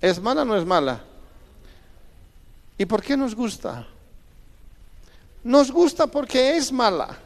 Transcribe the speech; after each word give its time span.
¿Es 0.00 0.20
mala 0.20 0.42
o 0.42 0.44
no 0.44 0.56
es 0.56 0.64
mala? 0.64 1.02
¿Y 2.78 2.84
por 2.84 3.02
qué 3.02 3.16
nos 3.16 3.34
gusta? 3.34 3.86
Nos 5.42 5.70
gusta 5.70 6.06
porque 6.06 6.56
es 6.56 6.70
mala. 6.70 7.18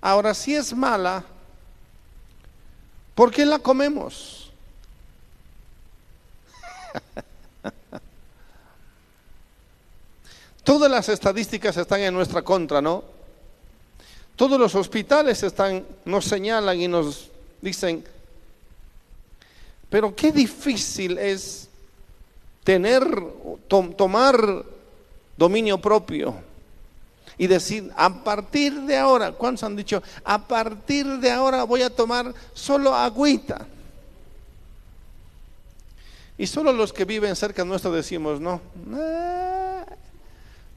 Ahora, 0.00 0.32
si 0.34 0.54
es 0.54 0.72
mala, 0.72 1.24
¿por 3.14 3.32
qué 3.32 3.44
la 3.44 3.58
comemos? 3.58 4.52
Todas 10.62 10.88
las 10.90 11.08
estadísticas 11.08 11.76
están 11.76 12.00
en 12.00 12.14
nuestra 12.14 12.42
contra, 12.42 12.80
¿no? 12.80 13.02
Todos 14.36 14.60
los 14.60 14.74
hospitales 14.74 15.42
están, 15.42 15.84
nos 16.04 16.26
señalan 16.26 16.80
y 16.80 16.86
nos 16.86 17.30
dicen, 17.60 18.04
pero 19.88 20.14
qué 20.14 20.32
difícil 20.32 21.18
es 21.18 21.68
tener, 22.64 23.06
tomar 23.68 24.64
dominio 25.36 25.78
propio 25.78 26.34
y 27.38 27.46
decir, 27.46 27.92
a 27.96 28.24
partir 28.24 28.72
de 28.82 28.96
ahora, 28.96 29.32
¿cuántos 29.32 29.62
han 29.64 29.76
dicho? 29.76 30.02
A 30.24 30.46
partir 30.46 31.06
de 31.18 31.30
ahora 31.30 31.64
voy 31.64 31.82
a 31.82 31.90
tomar 31.90 32.34
solo 32.54 32.94
agüita. 32.94 33.66
Y 36.38 36.46
solo 36.46 36.72
los 36.72 36.92
que 36.92 37.04
viven 37.04 37.36
cerca 37.36 37.64
nuestro 37.64 37.92
decimos, 37.92 38.40
no, 38.40 38.60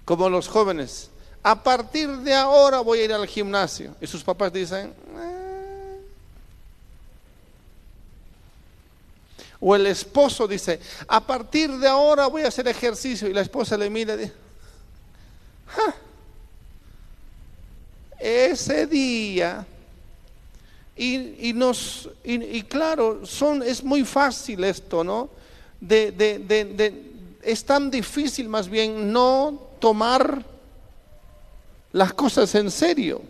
como 0.06 0.30
los 0.30 0.48
jóvenes, 0.48 1.10
a 1.44 1.64
partir 1.64 2.10
de 2.10 2.34
ahora 2.34 2.80
voy 2.80 3.00
a 3.00 3.06
ir 3.06 3.14
al 3.14 3.28
gimnasio. 3.28 3.96
Y 4.00 4.08
sus 4.08 4.24
papás 4.24 4.52
dicen, 4.52 4.94
O 9.62 9.76
el 9.76 9.88
esposo 9.88 10.48
dice, 10.48 10.80
a 11.08 11.26
partir 11.26 11.70
de 11.78 11.88
ahora 11.88 12.28
voy 12.28 12.44
a 12.44 12.48
hacer 12.48 12.68
ejercicio. 12.68 13.28
Y 13.28 13.34
la 13.34 13.42
esposa 13.42 13.78
le 13.78 13.90
mira 13.90 14.14
y 14.14 14.18
dice, 14.18 14.34
ese 18.20 18.88
día. 18.88 19.66
Y, 20.96 21.54
nos, 21.54 22.10
y, 22.26 22.62
claro, 22.64 23.26
son, 23.26 23.64
es 23.64 23.82
muy 23.82 24.04
fácil 24.04 24.66
esto, 24.66 25.02
¿no? 25.02 25.30
De, 25.80 26.12
de, 26.12 26.40
de, 26.40 27.12
es 27.42 27.64
tan 27.64 27.90
difícil 27.90 28.50
más 28.50 28.68
bien 28.68 29.14
no 29.14 29.70
tomar 29.80 30.44
las 31.94 32.14
cosas 32.14 32.54
en 32.56 32.70
serio, 32.70 33.22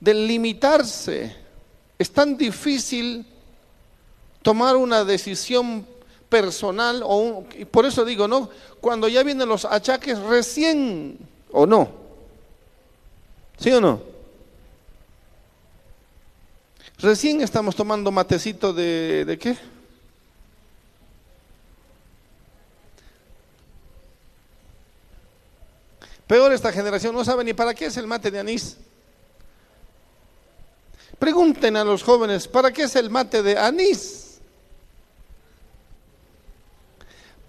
de 0.00 0.14
limitarse. 0.14 1.36
Es 1.96 2.10
tan 2.10 2.36
difícil 2.36 3.24
tomar 4.42 4.76
una 4.76 5.04
decisión 5.04 5.86
personal 6.28 7.02
o 7.04 7.44
por 7.70 7.86
eso 7.86 8.04
digo, 8.04 8.28
¿no? 8.28 8.48
Cuando 8.80 9.08
ya 9.08 9.22
vienen 9.22 9.48
los 9.48 9.64
achaques 9.64 10.18
recién 10.18 11.18
o 11.50 11.66
no. 11.66 11.90
¿Sí 13.58 13.70
o 13.72 13.80
no? 13.80 14.00
Recién 16.98 17.40
estamos 17.40 17.74
tomando 17.74 18.10
matecito 18.10 18.72
de, 18.72 19.24
¿de 19.24 19.38
qué? 19.38 19.56
Peor 26.26 26.52
esta 26.52 26.70
generación, 26.70 27.12
no 27.14 27.24
sabe 27.24 27.42
ni 27.42 27.54
para 27.54 27.74
qué 27.74 27.86
es 27.86 27.96
el 27.96 28.06
mate 28.06 28.30
de 28.30 28.38
anís. 28.38 28.76
Pregunten 31.18 31.76
a 31.76 31.84
los 31.84 32.02
jóvenes, 32.04 32.46
¿para 32.46 32.70
qué 32.70 32.84
es 32.84 32.94
el 32.96 33.10
mate 33.10 33.42
de 33.42 33.58
anís? 33.58 34.29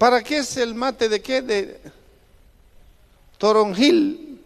¿Para 0.02 0.20
qué 0.20 0.38
es 0.38 0.56
el 0.56 0.74
mate 0.74 1.08
de 1.08 1.22
qué? 1.22 1.42
De 1.42 1.80
toronjil. 3.38 4.42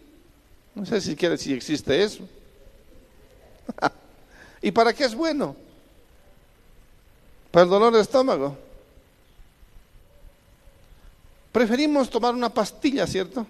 No 0.75 0.85
sé 0.85 1.01
si 1.01 1.15
quiere 1.15 1.35
si 1.35 1.51
existe 1.51 2.03
eso. 2.03 2.29
¿Y 4.61 4.69
para 4.69 4.93
qué 4.93 5.05
es 5.05 5.15
bueno? 5.15 5.55
Para 7.49 7.63
el 7.63 7.71
dolor 7.71 7.95
de 7.95 8.01
estómago. 8.01 8.55
Preferimos 11.51 12.07
tomar 12.07 12.35
una 12.35 12.53
pastilla, 12.53 13.07
¿cierto? 13.07 13.47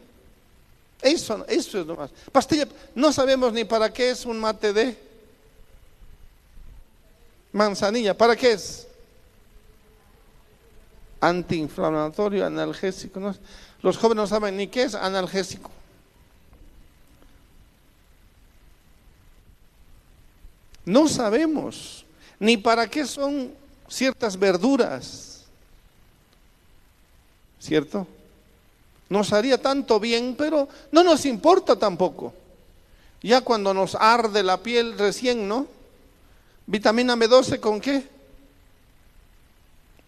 Eso, 1.01 1.46
eso 1.50 1.81
es 1.81 1.85
nomás. 1.85 2.09
Pastilla, 2.31 2.69
no 2.96 3.12
sabemos 3.12 3.51
ni 3.51 3.66
para 3.66 3.91
qué 3.91 4.12
es 4.12 4.25
un 4.25 4.40
mate 4.40 4.72
de 4.72 4.97
manzanilla. 7.51 8.17
¿Para 8.17 8.38
qué 8.38 8.53
es? 8.53 8.87
Antiinflamatorio, 11.22 12.45
analgésico. 12.45 13.19
Los 13.81 13.97
jóvenes 13.97 14.23
no 14.23 14.28
saben 14.28 14.57
ni 14.57 14.67
qué 14.67 14.83
es 14.83 14.95
analgésico. 14.95 15.72
No 20.85 21.07
sabemos 21.07 22.05
ni 22.39 22.57
para 22.57 22.88
qué 22.89 23.05
son 23.05 23.51
ciertas 23.89 24.38
verduras. 24.38 25.44
¿Cierto? 27.59 28.07
Nos 29.09 29.34
haría 29.34 29.61
tanto 29.61 29.99
bien, 29.99 30.35
pero 30.38 30.67
no 30.91 31.03
nos 31.03 31.25
importa 31.25 31.78
tampoco. 31.78 32.34
Ya 33.22 33.41
cuando 33.41 33.73
nos 33.73 33.95
arde 33.95 34.44
la 34.44 34.57
piel 34.57 34.97
recién, 34.97 35.47
¿no? 35.47 35.67
Vitamina 36.66 37.16
B12 37.16 37.59
con 37.59 37.81
qué? 37.81 38.16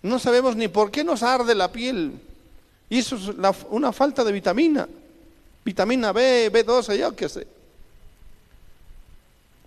No 0.01 0.19
sabemos 0.19 0.55
ni 0.55 0.67
por 0.67 0.91
qué 0.91 1.03
nos 1.03 1.23
arde 1.23 1.53
la 1.55 1.71
piel. 1.71 2.19
Y 2.89 2.99
eso 2.99 3.15
es 3.15 3.31
una 3.69 3.91
falta 3.91 4.23
de 4.23 4.31
vitamina. 4.31 4.87
Vitamina 5.63 6.11
B, 6.11 6.51
B12, 6.51 6.97
yo 6.97 7.15
qué 7.15 7.29
sé. 7.29 7.47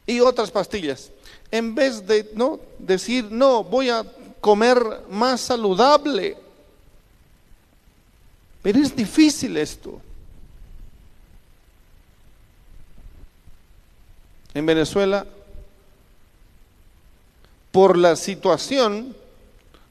Y 0.06 0.20
otras 0.20 0.50
pastillas. 0.50 1.10
En 1.50 1.74
vez 1.74 2.06
de 2.06 2.30
no 2.34 2.58
decir, 2.78 3.30
no, 3.30 3.62
voy 3.62 3.90
a 3.90 4.04
comer 4.40 4.78
más 5.10 5.42
saludable. 5.42 6.36
Pero 8.62 8.78
es 8.78 8.96
difícil 8.96 9.56
esto. 9.56 10.00
En 14.54 14.66
Venezuela, 14.66 15.24
por 17.70 17.96
la 17.96 18.16
situación, 18.16 19.16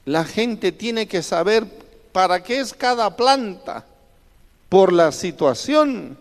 la 0.06 0.26
gente 0.26 0.72
tiene 0.72 1.08
que 1.08 1.22
saber 1.22 1.66
para 2.12 2.44
qué 2.44 2.60
es 2.60 2.74
cada 2.74 3.16
planta 3.16 3.86
por 4.70 4.92
la 4.94 5.12
situación. 5.12 6.18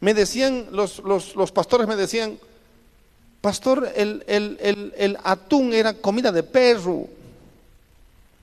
Me 0.00 0.14
decían, 0.14 0.68
los, 0.70 1.00
los, 1.00 1.52
pastores 1.52 1.86
me 1.88 1.96
decían, 1.96 2.38
pastor, 3.40 3.92
el, 3.96 4.24
el, 4.26 5.18
atún 5.24 5.72
era 5.72 5.94
comida 5.94 6.32
de 6.32 6.42
perro. 6.42 7.06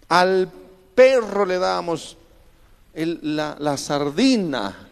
Al 0.10 0.52
perro 0.94 1.46
le 1.46 1.58
dábamos 1.58 2.18
la, 2.94 3.56
la, 3.60 3.78
sardina. 3.78 4.90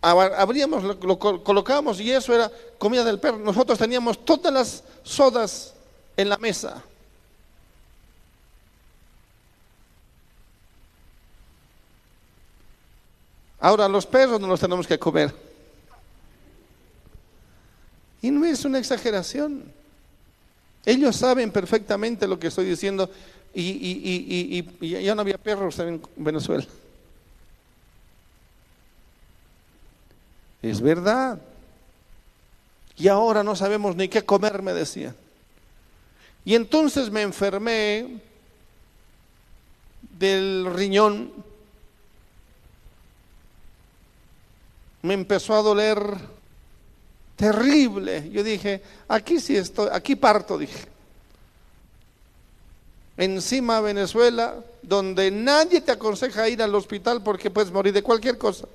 Abríamos, 0.00 0.84
lo, 0.84 0.94
lo 0.94 1.18
colocábamos 1.18 2.00
y 2.00 2.12
eso 2.12 2.32
era 2.32 2.50
comida 2.78 3.04
del 3.04 3.18
perro. 3.18 3.38
Nosotros 3.38 3.78
teníamos 3.78 4.24
todas 4.24 4.52
las 4.52 4.84
sodas 5.02 5.74
en 6.16 6.28
la 6.28 6.38
mesa. 6.38 6.84
Ahora, 13.60 13.88
los 13.88 14.06
perros 14.06 14.40
no 14.40 14.46
los 14.46 14.60
tenemos 14.60 14.86
que 14.86 14.98
comer. 14.98 15.34
Y 18.22 18.30
no 18.30 18.44
es 18.44 18.64
una 18.64 18.78
exageración. 18.78 19.64
Ellos 20.84 21.16
saben 21.16 21.50
perfectamente 21.50 22.26
lo 22.26 22.38
que 22.38 22.48
estoy 22.48 22.64
diciendo 22.64 23.10
y, 23.54 24.64
ya 24.80 25.14
no 25.14 25.20
había 25.20 25.38
perros 25.38 25.78
en 25.78 26.00
Venezuela. 26.16 26.64
Es 30.62 30.80
verdad. 30.80 31.40
Y 32.96 33.08
ahora 33.08 33.42
no 33.42 33.54
sabemos 33.54 33.94
ni 33.96 34.08
qué 34.08 34.24
comer, 34.24 34.62
me 34.62 34.72
decía. 34.72 35.14
Y 36.44 36.54
entonces 36.54 37.10
me 37.10 37.22
enfermé 37.22 38.20
del 40.18 40.66
riñón 40.74 41.32
me 45.08 45.14
empezó 45.14 45.54
a 45.54 45.62
doler 45.62 45.98
terrible. 47.34 48.28
Yo 48.30 48.44
dije, 48.44 48.82
aquí 49.08 49.40
sí 49.40 49.56
estoy, 49.56 49.88
aquí 49.90 50.14
parto, 50.16 50.58
dije. 50.58 50.86
Encima 53.16 53.80
Venezuela, 53.80 54.56
donde 54.82 55.30
nadie 55.30 55.80
te 55.80 55.92
aconseja 55.92 56.46
ir 56.50 56.62
al 56.62 56.74
hospital 56.74 57.22
porque 57.22 57.50
puedes 57.50 57.72
morir 57.72 57.94
de 57.94 58.02
cualquier 58.02 58.36
cosa. 58.36 58.68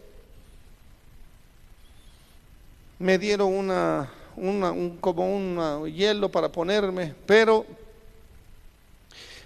Me 2.97 3.19
dieron 3.19 3.53
una, 3.53 4.09
un, 4.35 4.97
como 5.00 5.35
un 5.35 5.85
hielo 5.85 6.30
para 6.30 6.50
ponerme, 6.50 7.13
pero 7.27 7.63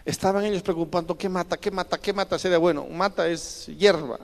estaban 0.06 0.45
ellos 0.45 0.62
preocupando, 0.62 1.18
¿qué 1.18 1.28
mata? 1.28 1.57
¿Qué 1.57 1.69
mata? 1.69 1.98
¿Qué 1.98 2.13
mata? 2.13 2.39
Sería 2.39 2.60
bueno, 2.60 2.88
mata 2.89 3.28
es 3.28 3.66
hierba. 3.78 4.19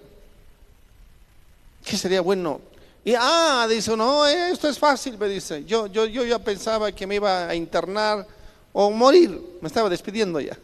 ¿Qué 1.83 1.97
sería 1.97 2.21
bueno? 2.21 2.61
Y 3.05 3.13
ah, 3.17 3.67
dice, 3.69 3.95
no, 3.97 4.25
esto 4.25 4.69
es 4.69 4.79
fácil, 4.79 5.17
me 5.17 5.27
dice. 5.27 5.65
Yo, 5.65 5.87
yo, 5.87 6.05
yo 6.05 6.23
ya 6.23 6.39
pensaba 6.39 6.91
que 6.91 7.05
me 7.05 7.15
iba 7.15 7.47
a 7.47 7.55
internar 7.55 8.25
o 8.71 8.89
morir, 8.89 9.39
me 9.61 9.67
estaba 9.67 9.89
despidiendo 9.89 10.39
ya. 10.39 10.57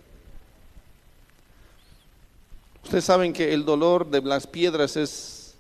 Ustedes 2.83 3.03
saben 3.03 3.33
que 3.33 3.53
el 3.53 3.65
dolor 3.65 4.09
de 4.09 4.21
las 4.21 4.47
piedras 4.47 4.95
es, 4.95 5.53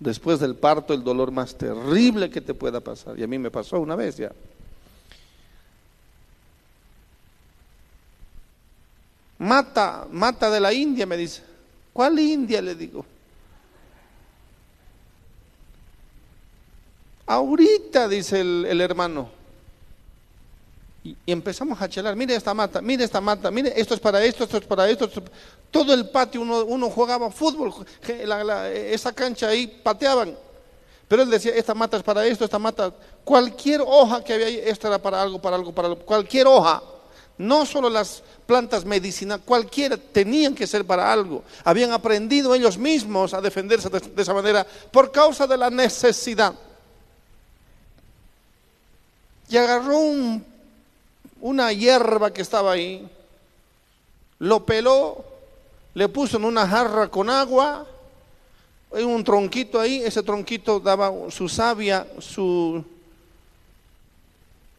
después 0.00 0.40
del 0.40 0.56
parto, 0.56 0.92
el 0.92 1.04
dolor 1.04 1.30
más 1.30 1.54
terrible 1.56 2.28
que 2.30 2.40
te 2.40 2.52
pueda 2.52 2.80
pasar. 2.80 3.18
Y 3.18 3.22
a 3.22 3.26
mí 3.28 3.38
me 3.38 3.50
pasó 3.50 3.78
una 3.78 3.94
vez 3.94 4.16
ya. 4.16 4.32
Mata, 9.38 10.06
mata 10.10 10.50
de 10.50 10.58
la 10.58 10.72
India, 10.72 11.06
me 11.06 11.16
dice. 11.16 11.42
¿Cuál 11.92 12.18
India? 12.18 12.60
Le 12.60 12.74
digo. 12.74 13.06
Ahorita, 17.28 18.08
dice 18.08 18.40
el, 18.40 18.80
hermano. 18.80 19.28
Y, 21.04 21.14
empezamos 21.26 21.80
a 21.80 21.86
chelar, 21.86 22.16
mire 22.16 22.34
esta 22.34 22.54
mata, 22.54 22.80
mire 22.80 23.04
esta 23.04 23.20
mata, 23.20 23.50
mire, 23.50 23.78
esto 23.78 23.92
es 23.92 24.00
para 24.00 24.24
esto, 24.24 24.44
esto 24.44 24.56
es 24.56 24.64
para 24.64 24.88
esto. 24.88 25.10
Todo 25.70 25.92
el 25.92 26.08
patio 26.08 26.40
uno, 26.40 26.88
jugaba 26.88 27.30
fútbol, 27.30 27.74
esa 28.72 29.12
cancha 29.12 29.48
ahí 29.48 29.66
pateaban. 29.66 30.34
Pero 31.06 31.22
él 31.22 31.28
decía, 31.28 31.52
esta 31.54 31.74
mata 31.74 31.98
es 31.98 32.02
para 32.02 32.24
esto, 32.26 32.46
esta 32.46 32.58
mata, 32.58 32.94
cualquier 33.24 33.82
hoja 33.82 34.24
que 34.24 34.32
había 34.32 34.46
ahí, 34.46 34.62
esta 34.64 34.88
era 34.88 34.98
para 34.98 35.20
algo, 35.20 35.38
para 35.38 35.56
algo, 35.56 35.74
para 35.74 35.88
algo, 35.88 36.00
cualquier 36.00 36.46
hoja. 36.46 36.82
No 37.36 37.66
solo 37.66 37.90
las 37.90 38.22
plantas 38.46 38.86
medicinales, 38.86 39.44
cualquiera 39.44 39.98
tenían 39.98 40.54
que 40.54 40.66
ser 40.66 40.86
para 40.86 41.12
algo. 41.12 41.44
Habían 41.62 41.92
aprendido 41.92 42.54
ellos 42.54 42.78
mismos 42.78 43.34
a 43.34 43.42
defenderse 43.42 43.90
de 43.90 44.22
esa 44.22 44.32
manera 44.32 44.66
por 44.90 45.12
causa 45.12 45.46
de 45.46 45.58
la 45.58 45.68
necesidad 45.68 46.54
y 49.48 49.56
agarró 49.56 49.98
una 51.40 51.72
hierba 51.72 52.32
que 52.32 52.42
estaba 52.42 52.72
ahí, 52.72 53.08
lo 54.38 54.64
peló, 54.64 55.24
le 55.94 56.08
puso 56.08 56.36
en 56.36 56.44
una 56.44 56.66
jarra 56.66 57.08
con 57.08 57.30
agua, 57.30 57.86
un 58.90 59.24
tronquito 59.24 59.80
ahí, 59.80 60.02
ese 60.04 60.22
tronquito 60.22 60.80
daba 60.80 61.12
su 61.30 61.48
savia, 61.48 62.06
su, 62.18 62.84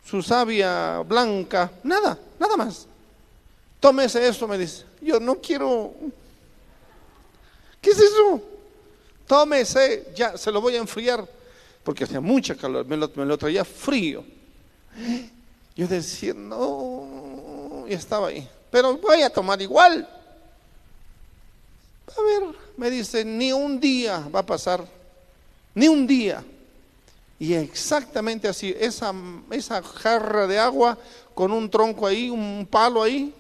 su 0.06 0.22
savia 0.22 1.00
blanca, 1.00 1.72
nada, 1.84 2.18
nada 2.40 2.56
más. 2.56 2.88
Tómese 3.80 4.28
eso, 4.28 4.48
me 4.48 4.58
dice. 4.58 4.84
Yo 5.02 5.20
no 5.20 5.36
quiero. 5.36 5.94
¿Qué 7.82 7.92
es 7.92 8.00
eso? 8.00 8.42
Tómese, 9.26 10.12
ya 10.16 10.38
se 10.38 10.52
lo 10.52 10.60
voy 10.60 10.76
a 10.76 10.80
enfriar, 10.80 11.26
porque 11.84 12.04
hacía 12.04 12.20
mucha 12.20 12.56
calor, 12.56 12.86
me 12.86 12.98
lo 12.98 13.38
traía 13.38 13.64
frío. 13.64 14.24
Yo 15.76 15.88
decía, 15.88 16.34
no, 16.34 17.86
y 17.88 17.94
estaba 17.94 18.28
ahí. 18.28 18.48
Pero 18.72 18.98
voy 18.98 19.22
a 19.22 19.30
tomar 19.30 19.62
igual. 19.62 20.08
A 22.08 22.22
ver, 22.22 22.56
me 22.78 22.90
dice, 22.90 23.24
ni 23.24 23.52
un 23.52 23.80
día 23.80 24.28
va 24.34 24.40
a 24.40 24.46
pasar, 24.46 24.86
ni 25.74 25.88
un 25.88 26.06
día. 26.06 26.44
Y 27.38 27.54
exactamente 27.54 28.48
así, 28.48 28.76
esa, 28.78 29.14
esa 29.52 29.82
jarra 29.82 30.48
de 30.48 30.60
agua 30.60 30.98
con 31.34 31.52
un 31.52 31.70
tronco 31.70 32.06
ahí, 32.06 32.30
un 32.30 32.68
palo 32.70 33.02
ahí, 33.02 33.34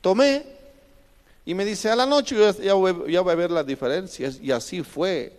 tomé 0.00 0.44
y 1.44 1.54
me 1.54 1.64
dice, 1.64 1.90
a 1.90 1.96
la 1.96 2.06
noche 2.06 2.36
ya 2.62 2.74
voy, 2.74 3.12
ya 3.12 3.20
voy 3.20 3.32
a 3.32 3.36
ver 3.36 3.50
las 3.50 3.66
diferencias. 3.66 4.38
Y 4.40 4.52
así 4.52 4.82
fue. 4.82 5.32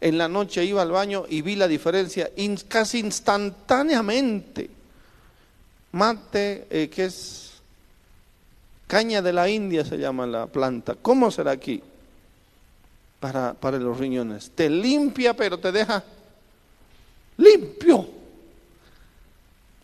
En 0.00 0.18
la 0.18 0.28
noche 0.28 0.64
iba 0.64 0.82
al 0.82 0.90
baño 0.90 1.24
y 1.28 1.42
vi 1.42 1.56
la 1.56 1.68
diferencia 1.68 2.30
casi 2.68 2.98
instantáneamente. 2.98 4.70
Mate, 5.92 6.66
eh, 6.70 6.88
que 6.88 7.04
es 7.04 7.52
caña 8.86 9.22
de 9.22 9.32
la 9.32 9.48
India 9.48 9.84
se 9.84 9.98
llama 9.98 10.26
la 10.26 10.46
planta. 10.46 10.96
¿Cómo 11.00 11.30
será 11.30 11.52
aquí? 11.52 11.82
Para, 13.20 13.54
para 13.54 13.78
los 13.78 13.98
riñones. 13.98 14.50
Te 14.54 14.68
limpia, 14.68 15.34
pero 15.34 15.58
te 15.58 15.70
deja 15.70 16.02
limpio. 17.36 18.08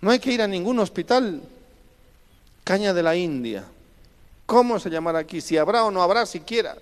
No 0.01 0.11
hay 0.11 0.19
que 0.19 0.33
ir 0.33 0.43
a 0.43 0.47
ningún 0.47 0.79
hospital. 0.79 1.43
Caña 2.65 2.93
de 2.93 3.03
la 3.03 3.17
India. 3.17 3.65
¿Cómo 4.47 4.79
se 4.79 4.91
llamará 4.91 5.21
aquí? 5.21 5.41
Si 5.41 5.57
habrá 5.57 5.85
o 5.85 5.91
no 5.91 6.03
habrá 6.03 6.25
siquiera. 6.25 6.77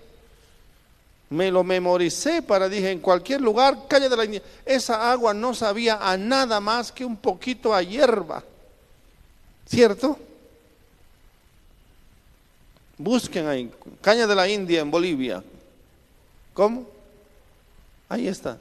Me 1.28 1.50
lo 1.50 1.64
memoricé 1.64 2.40
para, 2.42 2.68
dije, 2.68 2.90
en 2.90 3.00
cualquier 3.00 3.40
lugar, 3.40 3.88
calle 3.88 4.08
de 4.08 4.16
la 4.16 4.24
India. 4.24 4.42
Esa 4.64 5.10
agua 5.10 5.34
no 5.34 5.54
sabía 5.54 5.98
a 6.00 6.16
nada 6.16 6.60
más 6.60 6.92
que 6.92 7.04
un 7.04 7.16
poquito 7.16 7.74
a 7.74 7.82
hierba. 7.82 8.44
¿Cierto? 9.66 10.18
Busquen 12.98 13.46
ahí, 13.46 13.70
caña 14.00 14.26
de 14.26 14.34
la 14.34 14.48
India 14.48 14.80
en 14.80 14.90
Bolivia. 14.90 15.42
¿Cómo? 16.54 16.86
Ahí 18.08 18.28
está. 18.28 18.58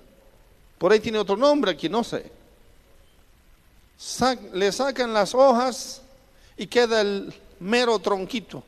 Por 0.78 0.92
ahí 0.92 1.00
tiene 1.00 1.20
otro 1.20 1.38
nombre 1.38 1.72
aquí, 1.72 1.88
no 1.88 2.04
sé. 2.04 2.30
le 4.54 4.72
sacan 4.72 5.14
las 5.14 5.34
hojas 5.34 6.02
y 6.58 6.68
queda 6.68 7.02
el 7.02 7.34
mero 7.60 7.98
tronquito, 8.00 8.64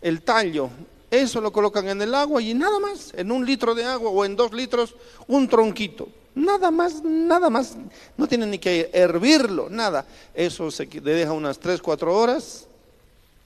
el 0.00 0.22
tallo. 0.22 0.70
Eso 1.12 1.42
lo 1.42 1.52
colocan 1.52 1.86
en 1.90 2.00
el 2.00 2.14
agua 2.14 2.40
y 2.40 2.54
nada 2.54 2.78
más, 2.78 3.12
en 3.14 3.30
un 3.30 3.44
litro 3.44 3.74
de 3.74 3.84
agua 3.84 4.08
o 4.08 4.24
en 4.24 4.34
dos 4.34 4.50
litros, 4.54 4.94
un 5.26 5.46
tronquito. 5.46 6.08
Nada 6.34 6.70
más, 6.70 7.02
nada 7.04 7.50
más. 7.50 7.76
No 8.16 8.26
tienen 8.26 8.50
ni 8.50 8.58
que 8.58 8.88
hervirlo, 8.94 9.68
nada. 9.68 10.06
Eso 10.32 10.70
se 10.70 10.86
deja 10.86 11.32
unas 11.32 11.58
tres, 11.58 11.82
cuatro 11.82 12.16
horas. 12.16 12.66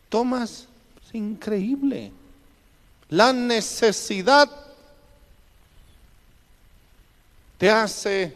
Tomas, 0.08 0.68
es 1.04 1.14
increíble. 1.16 2.12
La 3.08 3.32
necesidad 3.32 4.48
te 7.58 7.68
hace 7.68 8.32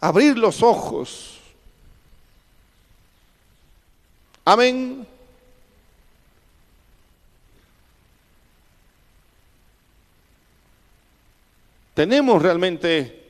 abrir 0.00 0.36
los 0.36 0.64
ojos. 0.64 1.38
Amén. 4.44 5.06
Tenemos 11.96 12.42
realmente 12.42 13.24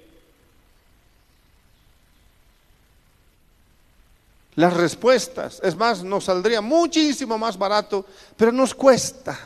las 4.57 4.75
respuestas. 4.75 5.61
Es 5.63 5.77
más, 5.77 6.03
nos 6.03 6.25
saldría 6.25 6.61
muchísimo 6.61 7.39
más 7.39 7.57
barato, 7.57 8.05
pero 8.37 8.51
nos 8.51 8.75
cuesta, 8.75 9.39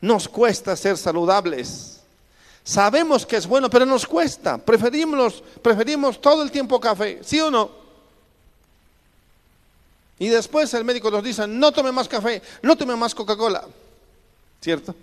nos 0.00 0.26
cuesta 0.26 0.74
ser 0.76 0.96
saludables. 0.96 2.00
Sabemos 2.64 3.26
que 3.26 3.36
es 3.36 3.46
bueno, 3.46 3.68
pero 3.68 3.84
nos 3.84 4.06
cuesta. 4.06 4.56
Preferimos, 4.56 5.44
preferimos 5.60 6.18
todo 6.18 6.42
el 6.42 6.50
tiempo 6.50 6.80
café, 6.80 7.20
¿sí 7.22 7.38
o 7.42 7.50
no? 7.50 7.70
Y 10.18 10.28
después 10.28 10.72
el 10.72 10.84
médico 10.84 11.10
nos 11.10 11.22
dice, 11.22 11.46
no 11.46 11.70
tome 11.70 11.92
más 11.92 12.08
café, 12.08 12.40
no 12.62 12.76
tome 12.76 12.96
más 12.96 13.14
Coca-Cola. 13.14 13.66
¿Cierto? 14.62 14.94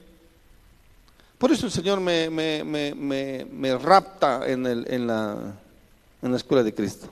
Por 1.42 1.52
eso 1.52 1.66
el 1.66 1.72
Señor 1.72 2.00
me, 2.00 2.30
me, 2.30 3.78
rapta 3.80 4.42
en, 4.46 4.64
el, 4.68 4.86
en, 4.88 5.08
la, 5.08 5.36
en 6.22 6.30
la 6.30 6.38
escuela 6.38 6.62
de 6.62 6.72
Cristo. 6.72 7.08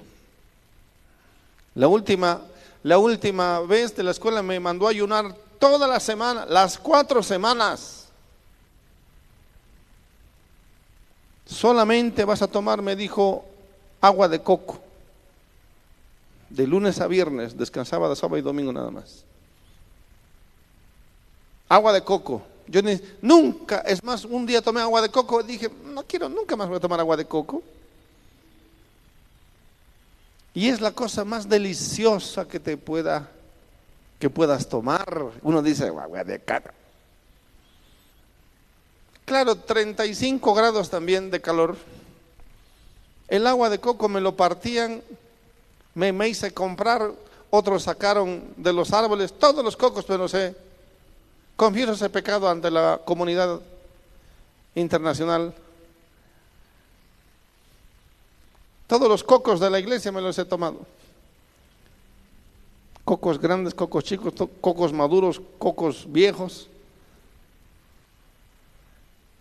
La 1.74 1.88
última, 1.88 2.40
la 2.84 3.00
última 3.00 3.62
vez 3.62 3.96
de 3.96 4.04
la 4.04 4.12
escuela 4.12 4.44
me 4.44 4.60
mandó 4.60 4.88
ayunar 4.88 5.36
toda 5.58 5.88
la 5.88 6.00
semana, 6.00 6.46
las 6.46 6.78
cuatro 6.78 7.24
semanas. 7.24 8.06
Solamente 11.48 12.24
vas 12.24 12.44
a 12.44 12.48
tomar, 12.48 12.84
me 12.84 12.96
dijo, 12.96 13.44
agua 14.00 14.28
de 14.28 14.44
coco. 14.44 14.80
De 16.52 16.68
lunes 16.68 17.02
a 17.02 17.08
viernes, 17.08 17.58
descansaba 17.58 18.08
de 18.08 18.16
sábado 18.16 18.38
y 18.38 18.42
domingo 18.44 18.72
nada 18.72 18.92
más. 18.92 19.26
Agua 21.68 21.94
de 21.94 22.04
coco. 22.04 22.44
Yo 22.70 22.82
nunca, 23.22 23.80
es 23.80 24.04
más, 24.04 24.26
un 24.26 24.46
día 24.46 24.62
tomé 24.62 24.82
agua 24.82 25.02
de 25.02 25.10
coco, 25.10 25.42
dije, 25.42 25.72
no 25.86 26.04
quiero, 26.04 26.30
nunca 26.30 26.56
más 26.56 26.68
voy 26.68 26.78
a 26.78 26.80
tomar 26.80 27.00
agua 27.00 27.18
de 27.18 27.26
coco. 27.26 27.64
Y 30.54 30.70
es 30.70 30.80
la 30.80 30.92
cosa 30.92 31.26
más 31.26 31.50
deliciosa 31.50 32.48
que 32.48 32.60
te 32.60 32.78
pueda, 32.78 33.32
que 34.20 34.30
puedas 34.30 34.70
tomar. 34.70 35.32
Uno 35.42 35.64
dice, 35.64 35.88
agua 35.88 36.24
de 36.24 36.40
coco. 36.40 36.70
Claro, 39.26 39.56
35 39.56 40.54
grados 40.54 40.92
también 40.92 41.32
de 41.32 41.42
calor. 41.42 41.76
El 43.28 43.48
agua 43.48 43.70
de 43.70 43.80
coco 43.80 44.10
me 44.10 44.22
lo 44.22 44.36
partían, 44.36 45.02
me, 45.96 46.12
me 46.12 46.30
hice 46.30 46.52
comprar, 46.52 47.12
otros 47.50 47.84
sacaron 47.84 48.54
de 48.58 48.74
los 48.74 48.94
árboles 48.94 49.34
todos 49.34 49.64
los 49.64 49.76
cocos, 49.76 50.06
pero 50.06 50.20
no 50.20 50.28
sé. 50.28 50.69
Confieso 51.60 51.92
ese 51.92 52.10
pecado 52.10 52.48
ante 52.48 52.72
la 52.72 53.01
comunidad 53.04 53.60
internacional. 54.75 55.54
Todos 58.88 59.10
los 59.10 59.25
cocos 59.25 59.60
de 59.60 59.70
la 59.70 59.78
iglesia 59.78 60.10
me 60.10 60.22
los 60.22 60.39
he 60.39 60.46
tomado. 60.46 60.80
Cocos 63.04 63.42
grandes, 63.42 63.74
cocos 63.74 64.06
chicos, 64.06 64.34
cocos 64.62 64.94
maduros, 64.94 65.42
cocos 65.58 66.10
viejos. 66.10 66.70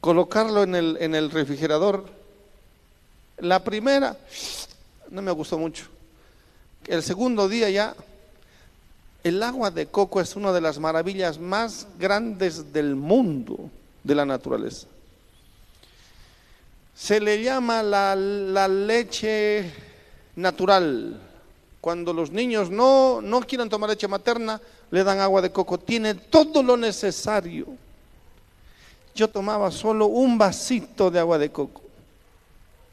Colocarlo 0.00 0.64
en 0.64 0.74
el, 0.74 0.96
en 1.00 1.14
el 1.14 1.30
refrigerador. 1.30 2.04
La 3.36 3.62
primera, 3.62 4.18
no 5.08 5.22
me 5.22 5.30
gustó 5.30 5.56
mucho. 5.56 5.84
El 6.84 7.04
segundo 7.04 7.48
día 7.48 7.70
ya, 7.70 7.94
el 9.24 9.42
agua 9.42 9.70
de 9.70 9.86
coco 9.86 10.20
es 10.20 10.36
una 10.36 10.52
de 10.52 10.60
las 10.60 10.78
maravillas 10.78 11.38
más 11.38 11.86
grandes 11.98 12.72
del 12.72 12.94
mundo 12.94 13.70
de 14.04 14.14
la 14.14 14.24
naturaleza. 14.24 14.86
Se 16.94 17.20
le 17.20 17.42
llama 17.42 17.82
la, 17.82 18.16
leche 18.68 19.72
natural. 20.36 21.20
Cuando 21.80 22.12
los 22.12 22.30
niños 22.30 22.70
no, 22.70 23.20
no 23.20 23.40
quieren 23.40 23.68
tomar 23.68 23.90
leche 23.90 24.08
materna, 24.08 24.60
le 24.90 25.04
dan 25.04 25.20
agua 25.20 25.42
de 25.42 25.52
coco. 25.52 25.78
Tiene 25.78 26.14
todo 26.14 26.62
lo 26.62 26.76
necesario. 26.76 27.66
Yo 29.14 29.28
tomaba 29.28 29.70
solo 29.70 30.06
un 30.06 30.38
vasito 30.38 31.10
de 31.10 31.18
agua 31.18 31.38
de 31.38 31.50
coco 31.50 31.82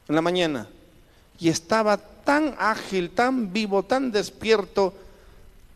en 0.08 0.16
la 0.16 0.22
mañana 0.22 0.68
y 1.40 1.50
estaba 1.50 1.98
tan 1.98 2.56
ágil, 2.58 3.12
tan 3.12 3.52
vivo, 3.52 3.84
tan 3.84 4.12
despierto, 4.12 4.94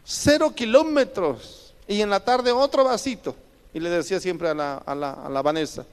cero 0.10 0.52
kilómetros 0.56 1.74
y 1.88 2.02
en 2.02 2.10
la 2.10 2.20
tarde 2.20 2.52
otro 2.52 2.84
vasito. 2.84 3.36
Y 3.72 3.80
le 3.80 3.90
decía 3.92 4.20
siempre 4.20 4.50
a 4.50 4.56
la, 4.56 4.78
a 4.78 4.96
la, 4.96 5.12
a 5.14 5.30
la 5.30 5.42
Vanessa, 5.44 5.86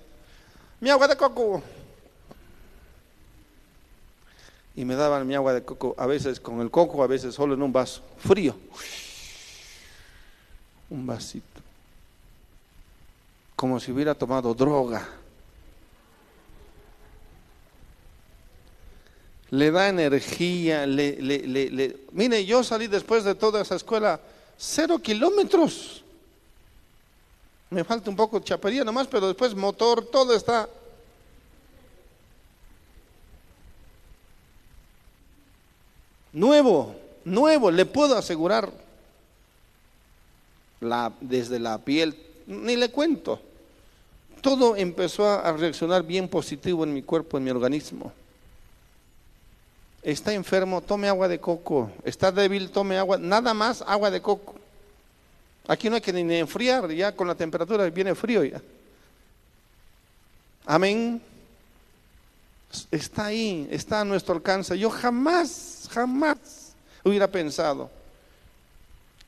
mi 0.80 0.88
agua 0.88 1.06
de 1.06 1.16
coco, 1.16 1.62
y 4.75 4.85
me 4.85 4.94
daban 4.94 5.26
mi 5.26 5.35
agua 5.35 5.52
de 5.52 5.62
coco, 5.62 5.94
a 5.99 6.06
veces 6.06 6.40
con 6.40 6.61
el 6.62 6.70
coco, 6.70 7.02
a 7.02 7.06
veces 7.06 7.35
solo 7.35 7.52
en 7.52 7.62
un 7.62 7.73
vaso, 7.73 8.02
frío. 8.16 8.56
Un 10.88 11.06
vasito. 11.06 11.61
Como 13.54 13.78
si 13.80 13.92
hubiera 13.92 14.14
tomado 14.14 14.54
droga. 14.54 15.06
Le 19.50 19.70
da 19.70 19.88
energía, 19.88 20.86
le, 20.86 21.96
Mire, 22.12 22.44
yo 22.44 22.64
salí 22.64 22.88
después 22.88 23.24
de 23.24 23.34
toda 23.34 23.62
esa 23.62 23.76
escuela 23.76 24.20
cero 24.56 24.98
kilómetros. 24.98 26.02
Me 27.70 27.84
falta 27.84 28.10
un 28.10 28.16
poco 28.16 28.38
de 28.38 28.44
chapería 28.44 28.84
nomás, 28.84 29.06
pero 29.06 29.26
después 29.28 29.54
motor, 29.54 30.04
todo 30.06 30.34
está 30.34 30.68
Nuevo, 36.36 36.94
nuevo, 37.24 37.70
le 37.70 37.86
puedo 37.86 38.14
asegurar. 38.14 38.70
Desde 41.22 41.58
la 41.58 41.78
piel, 41.78 42.14
ni 42.46 42.76
le 42.76 42.90
cuento. 42.90 43.40
Todo 44.42 44.76
empezó 44.76 45.26
a 45.26 45.50
reaccionar 45.52 46.02
bien 46.02 46.28
positivo 46.28 46.84
en 46.84 46.92
mi 46.92 47.02
cuerpo, 47.02 47.38
en 47.38 47.44
mi 47.44 47.50
organismo. 47.50 48.12
Está 50.06 50.32
enfermo, 50.32 50.80
tome 50.80 51.08
agua 51.08 51.26
de 51.26 51.40
coco. 51.40 51.90
Está 52.04 52.30
débil, 52.30 52.70
tome 52.70 52.96
agua, 52.96 53.18
nada 53.18 53.52
más 53.52 53.82
agua 53.82 54.08
de 54.08 54.22
coco. 54.22 54.54
Aquí 55.66 55.90
no 55.90 55.96
hay 55.96 56.00
que 56.00 56.12
ni 56.12 56.36
enfriar, 56.36 56.88
ya 56.92 57.10
con 57.10 57.26
la 57.26 57.34
temperatura 57.34 57.90
viene 57.90 58.14
frío 58.14 58.44
ya. 58.44 58.62
Amén. 60.64 61.20
Está 62.88 63.25
ahí, 63.25 63.66
está 63.68 64.02
a 64.02 64.04
nuestro 64.04 64.36
alcance. 64.36 64.78
Yo 64.78 64.90
jamás 64.90 65.88
jamás 65.90 66.72
hubiera 67.02 67.26
pensado 67.26 67.90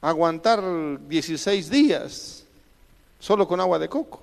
aguantar 0.01 0.63
16 1.09 1.71
días 1.71 2.45
solo 3.19 3.49
con 3.49 3.59
agua 3.59 3.81
de 3.81 3.89
coco. 3.89 4.23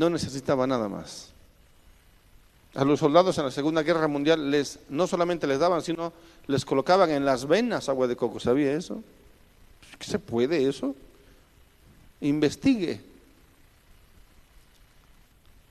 No 0.00 0.08
necesitaba 0.08 0.66
nada 0.66 0.88
más. 0.88 1.28
A 2.74 2.86
los 2.86 3.00
soldados 3.00 3.36
en 3.36 3.44
la 3.44 3.50
Segunda 3.50 3.82
Guerra 3.82 4.08
Mundial 4.08 4.50
les 4.50 4.78
no 4.88 5.06
solamente 5.06 5.46
les 5.46 5.58
daban, 5.58 5.82
sino 5.82 6.14
les 6.46 6.64
colocaban 6.64 7.10
en 7.10 7.26
las 7.26 7.46
venas 7.46 7.90
agua 7.90 8.06
de 8.06 8.16
coco. 8.16 8.40
¿Sabía 8.40 8.72
eso? 8.72 9.02
¿Qué 9.98 10.06
se 10.06 10.18
puede 10.18 10.66
eso? 10.66 10.96
Investigue. 12.22 12.98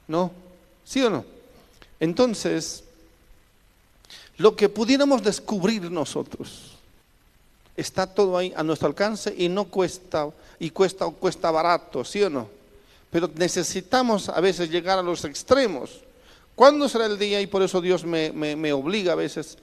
¿No? 0.08 0.32
¿Sí 0.86 1.02
o 1.02 1.10
no? 1.10 1.26
Entonces, 2.00 2.84
lo 4.38 4.56
que 4.56 4.70
pudiéramos 4.70 5.24
descubrir 5.24 5.90
nosotros 5.90 6.74
está 7.76 8.06
todo 8.06 8.38
ahí 8.38 8.54
a 8.56 8.62
nuestro 8.62 8.90
alcance 8.90 9.34
y 9.36 9.50
no 9.50 9.66
cuesta 9.66 10.30
y 10.60 10.70
cuesta 10.70 11.08
cuesta 11.08 11.50
barato, 11.50 12.06
¿sí 12.06 12.22
o 12.22 12.30
no? 12.30 12.59
Pero 13.12 13.30
necesitamos 13.36 14.30
a 14.30 14.40
veces 14.40 14.70
llegar 14.70 15.00
a 15.00 15.04
los 15.04 15.26
extremos. 15.26 16.02
¿Cuándo 16.56 16.88
será 16.88 17.06
el 17.06 17.18
día? 17.18 17.42
Y 17.42 17.48
por 17.48 17.62
eso 17.62 17.82
Dios 17.82 18.04
me, 18.04 18.32
me, 18.32 18.74
obliga 18.74 19.14
a 19.14 19.16
veces, 19.16 19.58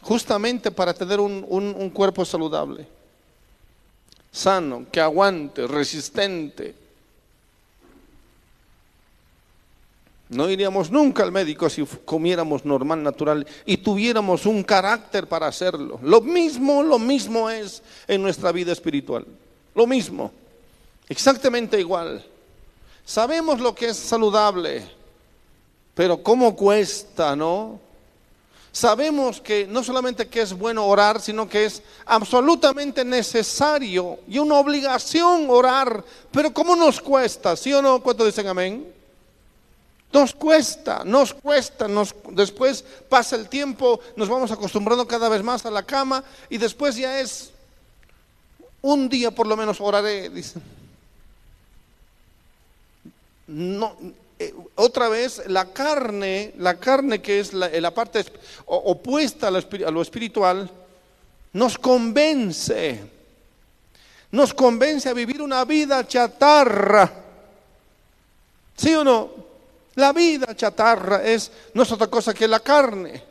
justamente 0.00 0.70
para 0.70 0.94
tener 0.94 1.20
un, 1.20 1.44
un 1.48 1.90
cuerpo 1.90 2.24
saludable, 2.24 2.86
sano, 4.30 4.86
que 4.90 5.00
aguante, 5.00 5.66
resistente, 5.66 6.74
No 10.32 10.48
iríamos 10.48 10.90
nunca 10.90 11.22
al 11.22 11.30
médico 11.30 11.68
si 11.68 11.84
comiéramos 12.06 12.64
normal, 12.64 13.02
natural 13.02 13.46
y 13.66 13.76
tuviéramos 13.76 14.46
un 14.46 14.62
carácter 14.62 15.26
para 15.26 15.46
hacerlo. 15.46 16.00
Lo 16.02 16.22
mismo, 16.22 16.82
lo 16.82 16.98
mismo 16.98 17.50
es 17.50 17.82
en 18.08 18.22
nuestra 18.22 18.50
vida 18.50 18.72
espiritual. 18.72 19.26
Lo 19.74 19.86
mismo. 19.86 20.32
Exactamente 21.06 21.78
igual. 21.78 22.24
Sabemos 23.04 23.60
lo 23.60 23.74
que 23.74 23.88
es 23.88 23.96
saludable, 23.96 24.88
pero 25.94 26.22
cómo 26.22 26.54
cuesta, 26.56 27.36
¿no? 27.36 27.80
Sabemos 28.72 29.38
que 29.38 29.66
no 29.66 29.84
solamente 29.84 30.28
que 30.28 30.40
es 30.40 30.54
bueno 30.54 30.86
orar, 30.86 31.20
sino 31.20 31.46
que 31.46 31.66
es 31.66 31.82
absolutamente 32.06 33.04
necesario 33.04 34.18
y 34.26 34.38
una 34.38 34.54
obligación 34.54 35.46
orar, 35.50 36.02
pero 36.30 36.54
cómo 36.54 36.74
nos 36.74 36.98
cuesta, 36.98 37.54
¿sí 37.54 37.70
o 37.74 37.82
no? 37.82 38.02
¿Cuánto 38.02 38.24
dicen 38.24 38.46
amén? 38.46 38.90
Nos 40.10 40.34
cuesta, 40.34 41.02
nos 41.04 41.34
cuesta, 41.34 41.86
nos, 41.86 42.14
después 42.30 42.82
pasa 43.10 43.36
el 43.36 43.48
tiempo, 43.48 44.00
nos 44.16 44.28
vamos 44.28 44.50
acostumbrando 44.50 45.06
cada 45.06 45.28
vez 45.28 45.42
más 45.42 45.66
a 45.66 45.70
la 45.70 45.82
cama 45.82 46.24
y 46.48 46.56
después 46.56 46.96
ya 46.96 47.20
es 47.20 47.50
un 48.80 49.08
día 49.08 49.30
por 49.30 49.46
lo 49.46 49.56
menos 49.56 49.80
oraré, 49.82 50.30
dice. 50.30 50.60
No, 53.46 53.96
eh, 54.38 54.54
otra 54.76 55.08
vez 55.08 55.42
la 55.46 55.72
carne, 55.72 56.54
la 56.58 56.78
carne 56.78 57.20
que 57.20 57.40
es 57.40 57.52
la, 57.52 57.90
parte 57.92 58.24
opuesta 58.66 59.48
a 59.48 59.50
lo 59.90 60.02
espiritual, 60.02 60.70
nos 61.52 61.76
convence, 61.78 63.00
nos 64.30 64.54
convence 64.54 65.08
a 65.08 65.12
vivir 65.12 65.42
una 65.42 65.64
vida 65.64 66.06
chatarra. 66.06 67.12
¿Sí 68.76 68.94
o 68.94 69.04
no? 69.04 69.30
La 69.94 70.12
vida 70.12 70.56
chatarra 70.56 71.22
es 71.22 71.52
no 71.74 71.82
es 71.82 71.92
otra 71.92 72.06
cosa 72.06 72.32
que 72.32 72.48
la 72.48 72.60
carne 72.60 73.22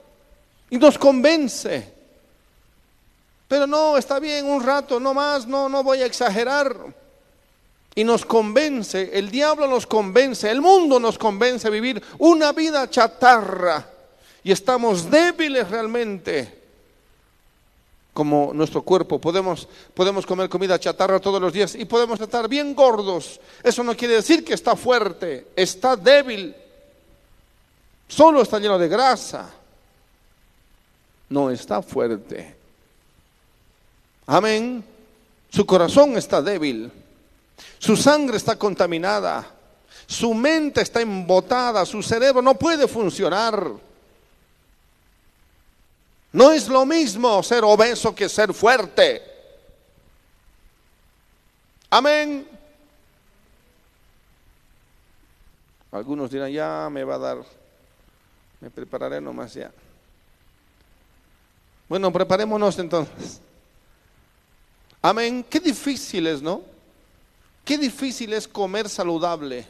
y 0.69 0.77
nos 0.77 0.97
convence. 0.97 2.01
Pero 3.47 3.67
no, 3.67 3.97
está 3.97 4.19
bien 4.19 4.45
un 4.45 4.63
rato, 4.63 4.99
no 4.99 5.13
más, 5.13 5.45
no, 5.47 5.67
no 5.67 5.83
voy 5.83 6.01
a 6.01 6.05
exagerar. 6.05 6.73
Y 7.93 8.03
nos 8.03 8.25
convence, 8.25 9.11
el 9.13 9.29
diablo 9.29 9.67
nos 9.67 9.85
convence, 9.85 10.49
el 10.49 10.61
mundo 10.61 10.99
nos 10.99 11.17
convence 11.17 11.67
a 11.67 11.71
vivir 11.71 12.01
una 12.19 12.53
vida 12.53 12.89
chatarra. 12.89 13.85
Y 14.43 14.51
estamos 14.51 15.09
débiles 15.11 15.69
realmente 15.69 16.61
como 18.13 18.51
nuestro 18.53 18.81
cuerpo. 18.81 19.19
Podemos, 19.19 19.67
podemos 19.93 20.25
comer 20.25 20.49
comida 20.49 20.79
chatarra 20.79 21.19
todos 21.19 21.41
los 21.41 21.53
días 21.53 21.75
y 21.75 21.85
podemos 21.85 22.19
estar 22.19 22.47
bien 22.47 22.73
gordos. 22.73 23.39
Eso 23.63 23.83
no 23.83 23.95
quiere 23.95 24.15
decir 24.15 24.43
que 24.43 24.53
está 24.53 24.75
fuerte, 24.75 25.47
está 25.55 25.95
débil. 25.95 26.55
Solo 28.07 28.41
está 28.41 28.59
lleno 28.59 28.77
de 28.77 28.87
grasa. 28.87 29.49
No 31.29 31.49
está 31.49 31.81
fuerte. 31.81 32.55
Amén. 34.27 34.83
Su 35.49 35.65
corazón 35.65 36.17
está 36.17 36.41
débil. 36.41 36.91
Su 37.79 37.95
sangre 37.95 38.37
está 38.37 38.57
contaminada. 38.57 39.45
Su 40.07 40.33
mente 40.33 40.81
está 40.81 41.01
embotada. 41.01 41.85
Su 41.85 42.03
cerebro 42.03 42.41
no 42.41 42.55
puede 42.55 42.87
funcionar. 42.87 43.71
No 46.33 46.51
es 46.51 46.67
lo 46.67 46.85
mismo 46.85 47.41
ser 47.43 47.63
obeso 47.63 48.15
que 48.15 48.29
ser 48.29 48.53
fuerte. 48.53 49.21
Amén. 51.89 52.47
Algunos 55.91 56.31
dirán, 56.31 56.49
ya 56.49 56.87
me 56.89 57.03
va 57.03 57.15
a 57.15 57.17
dar, 57.17 57.37
me 58.61 58.69
prepararé 58.69 59.19
nomás 59.19 59.53
ya. 59.53 59.71
Bueno, 61.89 62.13
preparémonos 62.13 62.79
entonces. 62.79 63.41
Amén. 65.01 65.45
Qué 65.49 65.59
difícil 65.59 66.27
es, 66.27 66.41
¿no? 66.41 66.70
Qué 67.63 67.77
difícil 67.77 68.33
es 68.33 68.47
comer 68.47 68.89
saludable. 68.89 69.65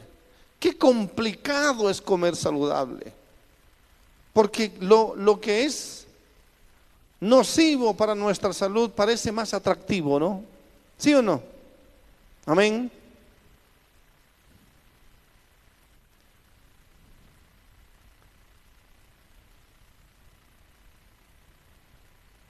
Qué 0.58 0.76
complicado 0.76 1.90
es 1.90 2.00
comer 2.00 2.36
saludable. 2.36 3.12
Porque 4.32 4.72
lo, 4.80 5.14
lo 5.16 5.40
que 5.40 5.64
es 5.64 6.06
nocivo 7.20 7.94
para 7.94 8.14
nuestra 8.14 8.52
salud 8.52 8.90
parece 8.90 9.30
más 9.30 9.54
atractivo, 9.54 10.18
¿no? 10.18 10.42
¿Sí 10.98 11.14
o 11.14 11.22
no? 11.22 11.42
Amén. 12.46 12.90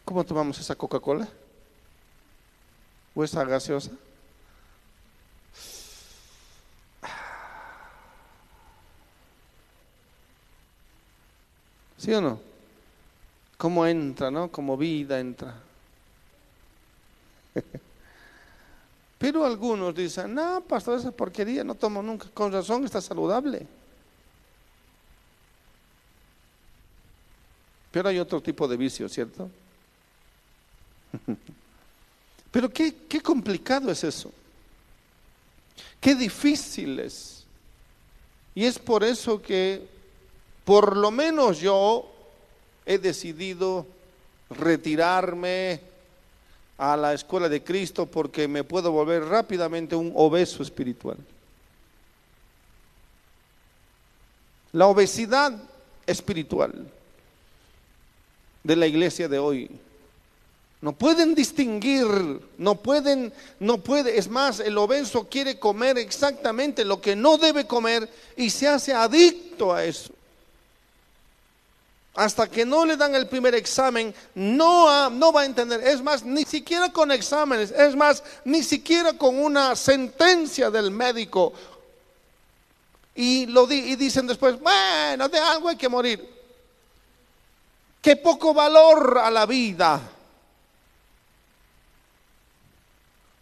¿Cómo 0.05 0.25
tomamos 0.25 0.59
esa 0.59 0.75
Coca-Cola? 0.75 1.27
¿O 3.15 3.25
esa 3.25 3.45
gaseosa? 3.45 3.91
¿Sí 12.03 12.13
o 12.13 12.21
no? 12.21 12.41
¿Cómo 13.57 13.87
entra, 13.87 14.29
no? 14.29 14.51
Como 14.51 14.77
vida 14.77 15.21
entra. 15.21 15.55
Pero 19.19 19.45
algunos 19.45 19.95
dicen, 19.95 20.35
no, 20.35 20.63
pastor, 20.63 20.99
esa 20.99 21.13
porquería 21.13 21.63
no 21.63 21.77
tomo 21.77 22.03
nunca. 22.03 22.27
Con 22.35 22.51
razón 22.51 22.85
está 22.85 23.01
saludable. 23.01 23.65
Pero 27.93 28.09
hay 28.09 28.19
otro 28.19 28.41
tipo 28.41 28.67
de 28.67 28.77
vicio, 28.77 29.09
¿cierto? 29.09 29.49
Pero 32.51 32.69
qué, 32.69 32.97
qué 33.09 33.21
complicado 33.21 33.93
es 33.93 34.03
eso. 34.03 34.33
Qué 36.01 36.17
difícil 36.17 36.99
es. 36.99 37.45
Y 38.57 38.65
es 38.65 38.77
por 38.77 39.05
eso 39.05 39.41
que, 39.41 39.92
por 40.65 40.97
lo 40.97 41.11
menos 41.11 41.59
yo, 41.61 42.09
he 42.87 42.99
decidido 42.99 43.87
retirarme 44.51 45.81
a 46.79 46.97
la 46.97 47.15
escuela 47.15 47.49
de 47.49 47.63
Cristo 47.63 48.07
porque 48.07 48.49
me 48.49 48.65
puedo 48.65 48.93
volver 48.93 49.25
rápidamente 49.25 49.97
un 49.97 50.13
obeso 50.15 50.63
espiritual. 50.63 51.17
La 54.73 54.87
obesidad 54.87 55.53
espiritual 56.07 56.91
de 58.63 58.77
la 58.77 58.87
iglesia 58.87 59.29
de 59.29 59.39
hoy. 59.39 59.71
No 60.81 60.93
pueden 60.93 61.35
distinguir, 61.37 62.07
no 62.59 62.75
pueden, 62.75 63.33
no 63.61 63.79
puede, 63.79 64.19
es 64.19 64.29
más, 64.29 64.59
el 64.59 64.77
obeso 64.79 65.29
quiere 65.29 65.59
comer 65.61 65.99
exactamente 65.99 66.85
lo 66.85 67.01
que 67.01 67.15
no 67.15 67.39
debe 67.39 67.69
comer 67.69 68.09
y 68.37 68.51
se 68.51 68.67
hace 68.67 68.93
adicto 68.93 69.73
a 69.73 69.85
eso 69.85 70.13
hasta 72.15 72.47
que 72.47 72.67
no 72.67 72.85
le 72.85 72.97
dan 72.97 73.15
el 73.15 73.27
primer 73.27 73.55
examen, 73.55 74.15
no, 74.35 75.09
no 75.09 75.33
va 75.33 75.43
a 75.43 75.47
entender. 75.47 75.81
Es 75.87 76.03
más, 76.03 76.25
ni 76.25 76.45
siquiera 76.45 76.91
con 76.93 77.11
exámenes, 77.11 77.71
es 77.71 77.97
más, 77.97 78.23
ni 78.45 78.63
siquiera 78.63 79.15
con 79.15 79.39
una 79.43 79.75
sentencia 79.75 80.71
del 80.71 80.91
médico. 80.91 81.53
Y, 83.15 83.47
lo 83.47 83.71
y 83.71 83.97
dicen 83.97 84.27
después, 84.27 84.59
bueno, 84.61 85.29
de 85.29 85.39
algo 85.39 85.69
hay 85.69 85.77
que 85.77 85.89
morir. 85.89 86.29
Qué 88.01 88.17
poco 88.17 88.53
valor 88.53 89.19
a 89.19 89.31
la 89.31 89.47
vida. 89.47 90.01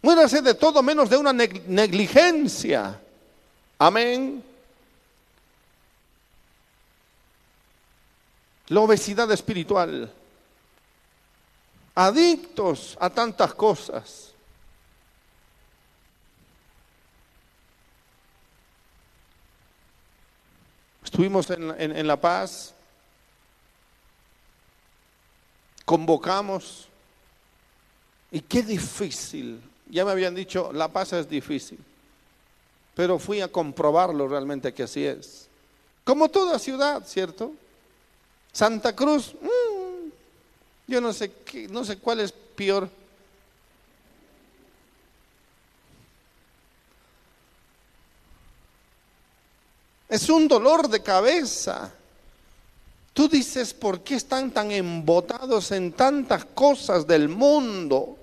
Muérase 0.01 0.41
de 0.41 0.53
todo 0.53 0.81
menos 0.81 1.09
de 1.09 1.17
una 1.17 1.33
negligencia. 1.33 2.99
Amén. 3.77 4.43
La 8.71 8.79
obesidad 8.79 9.29
espiritual, 9.33 10.09
adictos 11.93 12.97
a 13.01 13.09
tantas 13.09 13.53
cosas. 13.53 14.31
Estuvimos 21.03 21.49
en, 21.49 22.07
La 22.07 22.15
Paz, 22.15 22.73
convocamos, 25.83 26.87
y 28.31 28.39
qué 28.39 28.63
difícil. 28.63 29.61
Ya 29.89 30.05
me 30.05 30.11
habían 30.11 30.33
dicho, 30.33 30.71
La 30.71 30.87
Paz 30.87 31.11
es 31.11 31.27
difícil, 31.27 31.79
pero 32.95 33.19
fui 33.19 33.41
a 33.41 33.49
comprobarlo 33.49 34.29
realmente 34.29 34.73
que 34.73 34.83
así 34.83 35.05
es. 35.05 35.49
Como 36.05 36.29
toda 36.29 36.57
ciudad, 36.57 37.05
¿cierto? 37.05 37.51
Santa 38.51 38.95
Cruz, 38.95 39.33
mm, 39.41 40.09
yo 40.87 41.01
no 41.01 41.13
sé, 41.13 41.31
qué, 41.45 41.67
no 41.67 41.83
sé 41.85 41.97
cuál 41.97 42.19
es 42.19 42.31
peor. 42.31 42.89
Es 50.09 50.27
un 50.29 50.47
dolor 50.47 50.89
de 50.89 51.01
cabeza. 51.01 51.93
Tú 53.13 53.29
dices, 53.29 53.73
¿por 53.73 54.01
qué 54.01 54.15
están 54.15 54.51
tan 54.51 54.71
embotados 54.71 55.71
en 55.71 55.93
tantas 55.93 56.43
cosas 56.43 57.07
del 57.07 57.29
mundo? 57.29 58.17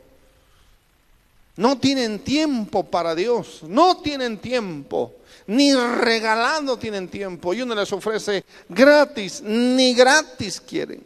No 1.58 1.76
tienen 1.76 2.20
tiempo 2.20 2.84
para 2.84 3.16
Dios, 3.16 3.64
no 3.64 3.96
tienen 3.96 4.38
tiempo 4.38 5.12
ni 5.48 5.74
regalando 5.74 6.78
tienen 6.78 7.08
tiempo 7.08 7.52
y 7.52 7.62
uno 7.62 7.74
les 7.74 7.92
ofrece 7.92 8.44
gratis, 8.68 9.42
ni 9.42 9.92
gratis 9.92 10.60
quieren. 10.60 11.04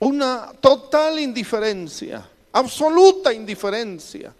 Una 0.00 0.52
total 0.60 1.18
indiferencia, 1.18 2.28
absoluta 2.52 3.32
indiferencia. 3.32 4.34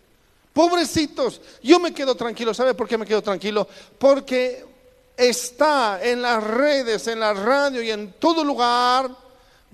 Pobrecitos, 0.53 1.41
yo 1.63 1.81
me 1.81 1.95
quedo 1.95 2.15
tranquilo. 2.15 2.53
¿Sabe 2.53 2.75
por 2.75 2.87
qué 2.87 2.99
me 2.99 3.07
quedo 3.07 3.23
tranquilo? 3.23 3.67
Porque 3.99 4.63
está 5.17 6.05
en 6.05 6.21
las 6.21 6.45
redes, 6.45 7.07
en 7.07 7.21
la 7.21 7.33
radio 7.33 7.81
y 7.81 7.91
en 7.91 8.13
todo 8.19 8.45
lugar 8.45 9.24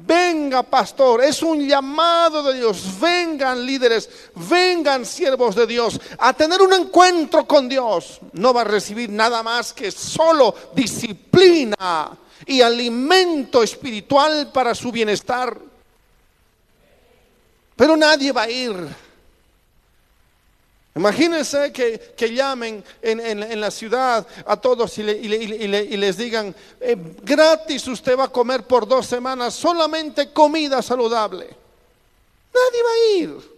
Venga, 0.06 0.62
pastor, 0.62 1.22
es 1.22 1.42
un 1.42 1.66
llamado 1.66 2.42
de 2.42 2.58
Dios. 2.58 2.98
Vengan 3.00 3.64
líderes, 3.64 4.08
vengan 4.34 5.04
siervos 5.04 5.54
de 5.54 5.66
Dios 5.66 6.00
a 6.18 6.32
tener 6.32 6.62
un 6.62 6.72
encuentro 6.72 7.46
con 7.46 7.68
Dios. 7.68 8.20
No 8.32 8.54
va 8.54 8.62
a 8.62 8.64
recibir 8.64 9.10
nada 9.10 9.42
más 9.42 9.72
que 9.72 9.90
solo 9.90 10.54
disciplina 10.74 12.16
y 12.46 12.60
alimento 12.60 13.62
espiritual 13.62 14.50
para 14.52 14.74
su 14.74 14.90
bienestar. 14.90 15.56
Pero 17.76 17.96
nadie 17.96 18.32
va 18.32 18.42
a 18.42 18.50
ir 18.50 19.09
Imagínense 20.94 21.72
que, 21.72 22.34
llamen 22.34 22.82
en, 23.00 23.60
la 23.60 23.70
ciudad 23.70 24.26
a 24.44 24.56
todos 24.56 24.98
y, 24.98 25.02
les 25.04 26.16
digan, 26.16 26.54
eh, 26.80 26.96
gratis 27.22 27.86
usted 27.86 28.18
va 28.18 28.24
a 28.24 28.28
comer 28.28 28.64
por 28.64 28.88
dos 28.88 29.06
semanas 29.06 29.54
solamente 29.54 30.32
comida 30.32 30.82
saludable. 30.82 31.46
Nadie 32.52 32.82
va 32.82 32.90
a 32.90 33.18
ir. 33.18 33.50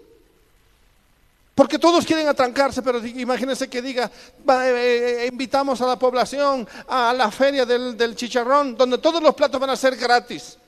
Porque 1.55 1.79
todos 1.79 2.05
quieren 2.05 2.29
atrancarse, 2.29 2.83
pero 2.83 3.05
imagínense 3.05 3.69
que 3.69 3.81
diga, 3.81 4.11
eh, 4.49 5.25
eh, 5.25 5.29
invitamos 5.31 5.81
a 5.81 5.87
la 5.87 5.99
población 5.99 6.69
a 6.87 7.15
la 7.15 7.31
feria 7.31 7.65
del, 7.65 7.97
del 7.97 8.15
chicharrón, 8.15 8.77
donde 8.77 8.99
todos 8.99 9.23
los 9.23 9.35
platos 9.35 9.59
van 9.59 9.71
a 9.71 9.77
ser 9.77 9.97
gratis. 9.97 10.59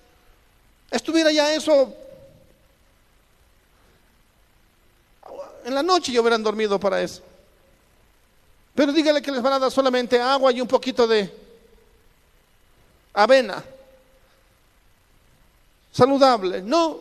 Estuviera 0.91 1.31
ya 1.31 1.53
eso 1.53 1.93
en 5.65 5.75
la 5.75 5.83
noche 5.83 6.13
ya 6.13 6.21
hubieran 6.21 6.43
dormido 6.43 6.79
para 6.79 7.01
eso. 7.03 7.23
Pero 8.75 8.93
dígale 8.93 9.23
que 9.23 9.31
les 9.31 9.43
van 9.43 9.55
a 9.55 9.59
dar 9.59 9.71
solamente 9.71 10.21
agua 10.21 10.53
y 10.53 10.61
un 10.61 10.69
poquito 10.69 11.07
de 11.07 11.33
avena. 13.13 13.63
Saludable. 15.93 16.61
No, 16.61 17.01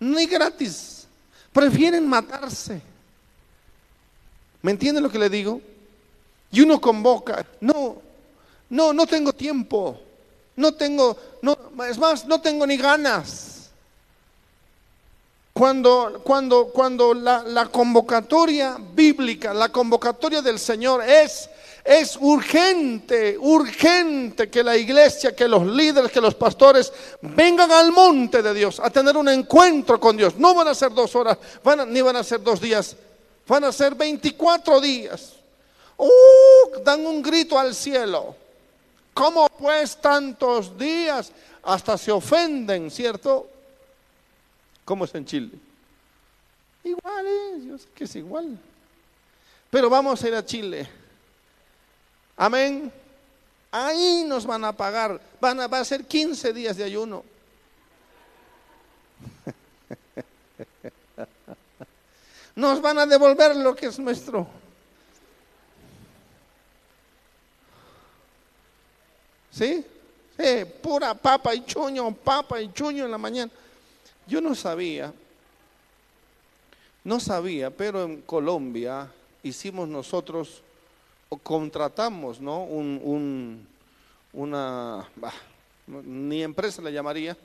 ni 0.00 0.26
gratis. 0.26 1.06
prefieren 1.52 2.06
matarse. 2.08 2.80
¿Me 4.62 4.70
entiende 4.70 5.00
lo 5.00 5.10
que 5.10 5.18
le 5.18 5.28
digo? 5.28 5.60
Y 6.50 6.60
uno 6.62 6.80
convoca, 6.80 7.44
no, 7.60 8.00
no, 8.70 8.92
no 8.92 9.06
tengo 9.06 9.32
tiempo, 9.32 10.00
no 10.56 10.72
tengo, 10.72 11.16
no, 11.42 11.56
es 11.84 11.98
más, 11.98 12.26
no 12.26 12.40
tengo 12.40 12.66
ni 12.66 12.76
ganas. 12.76 13.57
Cuando, 15.58 16.20
cuando, 16.22 16.66
cuando 16.66 17.12
la, 17.12 17.68
convocatoria 17.72 18.76
bíblica, 18.78 19.52
la 19.52 19.70
convocatoria 19.70 20.40
del 20.40 20.56
Señor 20.56 21.02
es 21.02 21.50
es 21.84 22.16
urgente, 22.20 23.36
urgente 23.36 24.48
que 24.48 24.62
la 24.62 24.76
iglesia, 24.76 25.34
que 25.34 25.48
los 25.48 25.66
líderes, 25.66 26.12
que 26.12 26.20
los 26.20 26.36
pastores 26.36 26.92
vengan 27.22 27.72
al 27.72 27.90
monte 27.90 28.40
de 28.40 28.54
Dios 28.54 28.78
a 28.78 28.88
tener 28.90 29.16
un 29.16 29.28
encuentro 29.28 29.98
con 29.98 30.16
Dios. 30.16 30.36
No 30.36 30.54
van 30.54 30.68
a 30.68 30.76
ser 30.76 30.92
dos 30.92 31.16
horas, 31.16 31.38
ni 31.88 32.02
van 32.02 32.14
a 32.14 32.22
ser 32.22 32.40
dos 32.40 32.60
días, 32.60 32.94
van 33.48 33.64
a 33.64 33.72
ser 33.72 33.96
24 33.96 34.80
días. 34.80 35.32
Uh, 35.96 36.84
dan 36.84 37.04
un 37.04 37.20
grito 37.20 37.58
al 37.58 37.74
cielo. 37.74 38.36
¿Cómo 39.12 39.48
pues 39.58 39.96
tantos 39.96 40.78
días? 40.78 41.32
Hasta 41.64 41.98
se 41.98 42.12
ofenden, 42.12 42.92
¿cierto? 42.92 43.57
¿Cómo 44.88 45.04
es 45.04 45.14
en 45.14 45.26
Chile? 45.26 45.50
Igual 46.82 47.26
es, 47.26 47.62
yo 47.62 47.76
sé 47.76 47.86
que 47.94 48.04
es 48.04 48.16
igual. 48.16 48.58
Pero 49.68 49.90
vamos 49.90 50.24
a 50.24 50.28
ir 50.28 50.34
a 50.34 50.42
Chile. 50.42 50.88
Amén. 52.38 52.90
Ahí 53.70 54.24
nos 54.26 54.46
van 54.46 54.64
a 54.64 54.72
pagar. 54.72 55.20
Van 55.42 55.60
a, 55.60 55.66
va 55.66 55.80
a 55.80 55.84
ser 55.84 56.06
15 56.06 56.54
días 56.54 56.78
de 56.78 56.84
ayuno. 56.84 57.22
Nos 62.56 62.80
van 62.80 62.98
a 62.98 63.04
devolver 63.04 63.56
lo 63.56 63.76
que 63.76 63.88
es 63.88 63.98
nuestro. 63.98 64.48
¿Sí? 69.50 69.84
Sí, 70.38 70.64
pura 70.82 71.12
papa 71.12 71.54
y 71.54 71.62
chuño, 71.66 72.10
papa 72.14 72.58
y 72.58 72.72
chuño 72.72 73.04
en 73.04 73.10
la 73.10 73.18
mañana. 73.18 73.52
Yo 74.28 74.42
no 74.42 74.54
sabía, 74.54 75.12
no 77.02 77.18
sabía, 77.18 77.70
pero 77.70 78.04
en 78.04 78.20
Colombia 78.20 79.10
hicimos 79.42 79.88
nosotros 79.88 80.62
contratamos, 81.42 82.38
¿no? 82.38 82.64
Un, 82.64 83.66
una, 84.34 85.08
ni 85.86 86.42
empresa 86.42 86.82
le 86.82 86.92
llamaría, 86.92 87.36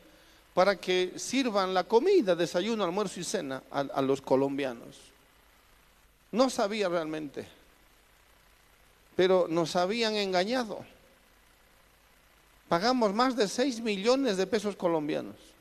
para 0.53 0.75
que 0.75 1.13
sirvan 1.15 1.73
la 1.73 1.85
comida, 1.85 2.35
desayuno, 2.35 2.83
almuerzo 2.83 3.21
y 3.21 3.23
cena 3.23 3.63
a, 3.71 4.01
los 4.01 4.21
colombianos. 4.21 4.97
No 6.33 6.49
sabía 6.49 6.89
realmente, 6.89 7.47
pero 9.15 9.47
nos 9.49 9.77
habían 9.77 10.15
engañado. 10.15 10.83
Pagamos 12.67 13.13
más 13.13 13.37
de 13.37 13.47
6 13.47 13.79
millones 13.79 14.35
de 14.35 14.47
pesos 14.47 14.75
colombianos. 14.75 15.52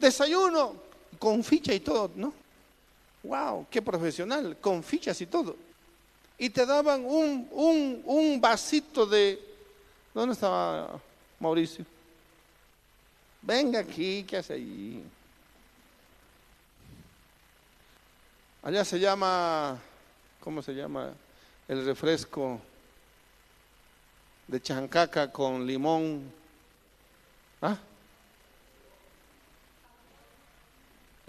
Desayuno 0.00 0.74
con 1.18 1.44
ficha 1.44 1.72
y 1.74 1.80
todo, 1.80 2.10
¿no? 2.16 2.32
¡Wow! 3.22 3.66
¡Qué 3.70 3.82
profesional! 3.82 4.56
Con 4.60 4.82
fichas 4.82 5.20
y 5.20 5.26
todo 5.26 5.56
y 6.40 6.48
te 6.48 6.64
daban 6.64 7.04
un, 7.04 7.46
un, 7.52 8.02
un 8.06 8.40
vasito 8.40 9.04
de... 9.04 9.38
¿Dónde 10.14 10.32
estaba 10.32 10.98
Mauricio? 11.38 11.84
Venga 13.42 13.80
aquí, 13.80 14.24
¿qué 14.26 14.38
hace 14.38 14.54
ahí? 14.54 15.04
Allá 18.62 18.86
se 18.86 18.98
llama, 18.98 19.78
¿cómo 20.40 20.62
se 20.62 20.72
llama? 20.72 21.12
El 21.68 21.84
refresco 21.84 22.58
de 24.48 24.62
chancaca 24.62 25.30
con 25.30 25.66
limón. 25.66 26.32
¿Ah? 27.60 27.76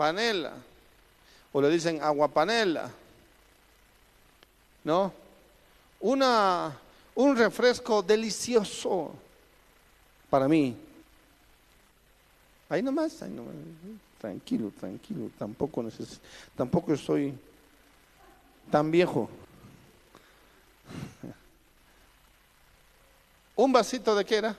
Panela. 0.02 0.54
O 1.54 1.62
le 1.62 1.70
dicen 1.70 2.02
agua 2.02 2.28
panela. 2.28 2.90
¿no? 4.84 5.14
Una, 6.00 6.76
un 7.14 7.38
refresco 7.38 8.02
delicioso 8.02 9.14
para 10.28 10.48
mí. 10.48 10.76
Ahí 12.68 12.82
nomás, 12.82 13.22
ahí 13.22 13.30
nomás. 13.30 13.54
Tranquilo, 14.20 14.72
tranquilo. 14.80 15.30
Tampoco, 15.38 15.84
neces 15.84 16.20
tampoco 16.56 16.98
soy 16.98 17.38
tan 18.72 18.90
viejo. 18.90 19.30
¿Un 23.56 23.72
vasito 23.72 24.16
de 24.16 24.26
qué 24.26 24.38
era? 24.38 24.58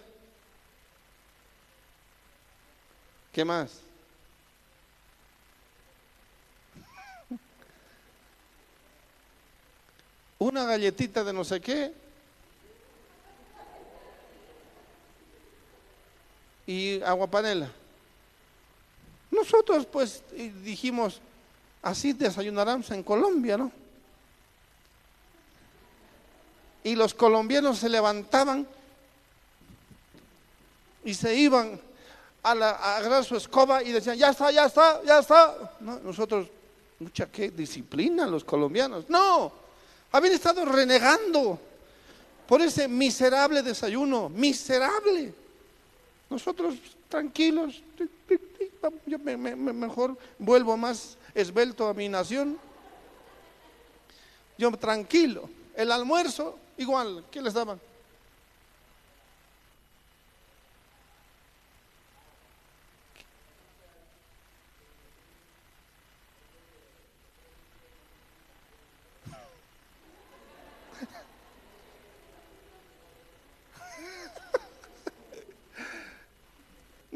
¿Qué 3.33 3.45
más? 3.45 3.92
Una 10.43 10.65
galletita 10.65 11.23
de 11.25 11.33
no 11.33 11.45
sé 11.45 11.61
qué 11.61 11.93
y 16.67 17.03
agua 17.03 17.27
panela. 17.27 17.71
Nosotros 19.31 19.87
pues 19.87 20.23
dijimos, 20.63 21.21
así 21.81 22.13
desayunarán 22.13 22.85
en 22.91 23.03
Colombia, 23.03 23.57
¿no? 23.57 23.73
Y 26.85 26.97
los 26.97 27.15
colombianos 27.15 27.79
se 27.79 27.89
levantaban 27.89 28.67
y 31.05 31.15
se 31.15 31.35
iban 31.35 31.81
a, 32.43 32.55
la, 32.55 32.71
agarrar 32.71 33.25
su 33.25 33.37
escoba 33.37 33.83
y 33.83 33.93
decían, 33.93 34.17
ya 34.19 34.31
está, 34.31 34.51
ya 34.51 34.67
está, 34.67 35.03
ya 35.05 35.21
está. 35.21 35.77
nosotros, 35.81 36.49
mucha 36.99 37.31
qué 37.31 37.51
disciplina 37.51 38.27
los 38.27 38.45
colombianos. 38.45 39.09
No, 39.09 39.62
habían 40.13 40.35
estado 40.35 40.65
renegando 40.65 41.59
por 42.47 42.61
ese 42.61 42.87
miserable 42.87 43.63
desayuno, 43.63 44.29
miserable. 44.29 45.33
Nosotros 46.29 46.75
tranquilos, 47.09 47.83
yo 49.07 49.19
mejor 49.19 50.17
vuelvo 50.39 50.77
más 50.77 51.17
esbelto 51.35 51.89
a 51.89 51.95
mi 51.95 52.09
nación. 52.09 52.59
Yo 54.59 54.71
tranquilo. 54.73 55.49
El 55.75 55.91
almuerzo, 55.91 56.59
igual, 56.77 57.25
¿qué 57.31 57.41
les 57.41 57.55
daban? 57.55 57.81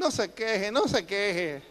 No 0.06 0.12
se 0.12 0.30
queje, 0.30 0.70
no 0.70 0.86
se 0.86 1.04
queje. 1.04 1.62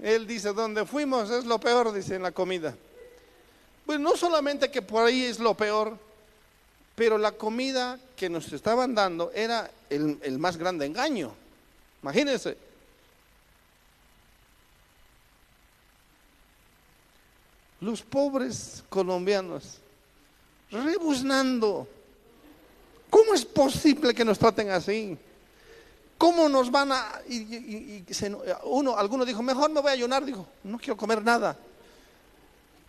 Él 0.00 0.24
dice, 0.24 0.52
donde 0.52 0.86
fuimos 0.86 1.28
es 1.30 1.44
lo 1.46 1.58
peor, 1.58 1.92
dice 1.92 2.14
en 2.14 2.22
la 2.22 2.30
comida. 2.30 2.76
Pues 3.84 3.98
no 3.98 4.16
solamente 4.16 4.70
que 4.70 4.82
por 4.82 5.04
ahí 5.04 5.24
es 5.24 5.40
lo 5.40 5.54
peor, 5.54 5.98
pero 6.94 7.18
la 7.18 7.32
comida 7.32 7.98
que 8.14 8.28
nos 8.28 8.52
estaban 8.52 8.94
dando 8.94 9.32
era 9.34 9.68
el, 9.90 10.16
el 10.22 10.38
más 10.38 10.56
grande 10.56 10.86
engaño. 10.86 11.34
Imagínense. 12.04 12.56
Los 17.80 18.00
pobres 18.02 18.84
colombianos 18.88 19.78
rebuznando 20.70 21.88
¿Cómo 23.10 23.34
es 23.34 23.44
posible 23.44 24.14
que 24.14 24.24
nos 24.24 24.38
traten 24.38 24.70
así? 24.70 25.16
¿Cómo 26.18 26.48
nos 26.48 26.70
van 26.70 26.92
a.? 26.92 27.20
Y, 27.28 28.04
uno, 28.64 28.96
alguno 28.96 29.24
dijo, 29.24 29.42
mejor 29.42 29.70
me 29.70 29.80
voy 29.80 29.90
a 29.90 29.94
ayunar. 29.94 30.24
Dijo, 30.24 30.46
no 30.64 30.78
quiero 30.78 30.96
comer 30.96 31.22
nada. 31.22 31.56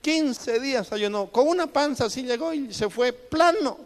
15 0.01 0.59
días 0.59 0.91
ayunó. 0.91 1.27
Con 1.27 1.47
una 1.47 1.67
panza 1.67 2.05
así 2.05 2.23
llegó 2.23 2.53
y 2.53 2.73
se 2.73 2.89
fue 2.89 3.11
plano. 3.11 3.77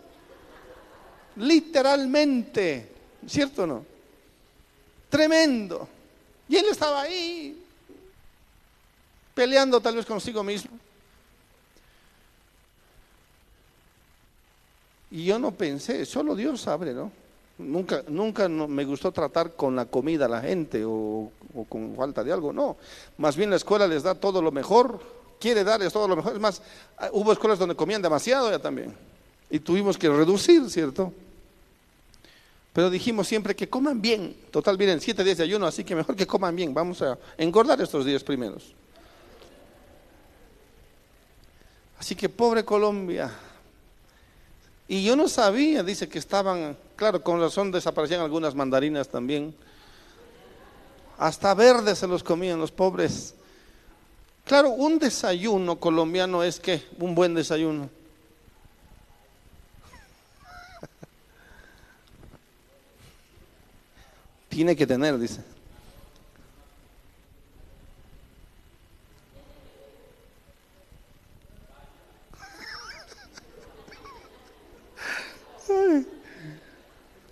Literalmente. 1.38 2.92
¿Cierto 3.28 3.64
o 3.64 3.68
no? 3.68 3.86
Tremendo. 5.10 5.88
Y 6.48 6.58
él 6.58 6.66
estaba 6.70 7.02
ahí 7.02 7.64
peleando 9.34 9.82
tal 9.82 9.96
vez 9.96 10.06
consigo 10.06 10.44
mismo. 10.44 10.72
Y 15.12 15.26
yo 15.26 15.38
no 15.38 15.52
pensé, 15.52 16.06
solo 16.06 16.36
Dios 16.36 16.62
sabe, 16.62 16.94
¿no? 16.94 17.12
Nunca, 17.58 18.04
nunca 18.08 18.48
me 18.48 18.86
gustó 18.86 19.12
tratar 19.12 19.56
con 19.56 19.76
la 19.76 19.86
comida 19.86 20.26
a 20.26 20.30
la 20.30 20.42
gente 20.42 20.84
o, 20.86 21.32
con 21.70 21.96
falta 21.96 22.24
de 22.24 22.32
algo, 22.32 22.54
no. 22.54 22.78
Más 23.18 23.36
bien 23.36 23.50
la 23.50 23.58
escuela 23.58 23.88
les 23.88 24.04
da 24.04 24.16
todo 24.16 24.42
lo 24.42 24.52
mejor, 24.52 25.00
quiere 25.40 25.64
darles 25.64 25.92
todo 25.92 26.08
lo 26.08 26.16
mejor. 26.16 26.34
Es 26.34 26.40
más, 26.40 26.62
ah, 26.98 27.10
hubo 27.12 27.34
escuelas 27.34 27.60
donde 27.60 27.76
comían 27.76 28.02
demasiado 28.02 28.50
ya 28.50 28.60
también. 28.60 28.96
Y 29.50 29.60
tuvimos 29.60 29.98
que 29.98 30.10
reducir, 30.10 30.70
¿cierto? 30.70 31.14
Pero 32.74 32.90
dijimos 32.90 33.28
siempre 33.28 33.54
que 33.54 33.68
coman 33.68 34.02
bien. 34.02 34.36
Total, 34.50 34.78
vienen 34.78 35.02
siete 35.02 35.26
días 35.26 35.38
de 35.38 35.44
ayuno, 35.44 35.68
así 35.68 35.84
que 35.84 35.94
mejor 35.94 36.16
que 36.16 36.26
coman 36.26 36.56
bien. 36.56 36.74
Vamos 36.74 37.02
a 37.02 37.18
engordar 37.38 37.82
estos 37.82 38.06
días 38.06 38.24
primeros. 38.24 38.74
Así 42.00 42.16
que 42.16 42.30
pobre 42.30 42.64
Colombia. 42.64 43.30
Y 44.92 45.04
yo 45.06 45.16
no 45.16 45.30
sabía, 45.30 45.84
dice 45.84 46.10
que 46.10 46.20
estaban, 46.20 46.76
claro, 46.98 47.24
con 47.24 47.40
razón 47.40 47.72
desaparecían 47.72 48.20
algunas 48.20 48.56
mandarinas 48.56 49.08
también. 49.08 49.56
Hasta 51.18 51.54
verdes 51.54 52.00
se 52.00 52.08
los 52.08 52.22
comían 52.22 52.60
los 52.60 52.72
pobres. 52.74 53.34
Claro, 54.44 54.72
un 54.72 55.00
desayuno 55.00 55.78
colombiano 55.78 56.44
es 56.44 56.60
que 56.60 56.84
un 57.00 57.16
buen 57.16 57.34
desayuno. 57.34 57.90
Tiene 64.50 64.76
que 64.76 64.86
tener, 64.86 65.18
dice. 65.18 65.51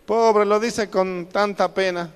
Pobre, 0.06 0.46
lo 0.46 0.60
dice 0.60 0.90
con 0.90 1.28
tanta 1.32 1.72
pena. 1.74 2.10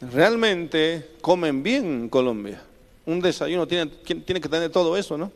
Realmente 0.00 1.10
comen 1.20 1.62
bien 1.62 1.84
en 1.84 2.08
Colombia. 2.08 2.62
Un 3.06 3.20
desayuno 3.20 3.66
tiene, 3.66 3.86
tiene 3.86 4.40
que 4.40 4.48
tener 4.48 4.70
todo 4.70 4.96
eso, 4.96 5.16
¿no? 5.16 5.30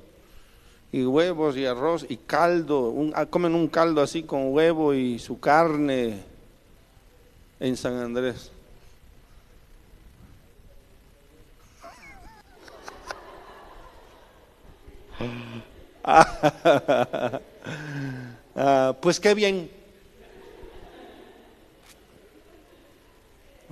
Y 0.91 1.05
huevos 1.05 1.57
y 1.57 1.65
arroz 1.65 2.05
y 2.09 2.17
caldo. 2.17 2.95
Ah, 3.15 3.27
comen 3.27 3.55
un 3.55 3.69
caldo 3.69 4.03
así 4.03 4.25
con 4.25 4.53
huevo 4.53 4.95
y 4.95 5.19
su 5.19 5.41
carne 5.41 6.23
en 7.59 7.77
San 7.77 7.95
Andrés. 7.95 8.51
Ah, 18.55 18.97
pues 19.01 19.19
qué 19.19 19.35
bien. 19.35 19.71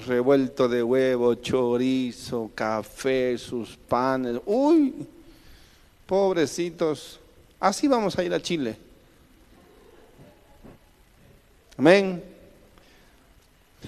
Revuelto 0.07 0.68
de 0.68 0.83
huevo, 0.83 1.35
chorizo, 1.35 2.50
café, 2.55 3.37
sus 3.37 3.76
panes. 3.76 4.40
Uy, 4.46 5.07
pobrecitos. 6.07 7.20
Así 7.59 7.87
vamos 7.87 8.16
a 8.18 8.24
ir 8.24 8.33
a 8.33 8.40
Chile. 8.40 8.76
Amén. 11.76 12.22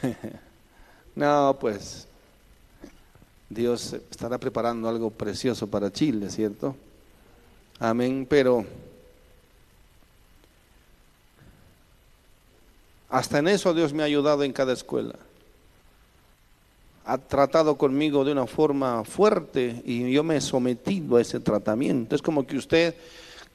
no, 1.14 1.56
pues 1.58 2.06
Dios 3.48 3.94
estará 4.10 4.38
preparando 4.38 4.88
algo 4.88 5.10
precioso 5.10 5.66
para 5.66 5.92
Chile, 5.92 6.30
¿cierto? 6.30 6.74
Amén, 7.78 8.26
pero 8.28 8.64
hasta 13.12 13.40
en 13.40 13.48
eso 13.48 13.74
Dios 13.74 13.92
me 13.92 14.02
ha 14.02 14.06
ayudado 14.06 14.42
en 14.42 14.54
cada 14.54 14.72
escuela. 14.72 15.14
Ha 17.04 17.18
tratado 17.18 17.76
conmigo 17.76 18.24
de 18.24 18.32
una 18.32 18.46
forma 18.46 19.04
fuerte 19.04 19.82
y 19.84 20.10
yo 20.10 20.24
me 20.24 20.36
he 20.36 20.40
sometido 20.40 21.16
a 21.16 21.20
ese 21.20 21.38
tratamiento. 21.38 22.16
Es 22.16 22.22
como 22.22 22.46
que 22.46 22.56
usted 22.56 22.94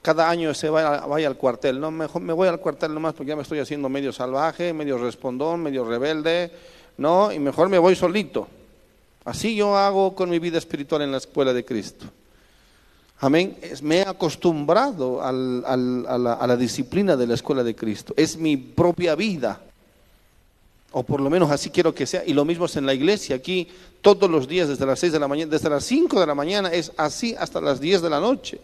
cada 0.04 0.30
año 0.30 0.54
se 0.54 0.70
vaya, 0.70 1.28
al 1.28 1.38
cuartel. 1.38 1.80
No, 1.80 1.90
mejor 1.90 2.22
me 2.22 2.34
voy 2.34 2.48
al 2.48 2.60
cuartel 2.60 2.94
nomás 2.94 3.16
porque 3.16 3.30
ya 3.30 3.36
me 3.36 3.42
estoy 3.42 3.58
haciendo 3.58 3.90
medio 3.90 4.14
salvaje, 4.14 4.74
medio 4.74 5.00
respondón, 5.00 5.64
medio 5.64 5.86
rebelde. 5.86 6.52
No, 6.98 7.32
y 7.32 7.40
mejor 7.40 7.68
me 7.68 7.80
voy 7.80 7.96
solito. 7.96 8.48
Así 9.26 9.56
yo 9.56 9.76
hago 9.76 10.14
con 10.14 10.30
mi 10.30 10.38
vida 10.38 10.60
espiritual 10.60 11.02
en 11.02 11.12
la 11.12 11.18
escuela 11.18 11.52
de 11.52 11.66
Cristo. 11.66 12.06
Amén. 13.20 13.58
Me 13.82 13.98
he 13.98 14.02
acostumbrado 14.02 15.22
a, 15.22 15.32
la, 15.32 16.58
disciplina 16.58 17.16
de 17.16 17.26
la 17.26 17.34
escuela 17.34 17.64
de 17.64 17.76
Cristo. 17.76 18.14
Es 18.16 18.38
mi 18.38 18.58
propia 18.58 19.16
vida. 19.16 19.60
O 20.92 21.04
por 21.04 21.20
lo 21.20 21.30
menos 21.30 21.50
así 21.50 21.72
quiero 21.72 21.94
que 21.96 22.06
sea. 22.06 22.24
Y 22.26 22.34
lo 22.34 22.46
mismo 22.46 22.66
es 22.66 22.76
en 22.76 22.86
la 22.86 22.94
iglesia. 22.94 23.36
Aquí 23.36 23.68
todos 24.02 24.30
los 24.30 24.48
días 24.48 24.70
desde 24.70 24.86
las 24.86 25.00
6 25.00 25.14
de 25.14 25.20
la 25.20 25.28
mañana, 25.28 25.52
desde 25.52 25.70
las 25.70 25.84
5 25.86 26.20
de 26.20 26.28
la 26.28 26.36
mañana 26.36 26.70
es 26.72 26.92
así 26.96 27.36
hasta 27.38 27.60
las 27.60 27.80
10 27.80 28.04
de 28.04 28.10
la 28.10 28.20
noche. 28.20 28.62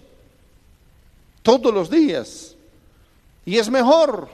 Todos 1.42 1.74
los 1.74 1.90
días. 1.90 2.56
Y 3.46 3.58
es 3.58 3.70
mejor. 3.70 4.30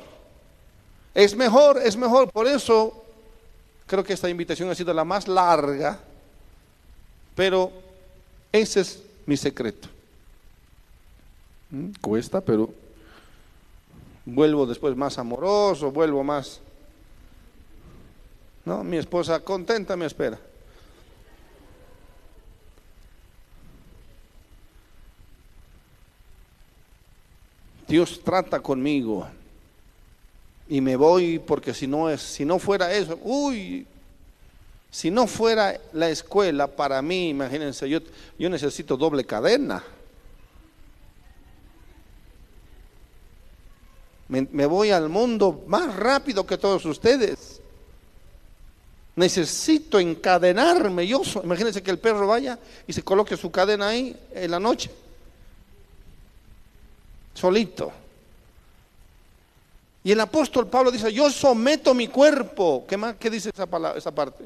Es 1.16 1.34
mejor, 1.34 1.82
es 1.82 1.96
mejor. 1.96 2.30
Por 2.30 2.46
eso 2.46 3.06
creo 3.88 4.04
que 4.04 4.14
esta 4.14 4.30
invitación 4.30 4.70
ha 4.70 4.76
sido 4.76 4.94
la 4.94 5.06
más 5.06 5.30
larga. 5.30 5.98
Pero 7.36 7.72
ese 8.52 8.82
es 8.82 9.02
mi 9.26 9.38
secreto. 9.38 9.88
Mm, 11.72 11.92
cuesta, 12.02 12.42
pero 12.42 12.70
vuelvo 14.26 14.66
después 14.66 14.96
más 14.96 15.18
amoroso, 15.18 15.92
vuelvo 15.92 16.24
más... 16.24 16.62
No, 18.66 18.84
mi 18.84 18.98
esposa 18.98 19.40
contenta 19.40 19.96
me 19.96 20.06
espera. 20.06 20.40
Dios 27.88 28.22
trata 28.24 28.60
conmigo 28.60 29.28
y 30.68 30.80
me 30.80 30.96
voy 30.96 31.40
porque 31.40 31.74
si 31.74 31.88
no 31.88 32.08
es, 32.08 32.22
si 32.22 32.46
no 32.46 32.60
fuera 32.60 32.94
eso, 32.94 33.18
uy, 33.24 33.88
si 34.92 35.10
no 35.10 35.26
fuera 35.26 35.80
la 35.94 36.10
escuela 36.10 36.68
para 36.68 37.02
mí, 37.02 37.30
imagínense, 37.30 37.90
yo, 37.90 38.00
yo 38.38 38.50
necesito 38.50 38.96
doble 38.96 39.24
cadena. 39.24 39.84
Me, 44.30 44.68
voy 44.68 44.92
al 44.92 45.10
mundo 45.10 45.64
más 45.66 45.96
rápido 45.96 46.46
que 46.46 46.60
todos 46.60 46.86
ustedes. 46.86 47.60
Necesito 49.16 50.00
encadenarme. 50.00 51.08
Yo, 51.08 51.24
imagínense 51.44 51.82
que 51.82 51.90
el 51.90 51.98
perro 51.98 52.28
vaya 52.28 52.60
y 52.86 52.94
se 52.94 53.02
coloque 53.02 53.36
su 53.36 53.50
cadena 53.50 53.88
ahí 53.88 54.16
en 54.32 54.52
la 54.52 54.60
noche. 54.60 54.92
Solito. 57.34 57.92
Y 60.04 60.12
el 60.12 60.20
apóstol 60.20 60.68
Pablo 60.68 60.92
dice, 60.92 61.12
yo 61.12 61.32
someto 61.32 61.96
mi 61.96 62.08
cuerpo. 62.08 62.86
¿Qué, 62.88 62.98
más, 62.98 63.16
qué 63.16 63.32
dice 63.32 63.50
esa, 63.50 63.66
palabra, 63.66 63.98
esa 63.98 64.12
parte? 64.12 64.46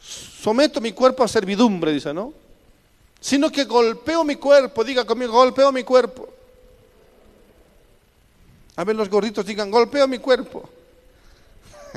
Someto 0.00 0.80
mi 0.80 0.92
cuerpo 0.92 1.22
a 1.22 1.28
servidumbre, 1.28 1.92
dice, 1.92 2.14
¿no? 2.14 2.32
Sino 3.20 3.50
que 3.50 3.64
golpeo 3.64 4.24
mi 4.24 4.36
cuerpo, 4.36 4.82
diga 4.82 5.04
conmigo, 5.04 5.32
golpeo 5.32 5.70
mi 5.70 5.84
cuerpo. 5.84 6.34
A 8.76 8.84
ver, 8.84 8.96
los 8.96 9.08
gorditos 9.08 9.46
digan, 9.46 9.70
golpeo 9.70 10.08
mi 10.08 10.18
cuerpo. 10.18 10.68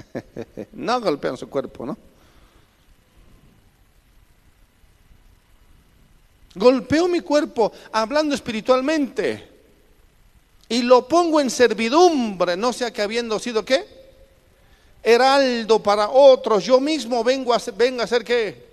no 0.74 1.02
golpean 1.02 1.38
su 1.38 1.50
cuerpo, 1.50 1.86
¿no? 1.86 1.98
Golpeo 6.56 7.08
mi 7.08 7.20
cuerpo 7.20 7.72
hablando 7.92 8.34
espiritualmente 8.34 9.48
y 10.70 10.82
lo 10.82 11.08
pongo 11.08 11.40
en 11.40 11.50
servidumbre, 11.50 12.58
no 12.58 12.74
sea 12.74 12.92
que 12.92 13.02
habiendo 13.02 13.40
sido 13.40 13.64
qué? 13.64 13.86
Heraldo 15.04 15.82
para 15.82 16.10
otros, 16.10 16.66
yo 16.66 16.80
mismo 16.80 17.24
vengo 17.24 17.54
a 17.54 17.60
ser, 17.60 17.76
vengo 17.76 18.02
a 18.02 18.08
qué? 18.08 18.66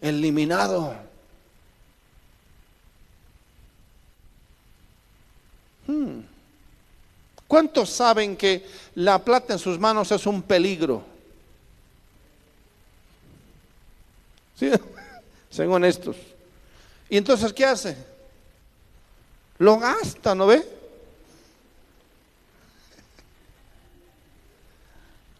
Eliminado. 0.00 0.94
Hmm. 5.86 6.35
¿Cuántos 7.48 7.90
saben 7.90 8.36
que 8.36 8.66
la 8.94 9.24
plata 9.24 9.52
en 9.52 9.58
sus 9.58 9.78
manos 9.78 10.10
es 10.10 10.26
un 10.26 10.42
peligro? 10.42 11.04
¿Sí? 14.58 14.70
Sean 15.50 15.70
honestos. 15.70 16.16
¿Y 17.08 17.16
entonces 17.16 17.52
qué 17.52 17.64
hace? 17.64 17.96
Lo 19.58 19.78
gasta, 19.78 20.34
¿no 20.34 20.46
ve? 20.46 20.66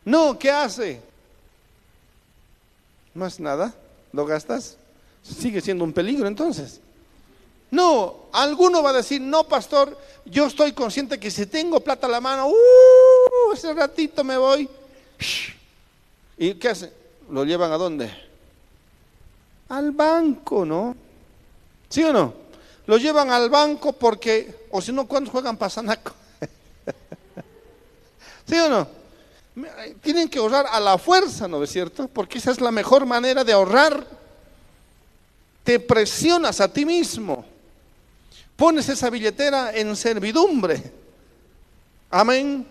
No, 0.04 0.38
¿qué 0.38 0.50
hace? 0.50 1.02
Más 3.14 3.40
nada, 3.40 3.74
lo 4.12 4.24
gastas. 4.24 4.76
Sigue 5.22 5.60
siendo 5.60 5.82
un 5.82 5.92
peligro 5.92 6.28
entonces. 6.28 6.80
No, 7.76 8.30
alguno 8.32 8.82
va 8.82 8.88
a 8.88 8.94
decir, 8.94 9.20
no, 9.20 9.44
pastor, 9.44 9.98
yo 10.24 10.46
estoy 10.46 10.72
consciente 10.72 11.20
que 11.20 11.30
si 11.30 11.44
tengo 11.44 11.78
plata 11.80 12.06
a 12.06 12.10
la 12.10 12.22
mano, 12.22 12.48
uh, 12.48 13.52
ese 13.52 13.74
ratito 13.74 14.24
me 14.24 14.38
voy. 14.38 14.66
¿Y 16.38 16.54
qué 16.54 16.70
hace? 16.70 16.90
¿Lo 17.28 17.44
llevan 17.44 17.70
a 17.72 17.76
dónde? 17.76 18.10
Al 19.68 19.90
banco, 19.90 20.64
¿no? 20.64 20.96
¿Sí 21.90 22.02
o 22.02 22.14
no? 22.14 22.32
Lo 22.86 22.96
llevan 22.96 23.30
al 23.30 23.50
banco 23.50 23.92
porque, 23.92 24.68
o 24.70 24.80
si 24.80 24.90
no, 24.90 25.06
¿cuántos 25.06 25.32
juegan 25.32 25.58
pasanaco? 25.58 26.12
¿Sí 28.48 28.58
o 28.58 28.70
no? 28.70 28.88
Tienen 30.00 30.30
que 30.30 30.38
ahorrar 30.38 30.64
a 30.70 30.80
la 30.80 30.96
fuerza, 30.96 31.46
¿no 31.46 31.62
es 31.62 31.70
cierto? 31.70 32.08
Porque 32.08 32.38
esa 32.38 32.52
es 32.52 32.60
la 32.62 32.70
mejor 32.70 33.04
manera 33.04 33.44
de 33.44 33.52
ahorrar. 33.52 34.06
Te 35.62 35.78
presionas 35.78 36.62
a 36.62 36.72
ti 36.72 36.86
mismo. 36.86 37.44
Pones 38.56 38.88
esa 38.88 39.10
billetera 39.10 39.76
en 39.76 39.94
servidumbre. 39.94 40.82
Amén. 42.10 42.66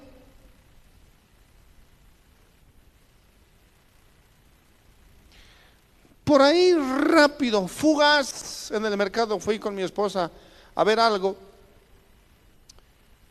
Por 6.23 6.41
ahí 6.41 6.73
rápido, 6.73 7.67
fugaz, 7.67 8.71
en 8.71 8.83
el 8.83 8.97
mercado 8.97 9.39
fui 9.39 9.59
con 9.59 9.75
mi 9.75 9.83
esposa 9.83 10.31
a 10.73 10.83
ver 10.83 10.99
algo 10.99 11.37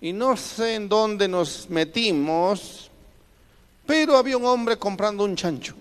y 0.00 0.12
no 0.12 0.36
sé 0.36 0.76
en 0.76 0.88
dónde 0.88 1.26
nos 1.26 1.68
metimos, 1.70 2.90
pero 3.86 4.16
había 4.16 4.36
un 4.36 4.44
hombre 4.44 4.76
comprando 4.76 5.24
un 5.24 5.34
chancho. 5.34 5.74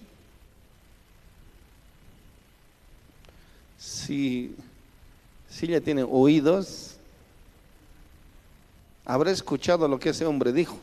Si, 3.78 4.56
si 5.54 5.68
ella 5.68 5.82
tiene 5.82 6.04
oídos, 6.04 6.96
habrá 9.06 9.30
escuchado 9.30 9.88
lo 9.88 10.00
que 10.00 10.10
ese 10.10 10.26
hombre 10.26 10.52
dijo. 10.52 10.80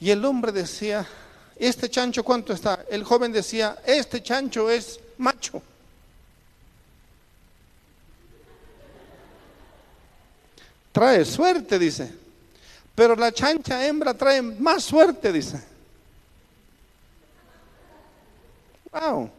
Y 0.00 0.10
el 0.10 0.24
hombre 0.24 0.52
decía, 0.52 1.06
¿este 1.56 1.88
chancho 1.88 2.22
cuánto 2.22 2.52
está? 2.52 2.84
El 2.90 3.04
joven 3.04 3.32
decía, 3.32 3.78
este 3.86 4.22
chancho 4.22 4.70
es 4.70 5.00
macho. 5.18 5.62
Trae 10.92 11.24
suerte, 11.24 11.78
dice. 11.78 12.12
Pero 12.94 13.16
la 13.16 13.32
chancha 13.32 13.86
hembra 13.86 14.12
trae 14.14 14.42
más 14.42 14.84
suerte, 14.84 15.32
dice. 15.32 15.69
Wow, 18.92 19.30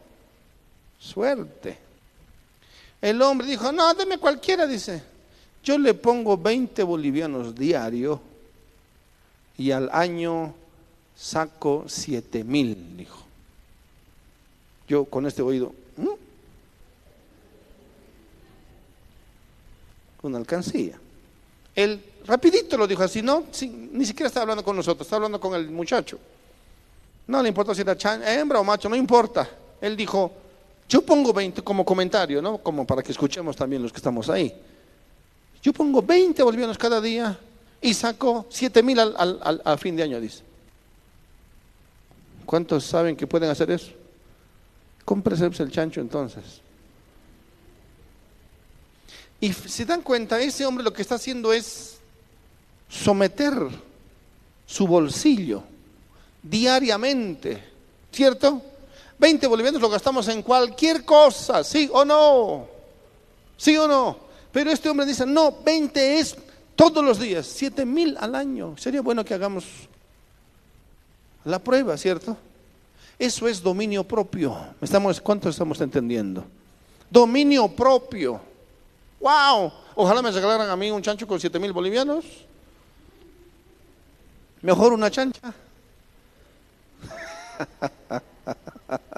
suerte. 0.98 1.78
El 3.00 3.20
hombre 3.20 3.46
dijo, 3.46 3.72
no, 3.72 3.92
deme 3.94 4.18
cualquiera, 4.18 4.66
dice. 4.66 5.02
Yo 5.62 5.78
le 5.78 5.94
pongo 5.94 6.36
20 6.36 6.82
bolivianos 6.82 7.54
diario 7.54 8.20
y 9.58 9.70
al 9.70 9.90
año 9.92 10.54
saco 11.16 11.84
siete 11.86 12.42
mil, 12.42 12.96
dijo. 12.96 13.22
Yo 14.88 15.04
con 15.04 15.26
este 15.26 15.42
oído, 15.42 15.72
una 20.22 20.38
alcancía. 20.38 20.98
Él 21.74 22.02
rapidito 22.26 22.76
lo 22.76 22.86
dijo 22.86 23.02
así, 23.02 23.22
no, 23.22 23.46
ni 23.92 24.06
siquiera 24.06 24.28
está 24.28 24.42
hablando 24.42 24.64
con 24.64 24.76
nosotros, 24.76 25.06
está 25.06 25.16
hablando 25.16 25.40
con 25.40 25.54
el 25.54 25.70
muchacho. 25.70 26.18
No 27.26 27.42
le 27.42 27.48
importa 27.48 27.74
si 27.74 27.82
era 27.82 27.96
hembra 28.26 28.60
o 28.60 28.64
macho, 28.64 28.88
no 28.88 28.96
importa. 28.96 29.48
Él 29.80 29.96
dijo, 29.96 30.32
yo 30.88 31.02
pongo 31.02 31.32
20 31.32 31.62
como 31.62 31.84
comentario, 31.84 32.42
¿no? 32.42 32.58
Como 32.58 32.86
para 32.86 33.02
que 33.02 33.12
escuchemos 33.12 33.56
también 33.56 33.82
los 33.82 33.92
que 33.92 33.98
estamos 33.98 34.28
ahí. 34.28 34.54
Yo 35.62 35.72
pongo 35.72 36.02
20 36.02 36.42
bolivianos 36.42 36.76
cada 36.76 37.00
día 37.00 37.38
y 37.80 37.94
saco 37.94 38.46
7 38.50 38.82
mil 38.82 38.98
al, 38.98 39.60
al, 39.64 39.78
fin 39.78 39.96
de 39.96 40.02
año, 40.02 40.20
dice. 40.20 40.42
¿Cuántos 42.44 42.84
saben 42.84 43.16
que 43.16 43.26
pueden 43.26 43.50
hacer 43.50 43.70
eso? 43.70 43.92
Cómprese 45.04 45.46
el 45.46 45.70
chancho 45.70 46.00
entonces. 46.00 46.60
Y 49.40 49.52
se 49.52 49.84
dan 49.84 50.02
cuenta, 50.02 50.40
ese 50.40 50.66
hombre 50.66 50.84
lo 50.84 50.92
que 50.92 51.02
está 51.02 51.14
haciendo 51.14 51.52
es 51.52 51.98
someter 52.88 53.54
su 54.66 54.86
bolsillo 54.86 55.64
diariamente, 56.42 57.62
¿cierto? 58.10 58.62
20 59.18 59.46
bolivianos 59.46 59.80
lo 59.80 59.88
gastamos 59.88 60.26
en 60.28 60.42
cualquier 60.42 61.04
cosa, 61.04 61.62
¿sí 61.62 61.88
o 61.92 62.04
no? 62.04 62.66
¿Sí 63.56 63.76
o 63.76 63.86
no? 63.86 64.16
Pero 64.50 64.70
este 64.70 64.88
hombre 64.88 65.06
dice, 65.06 65.24
no, 65.24 65.58
20 65.64 66.18
es 66.18 66.36
todos 66.74 67.04
los 67.04 67.20
días, 67.20 67.46
7 67.46 67.84
mil 67.84 68.16
al 68.18 68.34
año. 68.34 68.76
Sería 68.76 69.00
bueno 69.00 69.24
que 69.24 69.34
hagamos 69.34 69.64
la 71.44 71.58
prueba, 71.58 71.96
¿cierto? 71.96 72.36
Eso 73.18 73.46
es 73.46 73.62
dominio 73.62 74.04
propio. 74.04 74.56
¿Estamos, 74.80 75.20
¿Cuánto 75.20 75.48
estamos 75.48 75.80
entendiendo? 75.80 76.44
Dominio 77.08 77.68
propio. 77.68 78.40
¡Wow! 79.20 79.72
Ojalá 79.94 80.20
me 80.22 80.32
regalaran 80.32 80.68
a 80.68 80.76
mí 80.76 80.90
un 80.90 81.02
chancho 81.02 81.26
con 81.26 81.38
7 81.38 81.58
mil 81.60 81.72
bolivianos. 81.72 82.24
Mejor 84.62 84.92
una 84.92 85.10
chancha. 85.10 85.54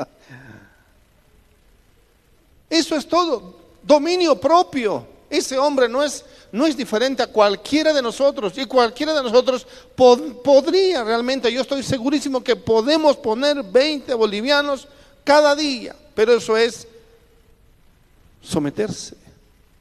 Eso 2.71 2.97
es 2.97 3.07
todo. 3.07 3.55
Dominio 3.83 4.41
propio. 4.41 5.07
Ese 5.31 5.59
hombre 5.59 5.89
no 5.89 6.03
es, 6.03 6.25
no 6.53 6.67
es 6.67 6.77
diferente 6.77 7.23
a 7.23 7.27
cualquiera 7.27 7.93
de 7.93 8.03
nosotros 8.03 8.57
y 8.57 8.67
cualquiera 8.67 9.15
de 9.15 9.23
nosotros 9.23 9.67
podría 9.97 11.03
realmente, 11.03 11.53
yo 11.53 11.61
estoy 11.61 11.83
segurísimo 11.83 12.45
que 12.45 12.55
podemos 12.55 13.17
poner 13.17 13.63
20 13.63 14.15
bolivianos 14.15 14.87
cada 15.25 15.57
día, 15.57 15.97
pero 16.15 16.35
eso 16.35 16.57
es 16.57 16.87
someterse, 18.43 19.17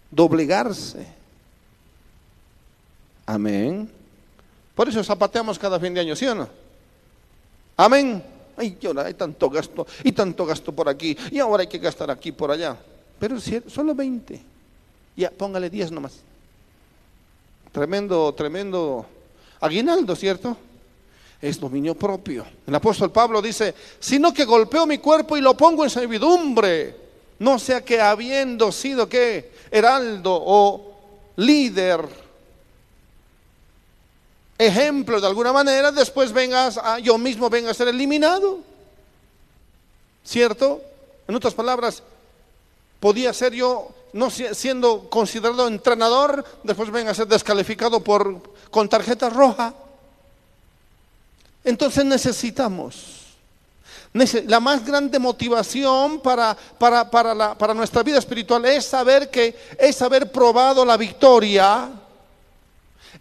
doblegarse. 0.09 1.05
Amén. 3.25 3.89
Por 4.73 4.89
eso 4.89 5.03
zapateamos 5.03 5.59
cada 5.59 5.79
fin 5.79 5.93
de 5.93 6.01
año, 6.01 6.15
¿sí 6.15 6.25
o 6.25 6.33
no? 6.33 6.49
Amén. 7.77 8.32
Ay, 8.55 8.77
hay 9.03 9.13
tanto 9.15 9.49
gasto 9.49 9.87
y 10.03 10.11
tanto 10.11 10.45
gasto 10.45 10.71
por 10.71 10.87
aquí 10.87 11.17
y 11.31 11.39
ahora 11.39 11.61
hay 11.61 11.67
que 11.67 11.79
gastar 11.79 12.11
aquí 12.11 12.31
por 12.31 12.51
allá. 12.51 12.77
Pero 13.19 13.37
solo 13.67 13.95
20. 13.95 14.41
Ya, 15.15 15.31
póngale 15.31 15.69
10 15.69 15.91
nomás. 15.91 16.19
Tremendo, 17.71 18.33
tremendo 18.33 19.05
aguinaldo, 19.59 20.15
¿cierto? 20.15 20.55
Es 21.41 21.59
dominio 21.59 21.95
propio. 21.95 22.45
El 22.65 22.75
apóstol 22.75 23.11
Pablo 23.11 23.41
dice, 23.41 23.73
sino 23.99 24.33
que 24.33 24.45
golpeo 24.45 24.85
mi 24.85 24.99
cuerpo 24.99 25.35
y 25.35 25.41
lo 25.41 25.57
pongo 25.57 25.83
en 25.83 25.89
servidumbre. 25.89 26.95
No 27.39 27.59
sea 27.59 27.83
que 27.83 27.99
habiendo 27.99 28.71
sido 28.71 29.09
que 29.09 29.51
heraldo 29.71 30.39
o 30.45 30.93
líder, 31.37 32.22
ejemplo 34.57 35.19
de 35.19 35.27
alguna 35.27 35.51
manera, 35.51 35.91
después 35.91 36.31
vengas 36.31 36.77
a, 36.77 36.99
yo 36.99 37.17
mismo 37.17 37.49
venga 37.49 37.71
a 37.71 37.73
ser 37.73 37.87
eliminado. 37.87 38.59
¿Cierto? 40.23 40.81
En 41.27 41.35
otras 41.35 41.53
palabras, 41.53 42.01
podía 42.99 43.33
ser 43.33 43.53
yo 43.53 43.89
no 44.13 44.29
siendo 44.29 45.09
considerado 45.09 45.67
entrenador, 45.67 46.45
después 46.63 46.91
venga 46.91 47.11
a 47.11 47.15
ser 47.15 47.27
descalificado 47.27 48.01
por, 48.01 48.41
con 48.69 48.87
tarjeta 48.87 49.29
roja. 49.29 49.73
Entonces 51.63 52.05
necesitamos 52.05 53.23
la 54.45 54.59
más 54.59 54.85
grande 54.85 55.17
motivación 55.17 56.19
para, 56.19 56.55
para, 56.77 57.09
para, 57.09 57.57
para, 57.57 57.73
nuestra 57.73 58.03
vida 58.03 58.19
espiritual 58.19 58.63
es 58.65 58.85
saber 58.85 59.31
que 59.31 59.55
es 59.77 59.99
haber 60.03 60.31
probado 60.31 60.85
la 60.85 60.97
victoria, 60.97 61.89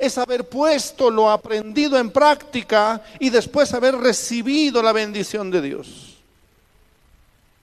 es 0.03 0.19
haber 0.19 0.49
puesto 0.49 1.13
lo 1.13 1.31
aprendido 1.31 1.97
en 1.97 2.11
práctica 2.11 3.01
y 3.21 3.31
después 3.31 3.73
haber 3.73 3.95
recibido 3.95 4.83
la 4.83 4.91
bendición 4.91 5.49
de 5.49 5.63
Dios. 5.63 6.17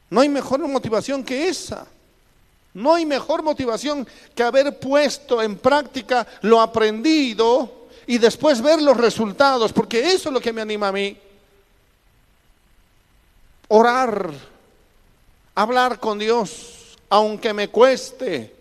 No 0.09 0.21
hay 0.21 0.29
mejor 0.29 0.65
motivación 0.65 1.21
que 1.21 1.49
esa. 1.49 1.85
No 2.73 2.95
hay 2.95 3.05
mejor 3.05 3.43
motivación 3.43 4.07
que 4.33 4.41
haber 4.41 4.79
puesto 4.79 5.41
en 5.41 5.57
práctica 5.57 6.25
lo 6.43 6.61
aprendido 6.61 7.89
y 8.07 8.17
después 8.19 8.61
ver 8.61 8.81
los 8.81 8.95
resultados, 8.95 9.73
porque 9.73 10.13
eso 10.13 10.29
es 10.29 10.33
lo 10.33 10.39
que 10.39 10.53
me 10.53 10.61
anima 10.61 10.87
a 10.87 10.93
mí. 10.93 11.17
Orar, 13.67 14.31
hablar 15.55 15.99
con 15.99 16.17
Dios, 16.17 16.95
aunque 17.09 17.53
me 17.53 17.67
cueste, 17.67 18.55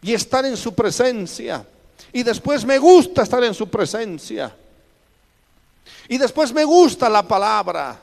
y 0.00 0.14
estar 0.14 0.44
en 0.44 0.56
su 0.56 0.72
presencia. 0.76 1.66
Y 2.12 2.22
después 2.22 2.64
me 2.64 2.78
gusta 2.78 3.22
estar 3.22 3.42
en 3.44 3.54
su 3.54 3.68
presencia. 3.68 4.54
Y 6.08 6.18
después 6.18 6.52
me 6.52 6.64
gusta 6.64 7.08
la 7.08 7.26
palabra. 7.26 8.00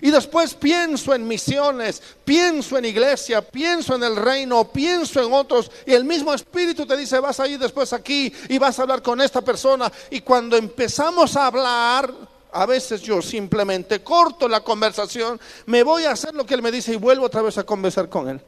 Y 0.00 0.10
después 0.10 0.54
pienso 0.54 1.14
en 1.14 1.26
misiones, 1.26 2.02
pienso 2.24 2.76
en 2.76 2.84
iglesia, 2.84 3.40
pienso 3.40 3.94
en 3.94 4.02
el 4.02 4.16
reino, 4.16 4.70
pienso 4.70 5.24
en 5.24 5.32
otros. 5.32 5.70
Y 5.86 5.94
el 5.94 6.04
mismo 6.04 6.34
Espíritu 6.34 6.84
te 6.84 6.96
dice, 6.96 7.18
vas 7.18 7.40
a 7.40 7.48
ir 7.48 7.58
después 7.58 7.92
aquí 7.92 8.32
y 8.48 8.58
vas 8.58 8.78
a 8.78 8.82
hablar 8.82 9.02
con 9.02 9.20
esta 9.20 9.40
persona. 9.40 9.90
Y 10.10 10.20
cuando 10.20 10.56
empezamos 10.56 11.34
a 11.36 11.46
hablar, 11.46 12.12
a 12.52 12.66
veces 12.66 13.00
yo 13.00 13.22
simplemente 13.22 14.02
corto 14.02 14.48
la 14.48 14.60
conversación, 14.60 15.40
me 15.66 15.82
voy 15.82 16.04
a 16.04 16.12
hacer 16.12 16.34
lo 16.34 16.44
que 16.44 16.54
Él 16.54 16.62
me 16.62 16.72
dice 16.72 16.92
y 16.92 16.96
vuelvo 16.96 17.26
otra 17.26 17.42
vez 17.42 17.56
a 17.56 17.64
conversar 17.64 18.08
con 18.08 18.28
Él. 18.28 18.40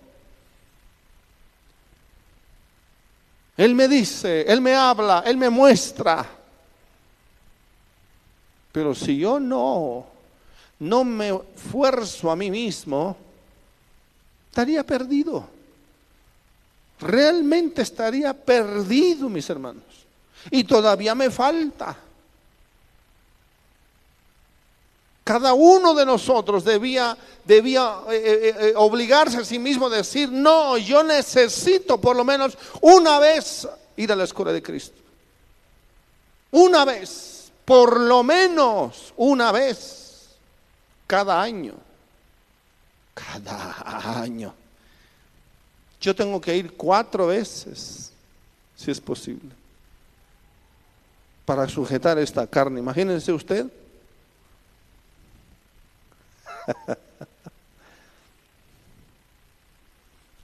Él 3.58 3.74
me 3.74 3.88
dice, 3.88 4.42
Él 4.42 4.60
me 4.60 4.72
habla, 4.72 5.24
Él 5.26 5.36
me 5.36 5.50
muestra. 5.50 6.24
Pero 8.70 8.94
si 8.94 9.18
yo 9.18 9.40
no, 9.40 10.06
no 10.78 11.02
me 11.02 11.30
esfuerzo 11.30 12.30
a 12.30 12.36
mí 12.36 12.52
mismo, 12.52 13.16
estaría 14.48 14.84
perdido. 14.84 15.48
Realmente 17.00 17.82
estaría 17.82 18.32
perdido, 18.32 19.28
mis 19.28 19.50
hermanos. 19.50 19.82
Y 20.52 20.62
todavía 20.62 21.16
me 21.16 21.28
falta. 21.28 21.96
Cada 25.28 25.52
uno 25.52 25.92
de 25.92 26.06
nosotros 26.06 26.64
debía, 26.64 27.14
debía 27.44 27.98
eh, 28.08 28.14
eh, 28.16 28.56
eh, 28.68 28.72
obligarse 28.76 29.36
a 29.36 29.44
sí 29.44 29.58
mismo 29.58 29.88
a 29.88 29.90
decir, 29.90 30.32
no, 30.32 30.78
yo 30.78 31.02
necesito 31.02 32.00
por 32.00 32.16
lo 32.16 32.24
menos 32.24 32.56
una 32.80 33.18
vez 33.18 33.68
ir 33.98 34.10
a 34.10 34.16
la 34.16 34.24
escuela 34.24 34.54
de 34.54 34.62
Cristo. 34.62 34.96
Una 36.50 36.86
vez, 36.86 37.52
por 37.66 38.00
lo 38.00 38.22
menos 38.22 39.12
una 39.18 39.52
vez, 39.52 40.30
cada 41.06 41.42
año. 41.42 41.74
Cada 43.12 44.22
año. 44.22 44.54
Yo 46.00 46.16
tengo 46.16 46.40
que 46.40 46.56
ir 46.56 46.72
cuatro 46.72 47.26
veces, 47.26 48.12
si 48.74 48.90
es 48.90 48.98
posible, 48.98 49.50
para 51.44 51.68
sujetar 51.68 52.18
esta 52.18 52.46
carne. 52.46 52.80
Imagínense 52.80 53.30
usted 53.30 53.66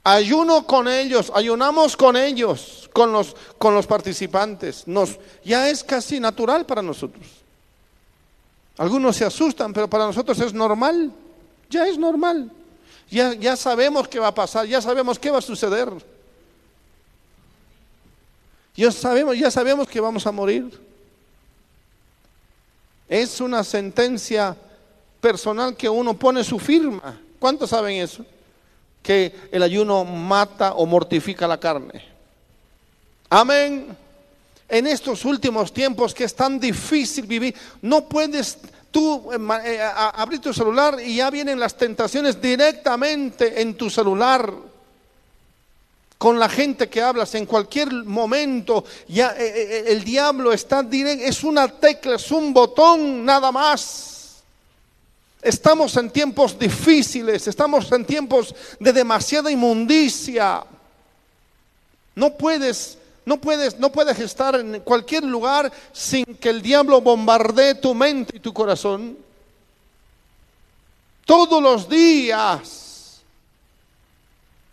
Ayuno 0.03 0.67
con 0.67 0.87
ellos, 0.87 1.31
ayunamos 1.33 1.97
con 1.97 2.15
ellos, 2.15 2.87
con 2.93 3.11
los, 3.11 3.35
con 3.57 3.73
los 3.73 3.87
participantes. 3.87 4.87
Nos, 4.87 5.17
ya 5.43 5.67
es 5.67 5.83
casi 5.83 6.19
natural 6.19 6.67
para 6.67 6.83
nosotros. 6.83 7.25
Algunos 8.77 9.15
se 9.15 9.25
asustan, 9.25 9.73
pero 9.73 9.89
para 9.89 10.05
nosotros 10.05 10.39
es 10.39 10.53
normal. 10.53 11.11
Ya 11.71 11.87
es 11.87 11.97
normal. 11.97 12.51
Ya, 13.09 13.33
ya 13.33 13.55
sabemos 13.55 14.07
qué 14.07 14.19
va 14.19 14.27
a 14.27 14.35
pasar, 14.35 14.67
ya 14.67 14.79
sabemos 14.79 15.17
qué 15.17 15.31
va 15.31 15.39
a 15.39 15.41
suceder. 15.41 15.89
Ya 18.75 18.91
sabemos, 18.91 19.37
ya 19.37 19.49
sabemos 19.49 19.87
que 19.87 19.99
vamos 19.99 20.27
a 20.27 20.31
morir. 20.31 20.79
Es 23.07 23.39
una 23.41 23.63
sentencia 23.63 24.55
personal 25.25 25.75
que 25.75 25.89
uno 25.89 26.13
pone 26.13 26.43
su 26.43 26.59
firma. 26.59 27.19
¿Cuántos 27.39 27.71
saben 27.71 27.97
eso? 27.97 28.23
Que 29.01 29.33
el 29.51 29.63
ayuno 29.63 30.05
mata 30.05 30.75
o 30.75 30.85
mortifica 30.85 31.47
la 31.47 31.59
carne. 31.59 32.05
Amén. 33.31 33.97
En 34.69 34.85
estos 34.85 35.25
últimos 35.25 35.73
tiempos 35.73 36.13
que 36.13 36.25
es 36.25 36.35
tan 36.35 36.59
difícil 36.59 37.25
vivir, 37.25 37.55
no 37.81 38.07
puedes 38.07 38.59
tú 38.91 39.31
eh, 39.33 39.37
eh, 39.65 39.81
abrir 40.13 40.41
tu 40.41 40.53
celular 40.53 40.99
y 41.03 41.15
ya 41.15 41.31
vienen 41.31 41.59
las 41.59 41.75
tentaciones 41.75 42.39
directamente 42.39 43.63
en 43.63 43.73
tu 43.73 43.89
celular 43.89 44.53
con 46.19 46.37
la 46.37 46.49
gente 46.49 46.87
que 46.87 47.01
hablas 47.01 47.33
en 47.33 47.47
cualquier 47.47 47.91
momento, 47.91 48.85
ya 49.07 49.33
eh, 49.35 49.85
el 49.87 50.03
diablo 50.03 50.53
está 50.53 50.83
directo, 50.83 51.25
es 51.25 51.43
una 51.43 51.67
tecla, 51.67 52.15
es 52.15 52.29
un 52.31 52.53
botón 52.53 53.25
nada 53.25 53.51
más. 53.51 54.14
Estamos 55.45 55.95
en 55.97 56.09
tiempos 56.09 56.57
difíciles, 56.57 57.47
estamos 57.47 57.91
en 57.91 58.03
tiempos 58.03 58.55
de 58.79 58.91
demasiada 58.91 59.51
inmundicia. 59.51 60.63
No 62.15 62.35
puedes, 62.35 62.97
no 63.25 63.39
puedes, 63.39 63.77
no 63.77 63.91
puedes 63.91 64.17
estar 64.17 64.55
en 64.55 64.79
cualquier 64.79 65.23
lugar 65.23 65.71
sin 65.93 66.25
que 66.25 66.49
el 66.49 66.63
diablo 66.63 66.99
bombardee 66.99 67.75
tu 67.75 67.93
mente 67.93 68.37
y 68.37 68.39
tu 68.39 68.51
corazón. 68.51 69.19
Todos 71.25 71.61
los 71.61 71.87
días 71.87 73.21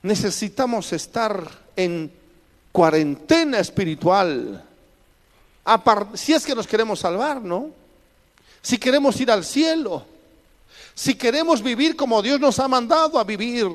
necesitamos 0.00 0.90
estar 0.94 1.50
en 1.76 2.10
cuarentena 2.72 3.58
espiritual. 3.58 4.64
Si 6.14 6.32
es 6.32 6.46
que 6.46 6.54
nos 6.54 6.66
queremos 6.66 7.00
salvar, 7.00 7.42
¿no? 7.42 7.68
Si 8.62 8.78
queremos 8.78 9.20
ir 9.20 9.30
al 9.30 9.44
cielo. 9.44 10.11
Si 10.94 11.14
queremos 11.14 11.62
vivir 11.62 11.96
como 11.96 12.22
Dios 12.22 12.38
nos 12.38 12.58
ha 12.58 12.68
mandado 12.68 13.18
a 13.18 13.24
vivir, 13.24 13.66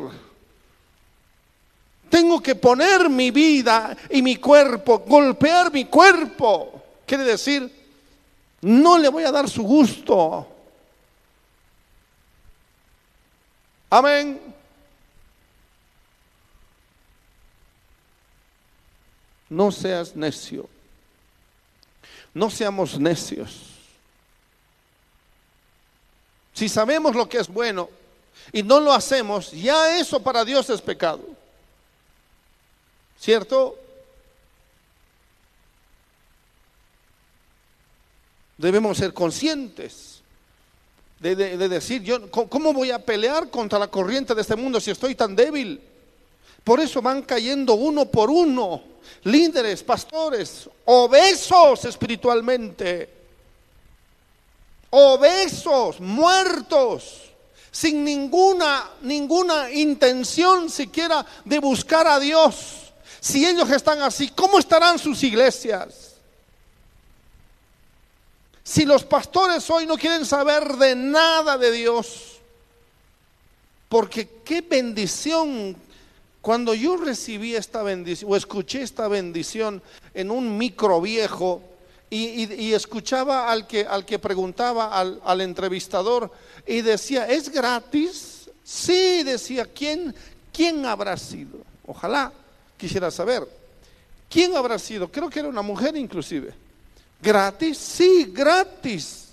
tengo 2.10 2.42
que 2.42 2.56
poner 2.56 3.10
mi 3.10 3.32
vida 3.32 3.96
y 4.10 4.22
mi 4.22 4.38
cuerpo, 4.38 5.00
golpear 5.00 5.72
mi 5.72 5.86
cuerpo. 5.86 6.84
Quiere 7.06 7.24
decir, 7.24 7.72
no 8.62 8.98
le 8.98 9.10
voy 9.10 9.24
a 9.24 9.32
dar 9.32 9.50
su 9.50 9.64
gusto. 9.64 10.48
Amén. 13.90 14.42
No 19.50 19.72
seas 19.72 20.16
necio. 20.16 20.70
No 22.34 22.50
seamos 22.50 23.00
necios. 23.00 23.77
Si 26.58 26.68
sabemos 26.68 27.14
lo 27.14 27.30
que 27.30 27.38
es 27.38 27.48
bueno 27.48 27.88
y 28.52 28.64
no 28.64 28.80
lo 28.80 28.92
hacemos, 28.92 29.52
ya 29.52 30.00
eso 30.00 30.20
para 30.24 30.44
Dios 30.44 30.68
es 30.72 30.82
pecado. 30.82 31.22
¿Cierto? 33.20 33.78
Debemos 38.58 38.98
ser 38.98 39.14
conscientes 39.14 40.24
de, 41.20 41.36
decir, 41.36 42.02
yo, 42.02 42.32
¿cómo 42.32 42.74
voy 42.74 42.90
a 42.90 43.06
pelear 43.06 43.52
contra 43.52 43.78
la 43.78 43.88
corriente 43.88 44.34
de 44.34 44.42
este 44.42 44.56
mundo 44.56 44.82
si 44.82 44.90
estoy 44.90 45.14
tan 45.14 45.36
débil? 45.36 45.80
Por 46.64 46.80
eso 46.80 47.04
van 47.04 47.22
cayendo 47.22 47.76
uno 47.76 48.08
por 48.08 48.32
uno, 48.32 48.82
líderes, 49.26 49.84
pastores, 49.84 50.68
obesos 50.86 51.86
espiritualmente 51.86 53.17
obesos, 54.90 56.00
muertos, 56.00 57.32
sin 57.72 58.04
ninguna, 58.04 58.90
ninguna 59.02 59.72
intención 59.72 60.70
siquiera 60.70 61.26
de 61.46 61.60
buscar 61.60 62.08
a 62.08 62.20
Dios. 62.20 62.94
Si 63.20 63.46
ellos 63.46 63.70
están 63.70 64.02
así, 64.02 64.30
¿cómo 64.30 64.60
estarán 64.60 64.98
sus 64.98 65.22
iglesias? 65.24 66.16
Si 68.64 68.86
los 68.86 69.04
pastores 69.04 69.70
hoy 69.70 69.86
no 69.86 69.98
quieren 69.98 70.26
saber 70.26 70.76
de 70.76 70.96
nada 70.96 71.58
de 71.58 71.72
Dios, 71.72 72.38
porque 73.90 74.28
qué 74.44 74.62
bendición 74.62 75.78
cuando 76.42 76.74
yo 76.74 76.98
recibí 76.98 77.56
esta 77.56 77.84
bendición 77.84 78.32
o 78.32 78.36
escuché 78.36 78.82
esta 78.82 79.08
bendición 79.08 79.82
en 80.14 80.32
un 80.32 80.58
micro 80.58 81.02
viejo, 81.02 81.62
y, 82.10 82.74
escuchaba 82.74 83.52
al 83.52 83.68
que, 83.68 83.86
al 83.86 84.06
que 84.06 84.20
preguntaba 84.20 84.98
al, 84.98 85.42
entrevistador 85.42 86.32
y 86.66 86.82
decía, 86.82 87.28
¿es 87.28 87.50
gratis? 87.50 88.50
Sí, 88.64 89.24
decía, 89.24 89.66
¿quién, 89.66 90.16
¿quién 90.54 90.86
habrá 90.86 91.18
sido? 91.18 91.60
Ojalá 91.86 92.32
quisiera 92.78 93.12
saber. 93.12 93.48
¿Quién 94.30 94.56
habrá 94.56 94.78
sido? 94.80 95.12
Creo 95.12 95.30
que 95.30 95.40
era 95.40 95.50
una 95.50 95.62
mujer 95.62 95.96
inclusive. 95.96 96.54
¿Gratis? 97.22 97.78
Sí, 97.78 98.32
gratis. 98.32 99.28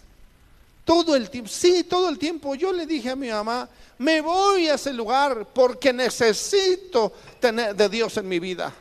Todo 0.84 1.16
el 1.16 1.30
tiempo, 1.30 1.48
sí, 1.48 1.84
todo 1.84 2.08
el 2.08 2.18
tiempo. 2.18 2.54
Yo 2.54 2.72
le 2.72 2.86
dije 2.86 3.10
a 3.10 3.16
mi 3.16 3.28
mamá, 3.28 3.68
me 3.98 4.20
voy 4.20 4.68
a 4.68 4.74
ese 4.74 4.92
lugar 4.92 5.46
porque 5.52 5.92
necesito 5.92 7.12
tener 7.40 7.74
de 7.74 7.88
Dios 7.88 8.16
en 8.16 8.28
mi 8.28 8.38
vida. 8.38 8.72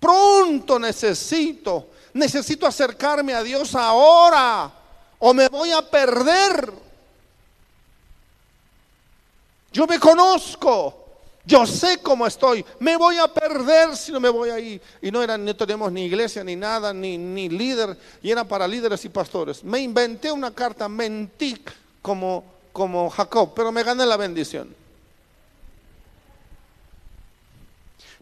Pronto 0.00 0.78
necesito 0.78 1.88
necesito 2.12 2.66
acercarme 2.66 3.34
a 3.34 3.42
Dios 3.42 3.74
ahora 3.74 4.72
o 5.18 5.34
me 5.34 5.48
voy 5.48 5.70
a 5.72 5.82
perder. 5.82 6.72
Yo 9.72 9.86
me 9.86 9.98
conozco, 9.98 11.06
yo 11.44 11.66
sé 11.66 12.00
cómo 12.02 12.26
estoy, 12.26 12.64
me 12.80 12.96
voy 12.96 13.18
a 13.18 13.28
perder 13.28 13.96
si 13.96 14.12
no 14.12 14.20
me 14.20 14.28
voy 14.28 14.50
ahí. 14.50 14.80
Y 15.02 15.10
no, 15.10 15.22
era, 15.22 15.36
no 15.36 15.54
tenemos 15.54 15.92
ni 15.92 16.06
iglesia, 16.06 16.42
ni 16.42 16.56
nada, 16.56 16.92
ni, 16.92 17.18
ni 17.18 17.48
líder, 17.48 17.96
y 18.22 18.30
era 18.30 18.44
para 18.44 18.66
líderes 18.66 19.04
y 19.04 19.08
pastores. 19.08 19.62
Me 19.62 19.80
inventé 19.80 20.32
una 20.32 20.54
carta, 20.54 20.88
mentí 20.88 21.62
como, 22.00 22.44
como 22.72 23.10
Jacob, 23.10 23.52
pero 23.54 23.70
me 23.70 23.82
gané 23.82 24.06
la 24.06 24.16
bendición. 24.16 24.74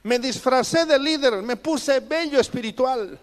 Me 0.03 0.19
disfracé 0.19 0.85
de 0.85 0.99
líder, 0.99 1.43
me 1.43 1.57
puse 1.57 2.01
bello 2.01 2.39
espiritual. 2.39 3.19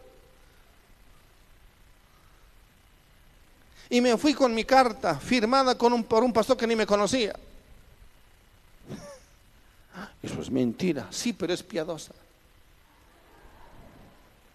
Y 3.90 4.02
me 4.02 4.18
fui 4.18 4.34
con 4.34 4.54
mi 4.54 4.64
carta 4.64 5.20
firmada 5.20 5.78
con 5.78 5.94
un, 5.94 6.04
por 6.04 6.24
un 6.24 6.34
pastor 6.34 6.58
que 6.58 6.68
ni 6.68 6.76
me 6.76 6.86
conocía. 6.86 7.34
Eso 10.24 10.42
es 10.42 10.50
mentira, 10.50 11.08
sí, 11.12 11.34
pero 11.34 11.54
es 11.54 11.64
piadosa. 11.64 12.14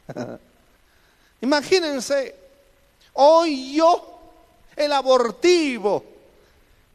Imagínense, 1.40 2.34
hoy 3.14 3.74
yo, 3.74 4.20
el 4.74 4.92
abortivo, 4.92 6.04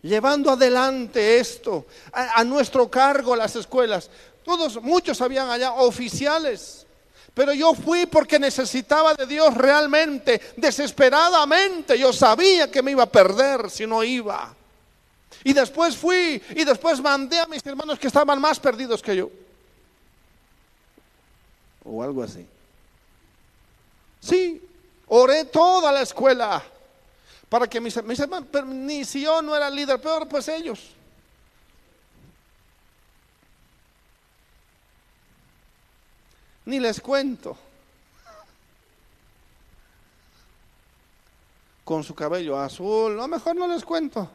llevando 0.02 0.52
adelante 0.52 1.40
esto, 1.40 1.86
a, 2.12 2.44
nuestro 2.44 2.90
cargo 2.90 3.36
las 3.36 3.56
escuelas, 3.56 4.10
todos, 4.44 4.82
muchos 4.82 5.22
habían 5.22 5.50
allá 5.50 5.74
oficiales. 5.74 6.86
Pero 7.34 7.54
yo 7.54 7.74
fui 7.74 8.06
porque 8.06 8.38
necesitaba 8.38 9.16
de 9.16 9.26
Dios 9.26 9.56
realmente, 9.56 10.40
desesperadamente. 10.56 11.98
Yo 11.98 12.14
sabía 12.14 12.70
que 12.70 12.84
me 12.84 12.92
iba 12.92 13.04
a 13.04 13.12
perder 13.12 13.70
si 13.72 13.88
no 13.88 14.04
iba. 14.04 14.54
Y 15.44 15.52
después 15.54 15.98
fui 15.98 16.42
y 16.52 16.64
después 16.64 17.02
mandé 17.02 17.40
a 17.40 17.48
mis 17.48 17.66
hermanos 17.66 17.98
que 17.98 18.08
estaban 18.08 18.40
más 18.40 18.60
perdidos 18.60 19.02
que 19.02 19.16
yo. 19.16 19.32
O 21.84 22.04
algo 22.04 22.24
así. 22.24 22.46
Sí, 24.22 24.62
oré 25.08 25.46
toda 25.46 25.92
la 25.92 26.02
escuela 26.02 26.64
para 27.50 27.68
que 27.68 27.82
mis, 27.82 28.02
mis 28.04 28.20
hermanos, 28.20 28.48
ni 28.68 29.04
si 29.04 29.22
yo 29.22 29.42
no 29.42 29.56
era 29.56 29.70
líder, 29.70 30.00
peor 30.00 30.28
pues 30.28 30.48
ellos. 30.48 30.80
Ni 36.66 36.80
les 36.80 37.02
cuento. 37.02 37.58
Con 41.84 42.04
su 42.04 42.16
cabello 42.16 42.58
azul, 42.58 43.16
no, 43.16 43.28
mejor 43.28 43.56
no 43.56 43.68
les 43.68 43.84
cuento. 43.84 44.30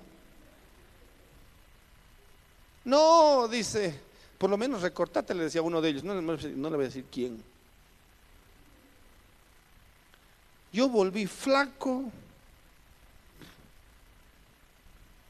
No, 2.85 3.49
dice, 3.49 3.99
por 4.37 4.51
lo 4.51 4.57
menos 4.57 4.83
recortate, 4.83 5.35
le 5.35 5.45
decía 5.45 5.63
uno 5.63 5.81
de 5.81 5.89
ellos, 5.89 6.05
no, 6.05 6.21
no 6.21 6.37
le 6.37 6.77
voy 6.77 6.85
a 6.85 6.89
decir 6.89 7.07
quién. 7.11 7.43
Yo 10.73 10.89
volví 10.89 11.27
flaco 11.27 12.05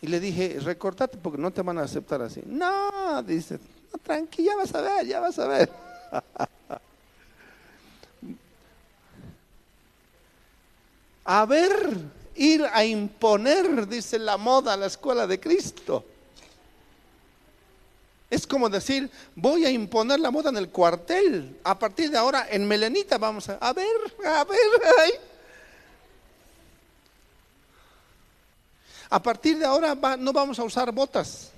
y 0.00 0.06
le 0.06 0.20
dije, 0.20 0.58
recortate 0.60 1.18
porque 1.18 1.38
no 1.38 1.50
te 1.50 1.62
van 1.62 1.78
a 1.78 1.82
aceptar 1.82 2.22
así. 2.22 2.42
No, 2.46 3.22
dice, 3.22 3.58
no, 3.92 3.98
tranquila, 3.98 4.52
ya 4.52 4.56
vas 4.56 4.74
a 4.74 4.80
ver, 4.80 5.06
ya 5.06 5.20
vas 5.20 5.38
a 5.38 5.46
ver. 5.46 5.72
a 11.30 11.44
ver, 11.44 11.94
ir 12.36 12.64
a 12.72 12.86
imponer, 12.86 13.86
dice 13.86 14.18
la 14.18 14.38
moda, 14.38 14.72
a 14.72 14.76
la 14.78 14.86
escuela 14.86 15.26
de 15.26 15.38
Cristo. 15.38 16.02
Es 18.30 18.46
como 18.46 18.70
decir, 18.70 19.10
voy 19.34 19.66
a 19.66 19.70
imponer 19.70 20.20
la 20.20 20.30
moda 20.30 20.48
en 20.48 20.56
el 20.56 20.70
cuartel. 20.70 21.58
A 21.64 21.78
partir 21.78 22.10
de 22.10 22.16
ahora, 22.16 22.46
en 22.50 22.66
Melenita 22.66 23.18
vamos 23.18 23.46
a, 23.50 23.56
a 23.56 23.74
ver, 23.74 23.86
a 24.24 24.44
ver. 24.44 25.20
A 29.10 29.22
partir 29.22 29.58
de 29.58 29.66
ahora 29.66 29.94
no 30.16 30.32
vamos 30.32 30.58
a 30.58 30.64
usar 30.64 30.90
botas. 30.92 31.50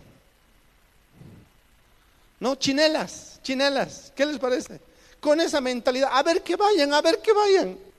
No, 2.40 2.56
chinelas, 2.56 3.38
chinelas. 3.44 4.12
¿Qué 4.16 4.26
les 4.26 4.40
parece? 4.40 4.80
Con 5.20 5.40
esa 5.40 5.60
mentalidad, 5.60 6.10
a 6.12 6.24
ver 6.24 6.42
que 6.42 6.56
vayan, 6.56 6.92
a 6.92 7.00
ver 7.00 7.22
que 7.22 7.32
vayan. 7.32 7.89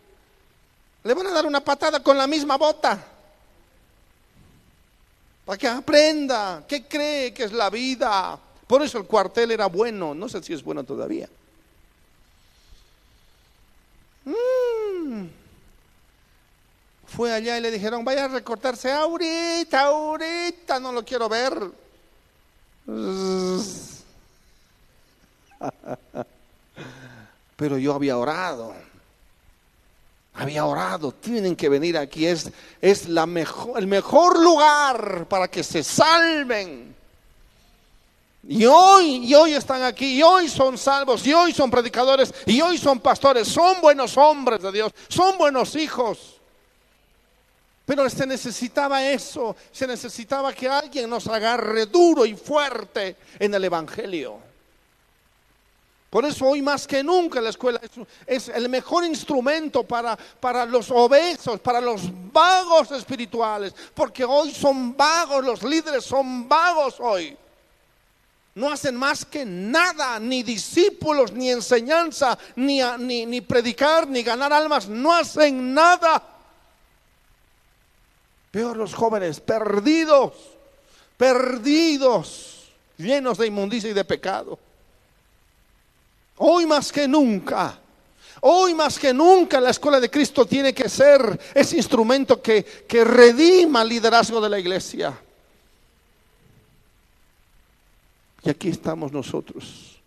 Le 1.03 1.13
van 1.13 1.27
a 1.27 1.31
dar 1.31 1.45
una 1.45 1.61
patada 1.61 2.01
con 2.01 2.17
la 2.17 2.27
misma 2.27 2.57
bota. 2.57 2.97
Para 5.45 5.57
que 5.57 5.67
aprenda 5.67 6.63
qué 6.67 6.87
cree 6.87 7.33
que 7.33 7.45
es 7.45 7.51
la 7.51 7.69
vida. 7.69 8.39
Por 8.67 8.83
eso 8.83 8.99
el 8.99 9.05
cuartel 9.05 9.51
era 9.51 9.65
bueno. 9.65 10.13
No 10.13 10.29
sé 10.29 10.43
si 10.43 10.53
es 10.53 10.63
bueno 10.63 10.83
todavía. 10.83 11.27
Mm. 14.25 15.25
Fue 17.07 17.33
allá 17.33 17.57
y 17.57 17.61
le 17.61 17.71
dijeron, 17.71 18.05
vaya 18.05 18.25
a 18.25 18.27
recortarse 18.29 18.91
ahorita, 18.91 19.81
ahorita, 19.81 20.79
no 20.79 20.91
lo 20.91 21.03
quiero 21.03 21.27
ver. 21.27 21.71
Pero 27.57 27.77
yo 27.77 27.93
había 27.93 28.17
orado 28.17 28.73
había 30.33 30.65
orado, 30.65 31.11
tienen 31.11 31.55
que 31.55 31.69
venir 31.69 31.97
aquí, 31.97 32.25
es, 32.25 32.49
es 32.81 33.09
la 33.09 33.25
mejor, 33.25 33.77
el 33.77 33.87
mejor 33.87 34.39
lugar 34.39 35.27
para 35.27 35.49
que 35.49 35.63
se 35.63 35.83
salven. 35.83 36.95
Y 38.47 38.65
hoy, 38.65 39.25
y 39.25 39.35
hoy 39.35 39.53
están 39.53 39.83
aquí, 39.83 40.17
y 40.17 40.23
hoy 40.23 40.49
son 40.49 40.77
salvos, 40.77 41.25
y 41.27 41.33
hoy 41.33 41.53
son 41.53 41.69
predicadores, 41.69 42.33
y 42.45 42.59
hoy 42.61 42.77
son 42.77 42.99
pastores, 42.99 43.47
son 43.47 43.81
buenos 43.81 44.17
hombres 44.17 44.61
de 44.61 44.71
Dios, 44.71 44.91
son 45.09 45.37
buenos 45.37 45.75
hijos. 45.75 46.39
Pero 47.85 48.09
se 48.09 48.25
necesitaba 48.25 49.05
eso, 49.05 49.55
se 49.71 49.85
necesitaba 49.85 50.53
que 50.53 50.67
alguien 50.67 51.09
nos 51.09 51.27
agarre 51.27 51.85
duro 51.87 52.25
y 52.25 52.35
fuerte 52.35 53.17
en 53.37 53.53
el 53.53 53.65
Evangelio. 53.65 54.50
Por 56.11 56.25
eso 56.25 56.45
hoy 56.45 56.61
más 56.61 56.85
que 56.85 57.01
nunca 57.01 57.39
la 57.39 57.51
escuela 57.51 57.79
es, 58.27 58.49
el 58.49 58.67
mejor 58.67 59.05
instrumento 59.05 59.83
para, 59.83 60.17
para 60.17 60.65
los 60.65 60.91
obesos, 60.91 61.61
para 61.61 61.79
los 61.79 62.01
vagos 62.33 62.91
espirituales, 62.91 63.73
porque 63.93 64.25
hoy 64.25 64.51
son 64.51 64.97
vagos, 64.97 65.45
los 65.45 65.63
líderes 65.63 66.03
son 66.03 66.49
vagos 66.49 66.97
hoy. 66.99 67.37
No 68.55 68.69
hacen 68.69 68.97
más 68.97 69.23
que 69.23 69.45
nada, 69.45 70.19
ni 70.19 70.43
discípulos, 70.43 71.31
ni 71.31 71.49
enseñanza, 71.49 72.37
ni, 72.57 72.81
ni, 72.99 73.25
ni 73.25 73.39
predicar, 73.39 74.05
ni 74.05 74.21
ganar 74.21 74.51
almas, 74.51 74.89
no 74.89 75.13
hacen 75.13 75.73
nada. 75.73 76.21
Peor 78.51 78.75
los 78.75 78.93
jóvenes, 78.93 79.39
perdidos, 79.39 80.33
perdidos, 81.15 82.69
llenos 82.97 83.37
de 83.37 83.47
inmundicia 83.47 83.89
y 83.89 83.93
de 83.93 84.03
pecado. 84.03 84.59
Hoy 86.43 86.65
más 86.65 86.91
que 86.91 87.07
nunca, 87.07 87.79
hoy 88.39 88.73
más 88.73 88.97
que 88.97 89.13
nunca 89.13 89.61
la 89.61 89.69
escuela 89.69 89.99
de 89.99 90.09
Cristo 90.09 90.43
tiene 90.43 90.73
que 90.73 90.89
ser 90.89 91.39
ese 91.53 91.77
instrumento 91.77 92.41
que, 92.41 92.63
que 92.87 93.03
redima 93.03 93.83
el 93.83 93.89
liderazgo 93.89 94.41
de 94.41 94.49
la 94.49 94.57
iglesia. 94.57 95.13
Y 98.41 98.49
aquí 98.49 98.69
estamos 98.69 99.11
nosotros. 99.11 99.99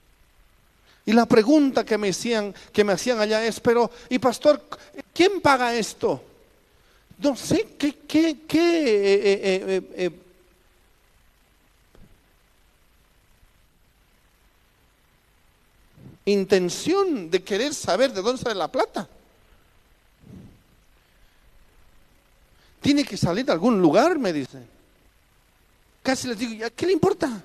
Y 1.07 1.13
la 1.13 1.25
pregunta 1.27 1.85
que 1.85 1.97
me 1.97 2.09
hacían, 2.09 2.53
que 2.73 2.83
me 2.83 2.95
hacían 2.95 3.21
allá 3.21 3.47
es, 3.47 3.61
pero, 3.61 3.89
y 4.09 4.19
pastor, 4.19 4.61
¿quién 5.13 5.41
paga 5.41 5.73
esto? 5.73 6.21
No 7.19 7.37
sé, 7.37 7.77
¿qué, 7.79 7.99
qué, 8.09 8.39
qué 8.49 8.61
eh, 8.61 9.41
eh, 9.45 9.83
eh, 9.95 10.11
intención 16.25 17.31
de 17.31 17.43
querer 17.43 17.75
saber 17.75 18.13
de 18.13 18.23
dónde 18.23 18.43
sale 18.43 18.55
la 18.55 18.71
plata. 18.71 19.09
Tiene 22.81 23.05
que 23.05 23.17
salir 23.17 23.45
de 23.45 23.53
algún 23.53 23.81
lugar, 23.81 24.19
me 24.19 24.33
dice. 24.33 24.63
Casi 26.03 26.29
les 26.29 26.39
digo, 26.39 26.67
¿qué 26.77 26.87
le 26.87 26.93
importa? 26.93 27.43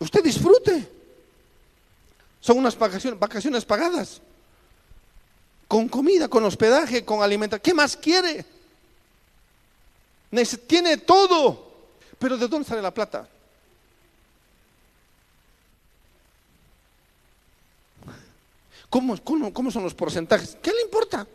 Usted 0.00 0.22
disfrute. 0.22 0.88
Son 2.40 2.58
unas 2.58 2.76
vacaciones, 2.78 3.18
vacaciones 3.18 3.64
pagadas. 3.64 4.20
Con 5.66 5.88
comida, 5.88 6.28
con 6.28 6.44
hospedaje, 6.44 7.04
con 7.04 7.22
alimentación. 7.22 7.62
¿Qué 7.62 7.74
más 7.74 7.96
quiere? 7.96 8.44
Tiene 10.66 10.96
todo. 10.96 11.72
Pero 12.18 12.36
¿de 12.36 12.48
dónde 12.48 12.68
sale 12.68 12.82
la 12.82 12.92
plata? 12.92 13.28
¿Cómo, 18.90 19.16
cómo, 19.22 19.70
son 19.70 19.82
los 19.82 19.94
porcentajes? 19.94 20.56
¿Qué 20.62 20.70
le 20.72 20.82
importa? 20.82 21.26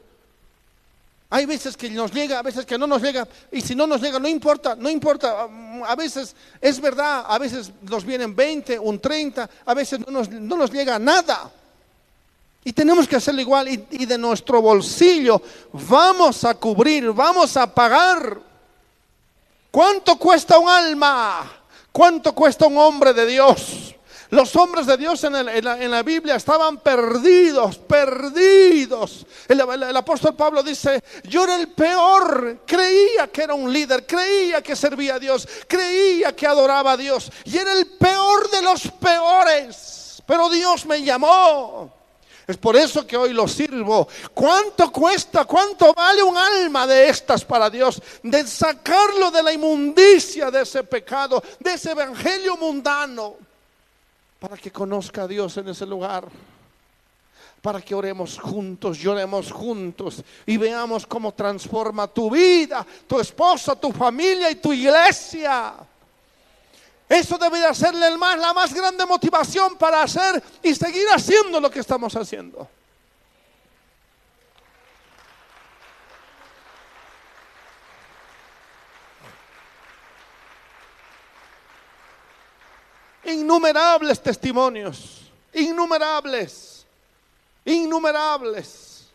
Hay 1.30 1.46
veces 1.46 1.76
que 1.76 1.90
nos 1.90 2.12
llega, 2.12 2.40
a 2.40 2.42
veces 2.44 2.66
que 2.66 2.78
no 2.78 2.86
nos 2.86 3.02
llega, 3.02 3.28
y 3.52 3.62
si 3.62 3.76
no 3.76 3.88
nos 3.88 4.02
llega, 4.02 4.20
no 4.20 4.28
importa, 4.28 4.76
no 4.76 4.90
importa. 4.90 5.48
A 5.86 5.96
veces 5.96 6.36
es 6.62 6.80
verdad, 6.80 7.26
a 7.28 7.38
veces 7.40 7.72
nos 7.82 8.06
vienen 8.06 8.36
20, 8.36 8.78
un 8.80 9.00
30, 9.00 9.50
a 9.66 9.74
veces 9.74 10.00
no 10.00 10.12
nos, 10.12 10.30
no 10.30 10.58
nos 10.58 10.72
llega 10.72 11.00
nada. 11.00 11.52
Y 12.64 12.72
tenemos 12.74 13.08
que 13.08 13.16
hacerlo 13.16 13.42
igual, 13.42 13.68
y, 13.68 13.88
y 13.92 14.06
de 14.06 14.18
nuestro 14.18 14.62
bolsillo 14.62 15.42
vamos 15.74 16.44
a 16.44 16.54
cubrir, 16.54 17.12
vamos 17.12 17.58
a 17.58 17.74
pagar 17.74 18.54
¿Cuánto 19.74 20.18
cuesta 20.18 20.60
un 20.60 20.70
alma? 20.70 21.52
¿Cuánto 21.92 22.36
cuesta 22.36 22.68
un 22.68 22.78
hombre 22.78 23.12
de 23.12 23.26
Dios? 23.26 23.96
Los 24.34 24.56
hombres 24.56 24.88
de 24.88 24.98
Dios 24.98 25.24
en, 25.26 25.92
la, 25.92 26.02
Biblia 26.02 26.38
estaban 26.38 26.80
perdidos, 26.80 27.78
perdidos. 27.78 29.28
El, 29.48 29.62
el, 29.62 29.96
apóstol 29.96 30.36
Pablo 30.36 30.64
dice, 30.64 31.04
yo 31.26 31.44
era 31.44 31.56
el 31.56 31.68
peor, 31.68 32.62
creía 32.66 33.28
que 33.28 33.44
era 33.44 33.54
un 33.54 33.72
líder, 33.72 34.08
creía 34.08 34.64
que 34.64 34.76
servía 34.76 35.16
a 35.16 35.20
Dios, 35.20 35.48
creía 35.68 36.36
que 36.36 36.48
adoraba 36.48 36.94
a 36.94 36.98
Dios 36.98 37.32
y 37.46 37.56
era 37.56 37.74
el 37.74 37.86
peor 37.86 38.50
de 38.50 38.64
los 38.64 38.88
peores. 39.00 40.24
Pero 40.26 40.50
Dios 40.50 40.84
me 40.88 41.04
llamó. 41.04 41.94
Es 42.48 42.58
por 42.58 42.76
eso 42.76 43.06
que 43.06 43.16
hoy 43.16 43.34
lo 43.34 43.48
sirvo. 43.48 44.08
¿Cuánto 44.34 44.92
cuesta? 44.92 45.46
¿Cuánto 45.46 45.94
vale 45.94 46.24
un 46.24 46.36
alma 46.36 46.88
de 46.88 47.08
estas 47.08 47.46
para 47.46 47.70
Dios? 47.70 48.02
De 48.24 48.48
sacarlo 48.48 49.30
de 49.30 49.44
la 49.44 49.54
inmundicia 49.54 50.50
de 50.50 50.64
ese 50.64 50.84
pecado, 50.84 51.44
de 51.60 51.74
ese 51.74 51.92
evangelio 51.92 52.58
mundano 52.58 53.53
para 54.44 54.58
que 54.58 54.74
conozca 54.74 55.24
a 55.24 55.28
Dios 55.28 55.56
en 55.56 55.70
ese 55.70 55.86
lugar. 55.86 56.28
Para 57.62 57.80
que 57.80 57.96
oremos 57.96 58.38
juntos, 58.38 58.98
lloremos 58.98 59.50
juntos 59.50 60.22
y 60.46 60.58
veamos 60.58 61.08
cómo 61.08 61.34
transforma 61.34 62.10
tu 62.10 62.30
vida, 62.30 62.86
tu 63.08 63.22
esposa, 63.22 63.74
tu 63.74 63.94
familia 63.94 64.52
y 64.52 64.56
tu 64.56 64.74
iglesia. 64.74 65.76
Eso 67.08 67.38
debería 67.38 67.74
ser 67.74 67.96
la 67.96 68.54
más 68.54 68.74
grande 68.74 69.06
motivación 69.06 69.78
para 69.78 70.04
hacer 70.04 70.44
y 70.62 70.76
seguir 70.76 71.08
haciendo 71.08 71.62
lo 71.62 71.72
que 71.72 71.80
estamos 71.80 72.14
haciendo. 72.14 72.68
Innumerables 83.26 84.22
testimonios, 84.22 85.32
innumerables, 85.54 86.86
innumerables. 87.64 89.08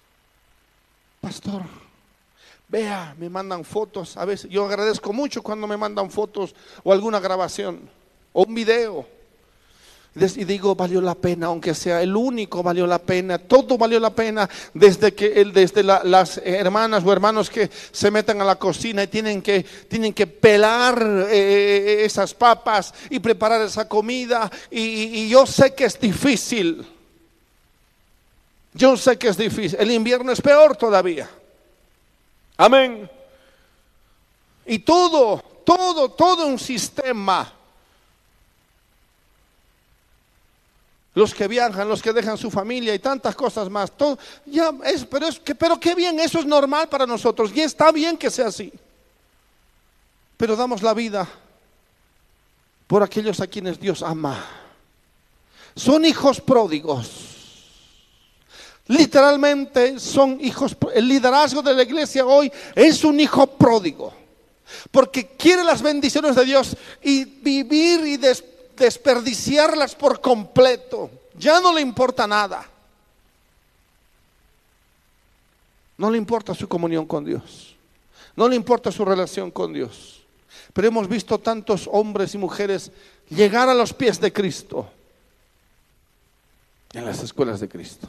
Pastor, 1.21 1.63
vea, 2.69 3.15
me 3.19 3.29
mandan 3.29 3.65
fotos. 3.65 4.17
A 4.17 4.25
veces 4.25 4.51
yo 4.51 4.65
agradezco 4.65 5.13
mucho 5.13 5.43
cuando 5.43 5.67
me 5.67 5.77
mandan 5.77 6.11
fotos 6.11 6.55
o 6.83 6.93
alguna 6.93 7.21
grabación 7.21 7.91
o 8.33 8.45
un 8.45 8.55
video. 8.55 9.18
Y 10.15 10.45
digo, 10.45 10.75
valió 10.75 11.01
la 11.01 11.15
pena, 11.15 11.47
aunque 11.47 11.75
sea 11.75 12.03
el 12.03 12.17
único, 12.17 12.63
valió 12.63 12.87
la 12.87 12.99
pena, 12.99 13.39
todo 13.39 13.79
valió 13.79 14.01
la 14.01 14.11
pena, 14.11 14.51
desde 14.75 15.15
que 15.15 15.45
desde 15.45 15.85
las 15.85 16.39
hermanas 16.45 17.05
o 17.05 17.13
hermanos 17.13 17.49
que 17.49 17.71
se 17.93 18.11
meten 18.11 18.41
a 18.41 18.45
la 18.45 18.57
cocina 18.57 19.05
y 19.05 19.07
tienen 19.07 19.41
que, 19.41 19.65
tienen 19.89 20.13
que 20.13 20.27
pelar 20.27 21.27
eh, 21.31 22.05
esas 22.05 22.35
papas 22.35 22.93
y 23.11 23.21
preparar 23.21 23.63
esa 23.63 23.89
comida. 23.89 24.51
y 24.71 25.29
yo 25.29 25.47
sé 25.47 25.75
que 25.75 25.85
es 25.85 26.01
difícil. 26.01 26.85
Yo 28.75 28.97
sé 28.97 29.19
que 29.19 29.29
es 29.29 29.37
difícil. 29.37 29.79
El 29.81 29.91
invierno 29.91 30.33
es 30.33 30.41
peor 30.41 30.77
todavía. 30.77 31.29
Amén. 32.57 33.11
Y 34.67 34.81
todo, 34.81 35.43
todo, 35.65 36.11
todo 36.11 36.47
un 36.47 36.59
sistema 36.59 37.53
los 41.15 41.35
que 41.35 41.49
viajan, 41.49 41.89
los 41.89 42.03
que 42.03 42.13
dejan 42.13 42.39
su 42.39 42.51
familia 42.51 42.95
y 42.95 42.99
tantas 42.99 43.35
cosas 43.35 43.69
más. 43.71 43.97
Todo, 43.97 44.19
ya 44.47 44.73
es, 44.85 45.05
pero, 45.05 45.27
es, 45.27 45.41
que, 45.41 45.55
pero 45.55 45.79
qué 45.81 45.95
bien, 45.95 46.21
eso 46.21 46.39
es 46.39 46.47
normal 46.47 46.89
para 46.89 47.07
nosotros 47.07 47.51
y 47.55 47.61
está 47.61 47.91
bien 47.91 48.17
que 48.17 48.31
sea 48.31 48.49
así. 48.49 48.73
Pero 50.37 50.55
damos 50.55 50.83
la 50.83 50.95
vida 50.95 51.29
por 52.87 53.03
aquellos 53.03 53.41
a 53.41 53.47
quienes 53.47 53.81
Dios 53.81 54.03
ama. 54.03 54.45
Son 55.75 56.05
hijos 56.05 56.41
pródigos. 56.41 57.27
Literalmente 58.87 59.99
son 59.99 60.41
hijos. 60.41 60.77
El 60.95 61.09
liderazgo 61.09 61.63
de 61.63 61.75
la 61.75 61.83
iglesia 61.83 62.25
hoy 62.25 62.51
es 62.75 63.05
un 63.05 63.19
hijo 63.21 63.47
pródigo. 63.47 64.15
Porque 64.91 65.27
quiere 65.37 65.65
las 65.65 65.83
bendiciones 65.83 66.37
de 66.37 66.45
Dios 66.45 66.77
y 67.03 67.25
vivir 67.25 68.07
y 68.07 68.17
después 68.17 68.58
desperdiciarlas 68.79 69.95
por 69.95 70.21
completo. 70.21 71.11
Ya 71.35 71.61
no 71.61 71.75
le 71.75 71.81
importa 71.81 72.27
nada. 72.27 72.69
No 75.97 76.11
le 76.11 76.19
importa 76.19 76.55
su 76.55 76.69
comunión 76.69 77.07
con 77.07 77.25
Dios. 77.25 77.75
No 78.37 78.49
le 78.49 78.57
importa 78.57 78.93
su 78.93 79.05
relación 79.05 79.51
con 79.51 79.73
Dios. 79.73 80.23
Pero 80.73 80.89
hemos 80.89 81.09
visto 81.09 81.39
tantos 81.39 81.89
hombres 81.93 82.35
y 82.35 82.39
mujeres 82.39 82.93
llegar 83.29 83.69
a 83.69 83.75
los 83.75 83.93
pies 83.93 84.21
de 84.21 84.33
Cristo 84.33 84.89
en 86.93 87.05
las 87.05 87.23
escuelas 87.23 87.61
de 87.61 87.69
Cristo. 87.69 88.09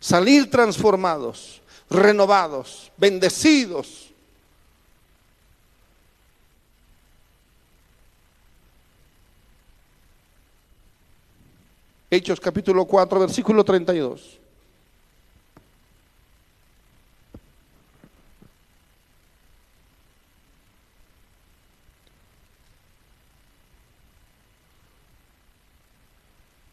Salir 0.00 0.50
transformados, 0.50 1.60
renovados, 1.90 2.90
bendecidos 2.96 4.05
Hechos 12.08 12.38
capítulo 12.38 12.84
4, 12.84 13.18
versículo 13.18 13.64
32. 13.64 14.38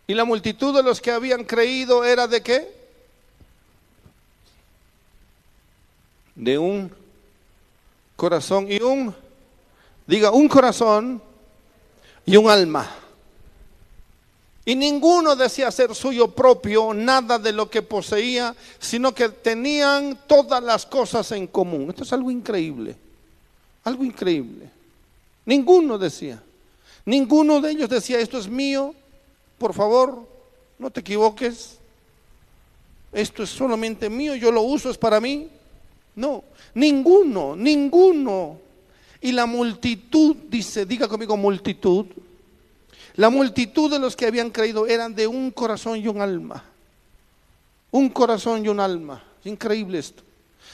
Y 0.06 0.14
la 0.14 0.26
multitud 0.26 0.76
de 0.76 0.84
los 0.84 1.02
que 1.02 1.10
habían 1.10 1.44
creído 1.44 2.04
era 2.04 2.28
de 2.28 2.44
qué? 2.44 2.72
De 6.36 6.60
un 6.60 6.92
corazón 8.16 8.72
y 8.72 8.80
un, 8.82 9.16
diga, 10.06 10.30
un 10.30 10.48
corazón 10.48 11.20
y 12.24 12.38
un 12.38 12.48
alma. 12.52 13.03
Y 14.66 14.76
ninguno 14.76 15.36
decía 15.36 15.72
ser 15.72 15.94
suyo 15.94 16.30
propio 16.30 16.94
nada 16.94 17.38
de 17.38 17.52
lo 17.52 17.70
que 17.70 17.82
poseía, 17.82 18.56
sino 18.80 19.14
que 19.14 19.28
tenían 19.28 20.18
todas 20.26 20.64
las 20.64 20.86
cosas 20.86 21.32
en 21.34 21.48
común. 21.48 21.90
Esto 21.90 22.04
es 22.04 22.14
algo 22.14 22.32
increíble, 22.32 22.96
algo 23.84 24.06
increíble. 24.06 24.70
Ninguno 25.46 25.98
decía, 25.98 26.42
ninguno 27.06 27.60
de 27.60 27.72
ellos 27.72 27.90
decía, 27.90 28.20
esto 28.20 28.38
es 28.38 28.48
mío, 28.48 28.96
por 29.58 29.74
favor, 29.74 30.26
no 30.80 30.90
te 30.90 31.02
equivoques, 31.02 31.78
esto 33.12 33.44
es 33.44 33.50
solamente 33.50 34.10
mío, 34.10 34.34
yo 34.36 34.50
lo 34.50 34.62
uso, 34.62 34.90
es 34.90 34.98
para 34.98 35.20
mí. 35.20 35.50
No, 36.16 36.44
ninguno, 36.74 37.56
ninguno. 37.56 38.60
Y 39.20 39.34
la 39.34 39.46
multitud, 39.46 40.36
dice, 40.50 40.86
diga 40.86 41.08
conmigo 41.08 41.36
multitud, 41.36 42.06
la 43.16 43.30
multitud 43.30 43.92
de 43.92 44.00
los 44.00 44.16
que 44.16 44.26
habían 44.26 44.50
creído 44.50 44.88
eran 44.88 45.14
de 45.14 45.28
un 45.28 45.52
corazón 45.52 45.98
y 45.98 46.08
un 46.08 46.22
alma. 46.22 46.64
Un 47.92 48.10
corazón 48.10 48.66
y 48.66 48.70
un 48.70 48.80
alma. 48.80 49.24
Increíble 49.44 50.00
esto. 50.00 50.24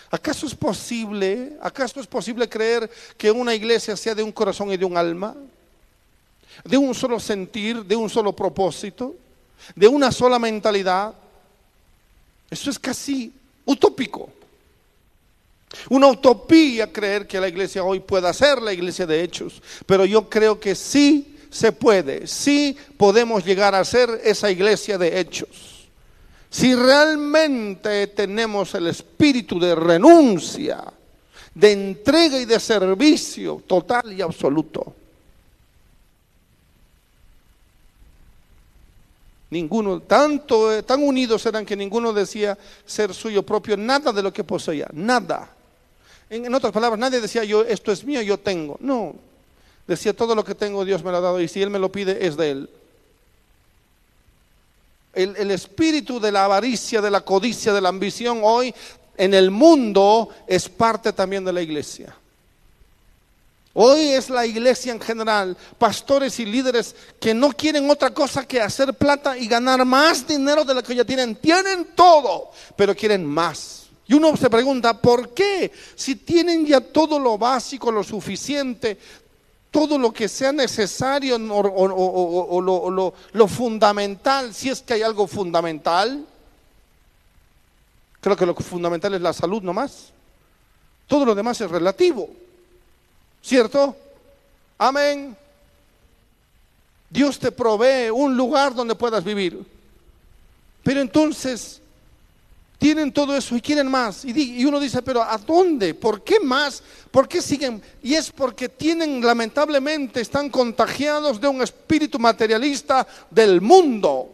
¿Acaso 0.09 0.47
es 0.47 0.55
posible, 0.55 1.57
acaso 1.61 1.99
es 1.99 2.07
posible 2.07 2.47
creer 2.47 2.89
que 3.17 3.29
una 3.29 3.53
iglesia 3.53 3.95
sea 3.95 4.15
de 4.15 4.23
un 4.23 4.31
corazón 4.31 4.71
y 4.71 4.77
de 4.77 4.85
un 4.85 4.97
alma? 4.97 5.35
De 6.63 6.77
un 6.77 6.95
solo 6.95 7.19
sentir, 7.19 7.83
de 7.85 7.95
un 7.95 8.09
solo 8.09 8.35
propósito, 8.35 9.15
de 9.75 9.87
una 9.87 10.11
sola 10.11 10.39
mentalidad. 10.39 11.13
Eso 12.49 12.69
es 12.69 12.79
casi 12.79 13.33
utópico. 13.65 14.29
Una 15.89 16.07
utopía 16.07 16.91
creer 16.91 17.27
que 17.27 17.39
la 17.39 17.47
iglesia 17.47 17.83
hoy 17.83 17.99
pueda 17.99 18.33
ser 18.33 18.61
la 18.61 18.73
iglesia 18.73 19.05
de 19.05 19.21
hechos, 19.21 19.61
pero 19.85 20.05
yo 20.05 20.27
creo 20.27 20.59
que 20.59 20.73
sí 20.73 21.28
se 21.49 21.71
puede, 21.71 22.27
sí 22.27 22.77
podemos 22.97 23.43
llegar 23.43 23.73
a 23.75 23.83
ser 23.83 24.21
esa 24.23 24.51
iglesia 24.51 24.97
de 24.97 25.19
hechos. 25.19 25.87
Si 26.49 26.75
realmente 26.75 28.07
tenemos 28.07 28.73
el 28.75 28.87
espíritu 28.87 29.59
de 29.59 29.75
renuncia, 29.75 30.83
de 31.53 31.71
entrega 31.71 32.39
y 32.39 32.45
de 32.45 32.59
servicio 32.59 33.63
total 33.67 34.13
y 34.13 34.21
absoluto. 34.21 34.95
Ninguno, 39.51 40.01
tanto, 40.01 40.71
eh, 40.71 40.83
tan 40.83 41.01
unidos 41.01 41.43
eran 41.47 41.65
que 41.65 41.75
ninguno 41.75 42.13
decía 42.13 42.55
ser 42.85 43.13
suyo 43.15 43.43
propio 43.43 43.75
nada 43.75 44.11
de 44.11 44.21
lo 44.21 44.31
que 44.31 44.43
poseía, 44.43 44.87
nada. 44.93 45.49
En, 46.29 46.45
en 46.45 46.53
otras 46.53 46.71
palabras, 46.71 46.99
nadie 46.99 47.19
decía 47.19 47.43
yo, 47.43 47.63
esto 47.63 47.91
es 47.91 48.03
mío, 48.03 48.21
yo 48.21 48.39
tengo. 48.39 48.77
No, 48.79 49.15
Decía, 49.89 50.15
todo 50.15 50.35
lo 50.35 50.43
que 50.43 50.53
tengo 50.53 50.85
Dios 50.85 51.03
me 51.03 51.09
lo 51.09 51.17
ha 51.17 51.21
dado 51.21 51.41
y 51.41 51.47
si 51.47 51.63
Él 51.63 51.71
me 51.71 51.79
lo 51.79 51.91
pide 51.91 52.27
es 52.27 52.37
de 52.37 52.51
Él. 52.51 52.69
El, 55.13 55.35
el, 55.35 55.49
espíritu 55.49 56.19
de 56.19 56.31
la 56.31 56.45
avaricia, 56.45 57.01
de 57.01 57.09
la 57.09 57.21
codicia, 57.21 57.73
de 57.73 57.81
la 57.81 57.89
ambición 57.89 58.41
hoy 58.43 58.71
en 59.17 59.33
el 59.33 59.49
mundo 59.49 60.29
es 60.45 60.69
parte 60.69 61.11
también 61.11 61.43
de 61.43 61.53
la 61.53 61.63
iglesia. 61.63 62.15
Hoy 63.73 64.09
es 64.09 64.29
la 64.29 64.45
iglesia 64.45 64.91
en 64.91 65.01
general, 65.01 65.57
pastores 65.79 66.39
y 66.39 66.45
líderes 66.45 66.95
que 67.19 67.33
no 67.33 67.51
quieren 67.51 67.89
otra 67.89 68.13
cosa 68.13 68.47
que 68.47 68.61
hacer 68.61 68.93
plata 68.93 69.39
y 69.39 69.47
ganar 69.47 69.83
más 69.85 70.27
dinero 70.27 70.63
de 70.63 70.75
lo 70.75 70.83
que 70.83 70.93
ya 70.93 71.03
tienen. 71.03 71.35
Tienen 71.35 71.87
todo, 71.95 72.51
pero 72.75 72.95
quieren 72.95 73.25
más. 73.25 73.87
Y 74.05 74.13
uno 74.13 74.37
se 74.37 74.51
pregunta, 74.51 75.01
¿por 75.01 75.33
qué? 75.33 75.71
Si 75.95 76.15
tienen 76.15 76.63
ya 76.67 76.79
todo 76.79 77.17
lo 77.17 77.39
básico, 77.39 77.91
lo 77.91 78.03
suficiente, 78.03 78.99
todo 79.71 79.97
lo 79.97 80.11
que 80.11 80.27
sea 80.27 80.51
necesario 80.51 81.35
o, 81.35 82.91
lo, 82.91 83.13
lo 83.31 83.47
fundamental, 83.47 84.53
si 84.53 84.69
es 84.69 84.81
que 84.81 84.95
hay 84.95 85.01
algo 85.01 85.27
fundamental. 85.27 86.25
Creo 88.21 88.35
que 88.35 88.45
lo 88.45 88.55
fundamental 88.55 89.13
es 89.13 89.21
la 89.21 89.33
salud 89.33 89.61
nomás. 89.61 90.11
Todo 91.07 91.25
lo 91.25 91.35
demás 91.35 91.61
es 91.61 91.69
relativo. 91.69 92.29
¿Cierto? 93.41 93.95
Amén. 94.77 95.35
Dios 97.09 97.39
te 97.39 97.51
provee 97.51 98.09
un 98.11 98.35
lugar 98.35 98.75
donde 98.75 98.95
puedas 98.95 99.23
vivir. 99.23 99.65
Pero 100.83 101.01
entonces 101.01 101.81
tienen 102.79 103.11
todo 103.11 103.35
eso 103.35 103.55
y 103.57 103.61
quieren 103.61 103.91
más. 103.91 104.23
Y, 104.23 104.65
uno 104.65 104.79
dice, 104.79 105.01
pero 105.01 105.21
¿a 105.21 105.37
dónde? 105.37 105.93
¿Por 105.93 106.23
qué 106.23 106.39
más? 106.39 106.81
¿Por 107.11 107.27
qué 107.27 107.41
siguen? 107.41 107.81
Y 108.01 108.15
es 108.15 108.31
porque 108.31 108.69
tienen, 108.69 109.21
lamentablemente, 109.21 110.21
están 110.21 110.49
contagiados 110.49 111.39
de 111.41 111.49
un 111.49 111.61
espíritu 111.61 112.17
materialista 112.17 113.05
del 113.29 113.59
mundo. 113.59 114.31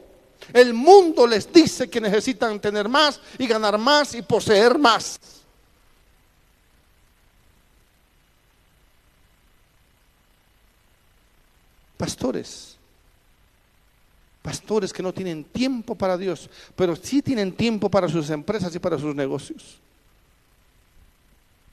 El 0.54 0.76
mundo 0.76 1.26
les 1.26 1.52
dice 1.52 1.90
que 1.90 2.00
necesitan 2.00 2.60
tener 2.60 2.88
más 2.88 3.20
y 3.40 3.48
ganar 3.48 3.80
más 3.80 4.14
y 4.14 4.22
poseer 4.22 4.78
más. 4.78 5.20
Pastores, 11.98 12.75
pastores 14.46 14.94
que 14.94 15.02
no 15.02 15.12
tienen 15.12 15.44
tiempo 15.44 15.96
para 15.96 16.16
Dios, 16.16 16.48
pero 16.76 16.96
sí 16.96 17.24
tienen 17.24 17.52
tiempo 17.52 17.90
para 17.90 18.08
sus 18.08 18.30
empresas 18.30 18.76
y 18.76 18.78
para 18.78 19.00
sus 19.00 19.16
negocios. 19.16 19.80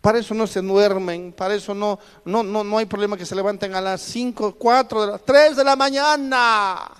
Para 0.01 0.18
eso 0.18 0.33
no 0.33 0.47
se 0.47 0.62
duermen, 0.62 1.35
para 1.35 1.55
eso 1.55 1.75
no, 1.75 1.99
no, 2.25 2.43
no, 2.43 2.64
no 2.64 2.79
hay 2.79 2.87
problema 2.87 3.18
que 3.18 3.27
se 3.27 3.35
levanten 3.35 3.75
a 3.75 3.81
las 3.83 4.01
5, 4.01 4.55
4, 4.55 5.18
3 5.18 5.55
de 5.55 5.64
la 5.64 5.77
mañana. 5.77 6.91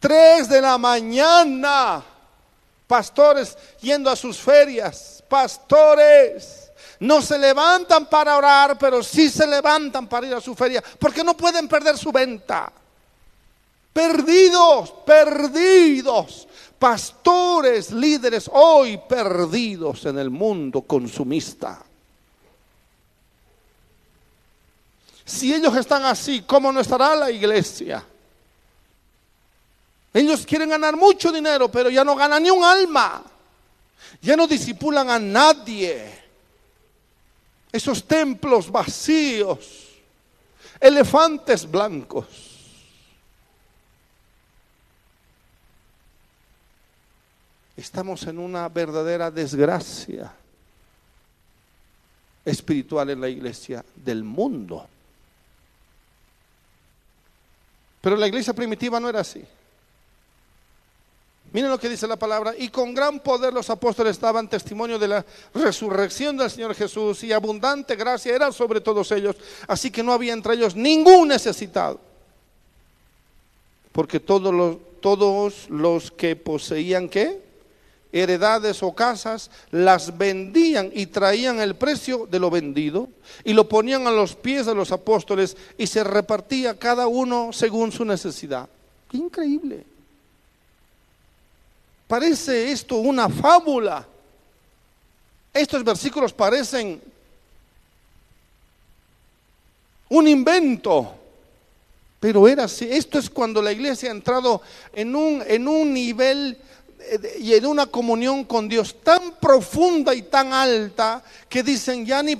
3 0.00 0.50
de 0.50 0.60
la 0.60 0.76
mañana. 0.76 2.04
Pastores 2.86 3.56
yendo 3.80 4.10
a 4.10 4.16
sus 4.16 4.36
ferias. 4.36 5.24
Pastores. 5.30 6.70
No 7.00 7.22
se 7.22 7.38
levantan 7.38 8.04
para 8.04 8.36
orar, 8.36 8.76
pero 8.78 9.02
sí 9.02 9.30
se 9.30 9.46
levantan 9.46 10.06
para 10.06 10.26
ir 10.26 10.34
a 10.34 10.42
su 10.42 10.54
feria, 10.54 10.84
porque 10.98 11.24
no 11.24 11.34
pueden 11.34 11.66
perder 11.68 11.96
su 11.96 12.12
venta. 12.12 12.70
Perdidos, 13.98 14.92
perdidos. 15.04 16.46
Pastores, 16.78 17.90
líderes, 17.90 18.48
hoy 18.52 18.96
perdidos 19.08 20.06
en 20.06 20.20
el 20.20 20.30
mundo 20.30 20.82
consumista. 20.82 21.84
Si 25.24 25.52
ellos 25.52 25.76
están 25.76 26.04
así, 26.04 26.42
¿cómo 26.42 26.70
no 26.70 26.78
estará 26.78 27.16
la 27.16 27.28
iglesia? 27.28 28.04
Ellos 30.14 30.46
quieren 30.46 30.68
ganar 30.68 30.96
mucho 30.96 31.32
dinero, 31.32 31.68
pero 31.68 31.90
ya 31.90 32.04
no 32.04 32.14
ganan 32.14 32.44
ni 32.44 32.50
un 32.50 32.62
alma. 32.62 33.24
Ya 34.22 34.36
no 34.36 34.46
disipulan 34.46 35.10
a 35.10 35.18
nadie. 35.18 36.08
Esos 37.72 38.06
templos 38.06 38.70
vacíos, 38.70 39.88
elefantes 40.78 41.68
blancos. 41.68 42.47
Estamos 47.78 48.24
en 48.24 48.40
una 48.40 48.68
verdadera 48.68 49.30
desgracia 49.30 50.34
espiritual 52.44 53.08
en 53.10 53.20
la 53.20 53.28
iglesia 53.28 53.84
del 53.94 54.24
mundo. 54.24 54.84
Pero 58.00 58.16
la 58.16 58.26
iglesia 58.26 58.52
primitiva 58.52 58.98
no 58.98 59.08
era 59.08 59.20
así. 59.20 59.44
Miren 61.52 61.70
lo 61.70 61.78
que 61.78 61.88
dice 61.88 62.08
la 62.08 62.16
palabra. 62.16 62.52
Y 62.58 62.68
con 62.68 62.92
gran 62.92 63.20
poder 63.20 63.52
los 63.52 63.70
apóstoles 63.70 64.18
daban 64.18 64.48
testimonio 64.48 64.98
de 64.98 65.06
la 65.06 65.24
resurrección 65.54 66.36
del 66.36 66.50
Señor 66.50 66.74
Jesús 66.74 67.22
y 67.22 67.32
abundante 67.32 67.94
gracia 67.94 68.34
era 68.34 68.50
sobre 68.50 68.80
todos 68.80 69.12
ellos. 69.12 69.36
Así 69.68 69.92
que 69.92 70.02
no 70.02 70.12
había 70.12 70.32
entre 70.32 70.54
ellos 70.54 70.74
ningún 70.74 71.28
necesitado. 71.28 72.00
Porque 73.92 74.18
todos 74.18 74.52
los, 74.52 74.78
todos 75.00 75.70
los 75.70 76.10
que 76.10 76.34
poseían 76.34 77.08
qué? 77.08 77.46
Heredades 78.12 78.82
o 78.82 78.94
casas, 78.94 79.50
las 79.70 80.16
vendían 80.16 80.90
y 80.94 81.06
traían 81.06 81.60
el 81.60 81.74
precio 81.74 82.26
de 82.30 82.38
lo 82.38 82.50
vendido 82.50 83.08
y 83.44 83.52
lo 83.52 83.68
ponían 83.68 84.06
a 84.06 84.10
los 84.10 84.34
pies 84.34 84.64
de 84.64 84.74
los 84.74 84.92
apóstoles 84.92 85.56
y 85.76 85.86
se 85.86 86.02
repartía 86.04 86.78
cada 86.78 87.06
uno 87.06 87.52
según 87.52 87.92
su 87.92 88.04
necesidad. 88.04 88.68
Qué 89.10 89.18
increíble. 89.18 89.84
Parece 92.06 92.72
esto 92.72 92.96
una 92.96 93.28
fábula. 93.28 94.06
Estos 95.52 95.84
versículos 95.84 96.32
parecen 96.32 97.00
un 100.08 100.28
invento. 100.28 101.14
Pero 102.20 102.48
era 102.48 102.64
así. 102.64 102.88
Esto 102.90 103.18
es 103.18 103.30
cuando 103.30 103.62
la 103.62 103.72
iglesia 103.72 104.08
ha 104.08 104.12
entrado 104.12 104.62
en 104.92 105.14
un, 105.14 105.42
en 105.46 105.68
un 105.68 105.92
nivel 105.92 106.58
y 107.38 107.54
en 107.54 107.66
una 107.66 107.86
comunión 107.86 108.44
con 108.44 108.68
Dios 108.68 108.96
tan 109.02 109.32
profunda 109.40 110.14
y 110.14 110.22
tan 110.22 110.52
alta 110.52 111.22
que 111.48 111.62
dicen, 111.62 112.04
ya 112.04 112.22
ni, 112.22 112.36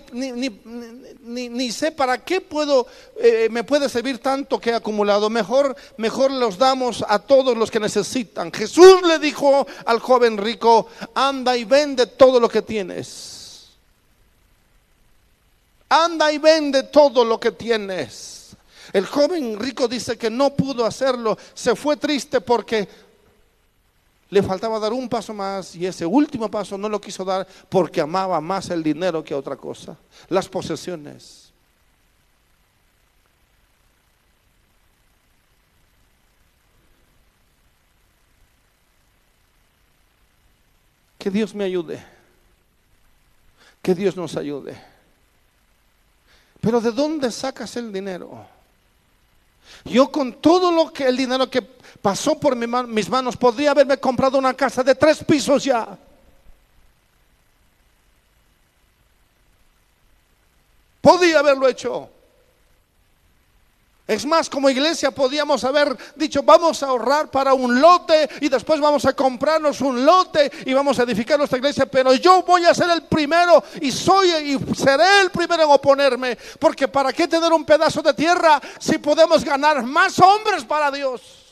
ni, 1.23 1.73
sé 1.73 1.93
para 1.93 2.23
qué 2.25 2.41
puedo, 2.41 2.87
eh, 3.17 3.49
me 3.51 3.65
puede 3.65 3.89
servir 3.89 4.19
tanto 4.19 4.59
que 4.61 4.71
he 4.71 4.75
acumulado. 4.75 5.31
Mejor, 5.31 5.77
mejor 5.97 6.31
los 6.31 6.59
damos 6.59 7.05
a 7.09 7.19
todos 7.19 7.57
los 7.57 7.71
que 7.71 7.81
necesitan. 7.81 8.53
Jesús 8.53 9.01
le 9.07 9.19
dijo 9.19 9.67
al 9.87 10.01
joven 10.01 10.37
rico, 10.37 10.89
anda 11.15 11.57
y 11.57 11.65
vende 11.65 12.07
todo 12.07 12.41
lo 12.41 12.49
que 12.49 12.63
tienes. 12.63 13.69
Anda 15.89 16.31
y 16.33 16.39
vende 16.39 16.83
todo 16.83 17.25
lo 17.25 17.41
que 17.41 17.53
tienes. 17.53 18.57
El 18.93 19.07
joven 19.07 19.59
rico 19.59 19.87
dice 19.87 20.17
que 20.17 20.31
no 20.31 20.55
pudo 20.55 20.85
hacerlo, 20.85 21.37
se 21.55 21.77
fue 21.77 21.97
triste 21.97 22.41
porque 22.41 22.89
le 24.31 24.43
faltaba 24.43 24.79
dar 24.79 24.93
un 24.93 25.09
paso 25.09 25.33
más 25.33 25.75
y 25.75 25.87
ese 25.87 26.05
último 26.05 26.51
paso 26.51 26.77
no 26.77 26.89
lo 26.89 27.01
quiso 27.01 27.25
dar 27.25 27.47
porque 27.69 28.01
amaba 28.01 28.41
más 28.41 28.71
el 28.71 28.83
dinero 28.83 29.25
que 29.25 29.35
otra 29.35 29.57
cosa, 29.57 29.97
las 30.29 30.49
posesiones. 30.49 31.53
Que 41.19 41.31
Dios 41.31 41.55
me 41.55 41.65
ayude. 41.65 42.03
Que 43.83 43.95
Dios 43.95 44.17
nos 44.17 44.37
ayude. 44.37 44.81
Pero 46.61 46.81
¿de 46.81 46.93
dónde 46.93 47.31
sacas 47.31 47.77
el 47.77 47.93
dinero? 47.93 48.47
Yo 49.85 50.11
con 50.11 50.35
todo 50.35 50.71
lo 50.71 50.93
que 50.93 51.07
el 51.07 51.17
dinero 51.17 51.49
que 51.51 51.63
pasó 51.63 52.39
por 52.39 52.55
mis 52.57 53.09
manos 53.09 53.37
podría 53.37 53.73
haberme 53.73 53.99
comprado 53.99 54.39
una 54.39 54.55
casa 54.55 54.83
de 54.83 54.95
tres 54.95 55.23
pisos 55.25 55.65
ya. 55.65 55.99
Podía 61.01 61.39
haberlo 61.39 61.69
hecho. 61.69 62.11
Es 64.09 64.25
más, 64.25 64.49
como 64.49 64.71
iglesia 64.71 65.11
podíamos 65.11 65.65
haber 65.65 65.95
dicho, 66.17 66.43
vamos 66.43 66.83
a 66.83 66.87
ahorrar 66.87 67.31
para 67.31 67.53
un 67.53 67.79
lote 67.79 68.27
y 68.41 68.49
después 68.49 68.81
vamos 68.81 69.05
a 69.05 69.13
comprarnos 69.13 69.83
un 69.83 70.03
lote 70.03 70.51
y 70.65 70.73
vamos 70.73 70.99
a 70.99 71.03
edificar 71.03 71.37
nuestra 71.39 71.59
iglesia, 71.59 71.85
pero 71.85 72.15
yo 72.15 72.43
voy 72.43 72.65
a 72.65 72.73
ser 72.73 72.89
el 72.89 73.03
primero 73.03 73.63
y 73.83 73.93
soy 73.93 74.31
y 74.31 74.75
seré 74.75 75.21
el 75.21 75.31
primero 75.31 75.63
en 75.63 75.71
oponerme, 75.71 76.39
porque 76.59 76.89
¿para 76.89 77.13
qué 77.13 77.29
tener 77.29 77.53
un 77.53 77.67
pedazo 77.67 78.01
de 78.01 78.15
tierra 78.15 78.59
si 78.79 78.97
podemos 78.97 79.45
ganar 79.45 79.83
más 79.83 80.19
hombres 80.21 80.65
para 80.65 80.91
Dios? 80.91 81.48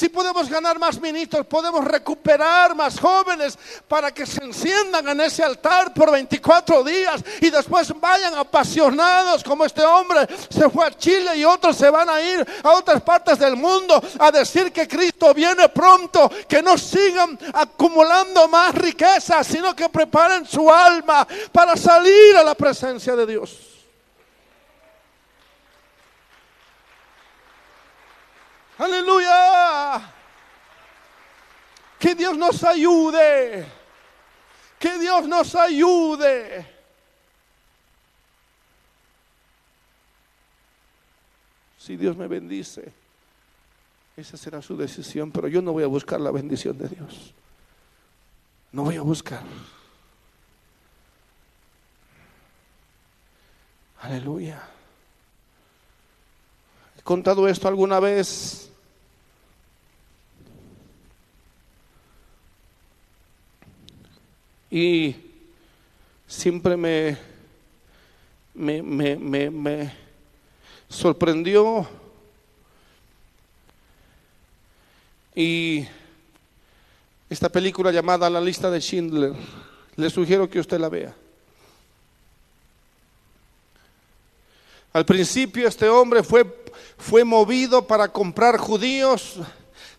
Si 0.00 0.08
podemos 0.08 0.48
ganar 0.48 0.78
más 0.78 0.98
ministros, 0.98 1.44
podemos 1.44 1.84
recuperar 1.84 2.74
más 2.74 2.98
jóvenes 2.98 3.58
para 3.86 4.10
que 4.10 4.24
se 4.24 4.42
enciendan 4.42 5.06
en 5.06 5.20
ese 5.20 5.44
altar 5.44 5.92
por 5.92 6.10
24 6.10 6.82
días 6.82 7.22
y 7.38 7.50
después 7.50 7.92
vayan 8.00 8.32
apasionados 8.34 9.44
como 9.44 9.66
este 9.66 9.84
hombre 9.84 10.26
se 10.48 10.70
fue 10.70 10.86
a 10.86 10.96
Chile 10.96 11.36
y 11.36 11.44
otros 11.44 11.76
se 11.76 11.90
van 11.90 12.08
a 12.08 12.18
ir 12.18 12.46
a 12.62 12.70
otras 12.70 13.02
partes 13.02 13.38
del 13.38 13.56
mundo 13.56 14.02
a 14.18 14.30
decir 14.30 14.72
que 14.72 14.88
Cristo 14.88 15.34
viene 15.34 15.68
pronto, 15.68 16.30
que 16.48 16.62
no 16.62 16.78
sigan 16.78 17.38
acumulando 17.52 18.48
más 18.48 18.74
riquezas, 18.74 19.46
sino 19.46 19.76
que 19.76 19.90
preparen 19.90 20.46
su 20.46 20.70
alma 20.72 21.28
para 21.52 21.76
salir 21.76 22.38
a 22.38 22.42
la 22.42 22.54
presencia 22.54 23.14
de 23.14 23.26
Dios. 23.26 23.69
Aleluya. 28.80 30.10
Que 31.98 32.14
Dios 32.14 32.38
nos 32.38 32.64
ayude. 32.64 33.66
Que 34.78 34.98
Dios 34.98 35.28
nos 35.28 35.54
ayude. 35.54 36.66
Si 41.76 41.94
Dios 41.98 42.16
me 42.16 42.26
bendice, 42.26 42.90
esa 44.16 44.38
será 44.38 44.62
su 44.62 44.74
decisión, 44.78 45.30
pero 45.30 45.48
yo 45.48 45.60
no 45.60 45.72
voy 45.72 45.84
a 45.84 45.86
buscar 45.86 46.18
la 46.18 46.30
bendición 46.30 46.78
de 46.78 46.88
Dios. 46.88 47.34
No 48.72 48.84
voy 48.84 48.96
a 48.96 49.02
buscar. 49.02 49.42
Aleluya. 54.00 54.62
He 56.96 57.02
contado 57.02 57.46
esto 57.46 57.68
alguna 57.68 58.00
vez. 58.00 58.69
Y 64.70 65.16
siempre 66.26 66.76
me, 66.76 67.16
me, 68.54 68.82
me, 68.82 69.16
me, 69.16 69.50
me 69.50 69.92
sorprendió 70.88 71.88
y 75.34 75.86
esta 77.28 77.48
película 77.48 77.92
llamada 77.92 78.28
La 78.28 78.40
lista 78.40 78.70
de 78.70 78.80
Schindler. 78.80 79.32
Le 79.96 80.10
sugiero 80.10 80.48
que 80.48 80.60
usted 80.60 80.78
la 80.78 80.88
vea. 80.88 81.14
Al 84.92 85.04
principio 85.04 85.68
este 85.68 85.88
hombre 85.88 86.22
fue, 86.22 86.44
fue 86.98 87.22
movido 87.24 87.86
para 87.86 88.08
comprar 88.08 88.56
judíos, 88.56 89.36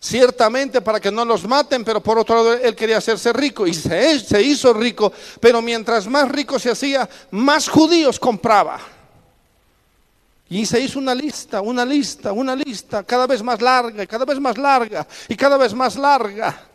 ciertamente 0.02 0.80
para 0.80 0.98
que 0.98 1.12
no 1.12 1.24
los 1.24 1.46
maten, 1.46 1.84
pero 1.84 2.02
por 2.02 2.18
otro 2.18 2.34
lado 2.34 2.54
él 2.54 2.74
quería 2.74 2.98
hacerse 2.98 3.32
rico 3.32 3.66
y 3.66 3.72
se, 3.72 4.18
se 4.18 4.42
hizo 4.42 4.72
rico, 4.74 5.12
pero 5.40 5.62
mientras 5.62 6.08
más 6.08 6.28
rico 6.28 6.58
se 6.58 6.72
hacía, 6.72 7.08
más 7.30 7.68
judíos 7.68 8.18
compraba. 8.18 8.80
Y 10.48 10.66
se 10.66 10.80
hizo 10.80 10.98
una 10.98 11.14
lista, 11.14 11.62
una 11.62 11.84
lista, 11.84 12.32
una 12.32 12.56
lista, 12.56 13.04
cada 13.04 13.26
vez 13.26 13.42
más 13.42 13.62
larga, 13.62 14.04
cada 14.06 14.24
vez 14.24 14.40
más 14.40 14.58
larga, 14.58 15.06
y 15.28 15.36
cada 15.36 15.56
vez 15.56 15.72
más 15.72 15.96
larga 15.96 16.71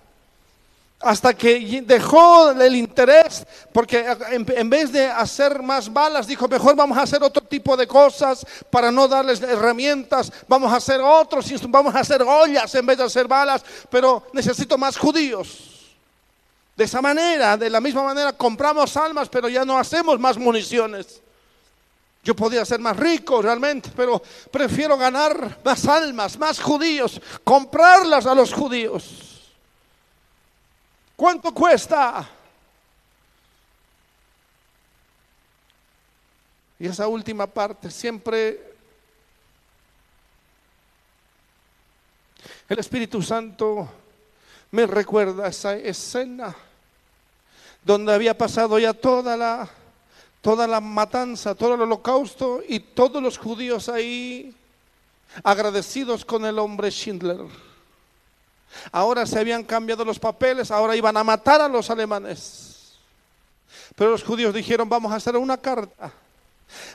hasta 1.00 1.34
que 1.36 1.84
dejó 1.86 2.52
el 2.52 2.76
interés, 2.76 3.46
porque 3.72 4.06
en 4.32 4.70
vez 4.70 4.92
de 4.92 5.06
hacer 5.06 5.62
más 5.62 5.92
balas, 5.94 6.26
dijo, 6.26 6.48
mejor 6.48 6.76
vamos 6.76 6.98
a 6.98 7.04
hacer 7.04 7.22
otro 7.22 7.44
tipo 7.44 7.78
de 7.78 7.86
cosas 7.86 8.46
para 8.72 8.92
no 8.92 9.08
darles 9.08 9.42
herramientas, 9.42 10.32
vamos 10.48 10.74
a 10.74 10.78
hacer 10.78 11.00
otros, 11.00 11.46
vamos 11.70 11.94
a 11.94 12.00
hacer 12.00 12.24
ollas 12.24 12.74
en 12.74 12.86
vez 12.86 12.98
de 12.98 13.04
hacer 13.04 13.28
balas, 13.28 13.64
pero 13.92 14.24
necesito 14.34 14.78
más 14.78 14.98
judíos. 14.98 15.76
De 16.76 16.84
esa 16.84 17.02
manera, 17.02 17.58
de 17.58 17.70
la 17.70 17.82
misma 17.82 18.04
manera, 18.04 18.34
compramos 18.34 18.98
almas, 18.98 19.30
pero 19.30 19.50
ya 19.50 19.66
no 19.66 19.78
hacemos 19.78 20.20
más 20.20 20.38
municiones. 20.38 21.22
Yo 22.24 22.36
podía 22.36 22.66
ser 22.66 22.80
más 22.80 22.98
rico 22.98 23.42
realmente, 23.42 23.90
pero 23.96 24.22
prefiero 24.52 24.98
ganar 24.98 25.60
más 25.64 25.88
almas, 25.88 26.38
más 26.38 26.60
judíos, 26.60 27.22
comprarlas 27.44 28.26
a 28.26 28.36
los 28.36 28.52
judíos. 28.52 29.27
¿Cuánto 31.18 31.52
cuesta? 31.52 32.30
Y 36.78 36.86
esa 36.86 37.08
última 37.08 37.48
parte 37.48 37.90
siempre 37.90 38.76
el 42.70 42.78
Espíritu 42.78 43.24
Santo 43.24 43.90
me 44.70 44.86
recuerda 44.86 45.48
esa 45.48 45.76
escena 45.76 46.56
donde 47.84 48.14
había 48.14 48.38
pasado 48.38 48.78
ya 48.78 48.94
toda 48.94 49.36
la 49.36 49.68
toda 50.42 50.68
la 50.68 50.80
matanza, 50.80 51.56
todo 51.56 51.74
el 51.74 51.82
holocausto 51.82 52.62
y 52.70 52.80
todos 52.80 53.24
los 53.24 53.40
judíos 53.40 53.90
ahí 53.90 54.56
agradecidos 55.44 56.24
con 56.24 56.46
el 56.46 56.60
hombre 56.60 56.92
Schindler. 56.92 57.67
Ahora 58.92 59.26
se 59.26 59.40
habían 59.40 59.64
cambiado 59.64 60.06
los 60.06 60.20
papeles, 60.20 60.72
ahora 60.72 60.96
iban 60.96 61.18
a 61.18 61.24
matar 61.24 61.62
a 61.62 61.68
los 61.68 61.90
alemanes. 61.90 62.98
Pero 63.96 64.12
los 64.12 64.24
judíos 64.24 64.54
dijeron, 64.54 64.88
vamos 64.88 65.12
a 65.12 65.16
hacer 65.16 65.36
una 65.36 65.58
carta. 65.58 66.12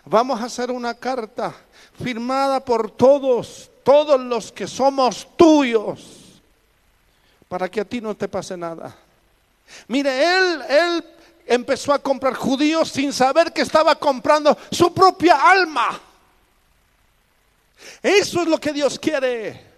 Vamos 0.04 0.40
a 0.40 0.44
hacer 0.44 0.70
una 0.70 0.94
carta 0.94 1.54
firmada 2.02 2.64
por 2.64 2.90
todos, 2.90 3.70
todos 3.82 4.20
los 4.20 4.52
que 4.52 4.66
somos 4.66 5.26
tuyos, 5.36 6.40
para 7.48 7.68
que 7.70 7.80
a 7.80 7.84
ti 7.84 8.00
no 8.00 8.14
te 8.14 8.28
pase 8.28 8.56
nada. 8.56 8.94
Mire, 9.88 10.22
él, 10.22 10.62
él 10.68 11.04
empezó 11.46 11.92
a 11.92 11.98
comprar 11.98 12.34
judíos 12.34 12.90
sin 12.90 13.12
saber 13.12 13.52
que 13.52 13.62
estaba 13.62 13.94
comprando 13.94 14.56
su 14.70 14.92
propia 14.92 15.50
alma. 15.50 16.00
Eso 18.02 18.42
es 18.42 18.48
lo 18.48 18.58
que 18.58 18.72
Dios 18.72 18.98
quiere. 18.98 19.71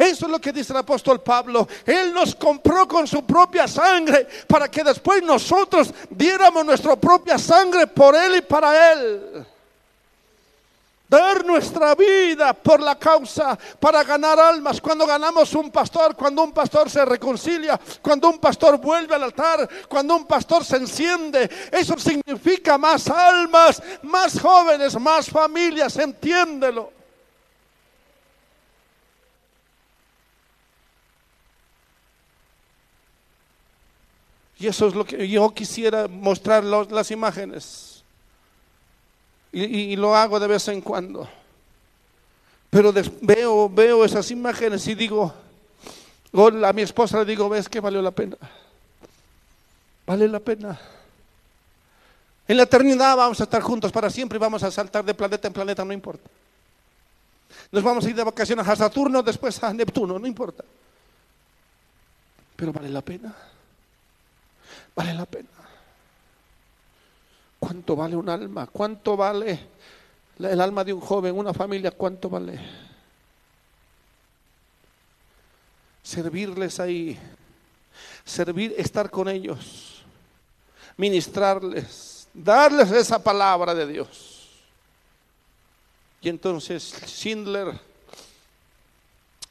Eso 0.00 0.24
es 0.24 0.32
lo 0.32 0.40
que 0.40 0.50
dice 0.50 0.72
el 0.72 0.78
apóstol 0.78 1.20
Pablo. 1.20 1.68
Él 1.84 2.14
nos 2.14 2.34
compró 2.34 2.88
con 2.88 3.06
su 3.06 3.22
propia 3.26 3.68
sangre 3.68 4.26
para 4.46 4.70
que 4.70 4.82
después 4.82 5.22
nosotros 5.22 5.92
diéramos 6.08 6.64
nuestra 6.64 6.96
propia 6.96 7.36
sangre 7.36 7.86
por 7.86 8.16
Él 8.16 8.36
y 8.36 8.40
para 8.40 8.92
Él. 8.94 9.46
Dar 11.06 11.44
nuestra 11.44 11.94
vida 11.94 12.54
por 12.54 12.80
la 12.80 12.98
causa 12.98 13.58
para 13.78 14.02
ganar 14.02 14.40
almas. 14.40 14.80
Cuando 14.80 15.06
ganamos 15.06 15.52
un 15.54 15.70
pastor, 15.70 16.16
cuando 16.16 16.44
un 16.44 16.52
pastor 16.52 16.88
se 16.88 17.04
reconcilia, 17.04 17.78
cuando 18.00 18.30
un 18.30 18.38
pastor 18.38 18.78
vuelve 18.78 19.14
al 19.14 19.24
altar, 19.24 19.68
cuando 19.86 20.16
un 20.16 20.24
pastor 20.24 20.64
se 20.64 20.76
enciende, 20.76 21.50
eso 21.70 21.98
significa 21.98 22.78
más 22.78 23.06
almas, 23.10 23.82
más 24.00 24.40
jóvenes, 24.40 24.98
más 24.98 25.28
familias, 25.28 25.94
entiéndelo. 25.98 26.99
Y 34.60 34.66
eso 34.66 34.86
es 34.88 34.94
lo 34.94 35.06
que 35.06 35.26
yo 35.26 35.54
quisiera 35.54 36.06
mostrar 36.06 36.62
las 36.62 37.10
imágenes. 37.10 38.04
Y, 39.52 39.96
lo 39.96 40.14
hago 40.14 40.38
de 40.38 40.46
vez 40.46 40.68
en 40.68 40.82
cuando. 40.82 41.26
Pero 42.68 42.92
veo, 43.22 43.70
veo 43.70 44.04
esas 44.04 44.30
imágenes 44.30 44.86
y 44.86 44.94
digo, 44.94 45.32
a 46.34 46.72
mi 46.74 46.82
esposa 46.82 47.18
le 47.18 47.24
digo, 47.24 47.48
ves 47.48 47.70
que 47.70 47.80
valió 47.80 48.02
la 48.02 48.10
pena. 48.10 48.36
Vale 50.06 50.28
la 50.28 50.40
pena. 50.40 50.78
En 52.46 52.58
la 52.58 52.64
eternidad 52.64 53.16
vamos 53.16 53.40
a 53.40 53.44
estar 53.44 53.62
juntos 53.62 53.90
para 53.90 54.10
siempre 54.10 54.36
y 54.36 54.40
vamos 54.40 54.62
a 54.62 54.70
saltar 54.70 55.02
de 55.02 55.14
planeta 55.14 55.48
en 55.48 55.54
planeta, 55.54 55.84
no 55.86 55.92
importa. 55.94 56.28
Nos 57.72 57.82
vamos 57.82 58.04
a 58.04 58.10
ir 58.10 58.14
de 58.14 58.24
vacaciones 58.24 58.68
a 58.68 58.76
Saturno, 58.76 59.22
después 59.22 59.62
a 59.62 59.72
Neptuno, 59.72 60.18
no 60.18 60.26
importa. 60.26 60.64
Pero 62.56 62.74
vale 62.74 62.90
la 62.90 63.00
pena. 63.00 63.34
Vale 64.94 65.14
la 65.14 65.26
pena. 65.26 65.48
¿Cuánto 67.58 67.94
vale 67.94 68.16
un 68.16 68.28
alma? 68.28 68.66
¿Cuánto 68.66 69.16
vale 69.16 69.58
el 70.38 70.60
alma 70.60 70.82
de 70.82 70.94
un 70.94 71.00
joven, 71.00 71.36
una 71.36 71.52
familia? 71.52 71.90
¿Cuánto 71.90 72.30
vale? 72.30 72.58
Servirles 76.02 76.80
ahí, 76.80 77.18
servir, 78.24 78.74
estar 78.78 79.10
con 79.10 79.28
ellos, 79.28 80.02
ministrarles, 80.96 82.26
darles 82.32 82.90
esa 82.90 83.22
palabra 83.22 83.74
de 83.74 83.86
Dios. 83.86 84.48
Y 86.22 86.30
entonces 86.30 86.94
Schindler 87.06 87.78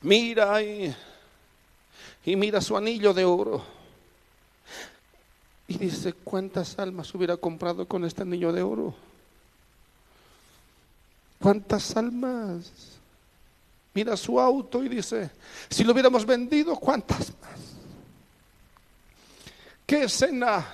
mira 0.02 0.62
y, 0.62 0.96
y 2.26 2.36
mira 2.36 2.60
su 2.60 2.76
anillo 2.76 3.14
de 3.14 3.26
oro 3.26 3.79
y 5.70 5.78
dice, 5.78 6.14
¿cuántas 6.14 6.80
almas 6.80 7.14
hubiera 7.14 7.38
comprado 7.38 7.88
con 7.88 8.04
este 8.04 8.24
anillo 8.24 8.52
de 8.52 8.64
oro? 8.64 8.96
¿Cuántas 11.40 11.96
almas? 11.96 12.72
Mira 13.94 14.18
su 14.18 14.40
auto 14.40 14.84
y 14.84 14.90
dice, 14.90 15.30
si 15.70 15.84
lo 15.84 15.94
hubiéramos 15.94 16.26
vendido, 16.26 16.76
¿cuántas 16.76 17.32
más? 17.40 17.60
¿Qué 19.86 20.06
escena? 20.06 20.66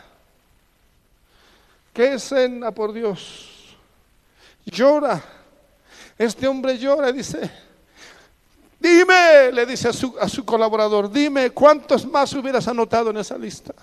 ¿Qué 1.93 2.14
escena, 2.14 2.72
por 2.72 2.93
Dios? 2.93 3.76
Llora. 4.66 5.22
Este 6.18 6.48
hombre 6.48 6.78
llora 6.78 7.10
y 7.10 7.14
dice, 7.14 7.52
dime, 8.80 9.52
le 9.52 9.66
dice 9.66 9.89
a 9.89 9.93
su, 9.93 10.16
a 10.22 10.30
su 10.30 10.46
colaborador, 10.46 11.12
dime 11.12 11.50
cuántos 11.50 12.06
más 12.06 12.32
hubieras 12.34 12.66
anotado 12.70 13.10
en 13.10 13.18
esa 13.18 13.38
lista. 13.38 13.74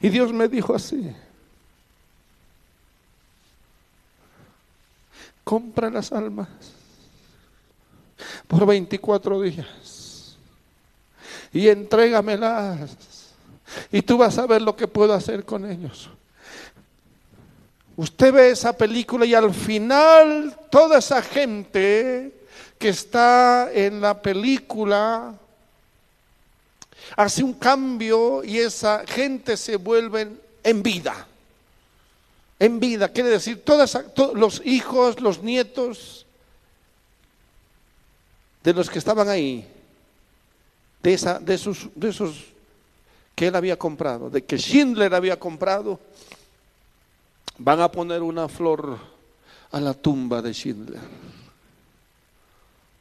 Y 0.00 0.08
Dios 0.08 0.32
me 0.32 0.48
dijo 0.48 0.74
así, 0.74 1.14
compra 5.44 5.90
las 5.90 6.12
almas 6.12 6.48
por 8.46 8.66
24 8.66 9.40
días 9.42 10.36
y 11.52 11.68
entrégamelas 11.68 13.34
y 13.92 14.02
tú 14.02 14.18
vas 14.18 14.38
a 14.38 14.46
ver 14.46 14.62
lo 14.62 14.76
que 14.76 14.88
puedo 14.88 15.14
hacer 15.14 15.44
con 15.44 15.70
ellos. 15.70 16.10
Usted 17.96 18.32
ve 18.32 18.50
esa 18.50 18.76
película 18.76 19.24
y 19.24 19.34
al 19.34 19.54
final 19.54 20.56
toda 20.70 20.98
esa 20.98 21.22
gente 21.22 22.34
que 22.78 22.88
está 22.88 23.70
en 23.72 24.00
la 24.00 24.20
película 24.20 25.38
hace 27.16 27.42
un 27.42 27.54
cambio 27.54 28.42
y 28.44 28.58
esa 28.58 29.04
gente 29.06 29.56
se 29.56 29.76
vuelve 29.76 30.28
en 30.62 30.82
vida. 30.82 31.26
En 32.58 32.80
vida, 32.80 33.08
quiere 33.08 33.30
decir, 33.30 33.64
todos 33.64 33.96
los 34.34 34.62
hijos, 34.64 35.20
los 35.20 35.42
nietos 35.42 36.26
de 38.62 38.72
los 38.72 38.88
que 38.88 38.98
estaban 38.98 39.28
ahí, 39.28 39.68
de, 41.02 41.12
esa, 41.12 41.38
de, 41.38 41.54
esos, 41.54 41.88
de 41.94 42.08
esos 42.08 42.44
que 43.34 43.48
él 43.48 43.56
había 43.56 43.78
comprado, 43.78 44.30
de 44.30 44.44
que 44.44 44.56
Schindler 44.56 45.14
había 45.14 45.38
comprado, 45.38 46.00
van 47.58 47.80
a 47.80 47.90
poner 47.90 48.22
una 48.22 48.48
flor 48.48 48.98
a 49.70 49.80
la 49.80 49.92
tumba 49.92 50.40
de 50.40 50.52
Schindler. 50.52 51.00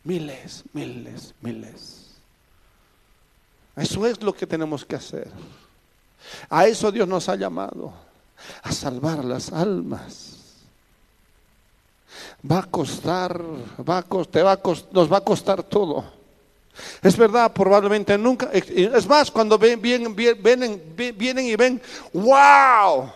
Miles, 0.03 0.63
miles, 0.73 1.33
miles. 1.41 2.02
Eso 3.75 4.05
es 4.05 4.21
lo 4.21 4.33
que 4.33 4.45
tenemos 4.45 4.85
que 4.85 4.95
hacer. 4.95 5.29
A 6.49 6.67
eso 6.67 6.91
Dios 6.91 7.07
nos 7.07 7.27
ha 7.29 7.35
llamado, 7.35 7.93
a 8.61 8.71
salvar 8.71 9.23
las 9.25 9.51
almas. 9.51 10.37
Va 12.49 12.59
a 12.59 12.63
costar, 12.63 13.41
va 13.87 13.97
a, 13.97 14.03
te 14.25 14.43
va 14.43 14.53
a 14.53 14.59
nos 14.91 15.11
va 15.11 15.17
a 15.17 15.21
costar 15.21 15.63
todo. 15.63 16.03
Es 17.01 17.17
verdad, 17.17 17.51
probablemente 17.53 18.17
nunca. 18.17 18.49
Es 18.51 19.07
más, 19.07 19.29
cuando 19.29 19.57
ven, 19.57 19.81
vienen, 19.81 20.15
vienen, 20.15 20.81
vienen 20.95 21.45
y 21.45 21.55
ven, 21.55 21.81
wow, 22.13 23.11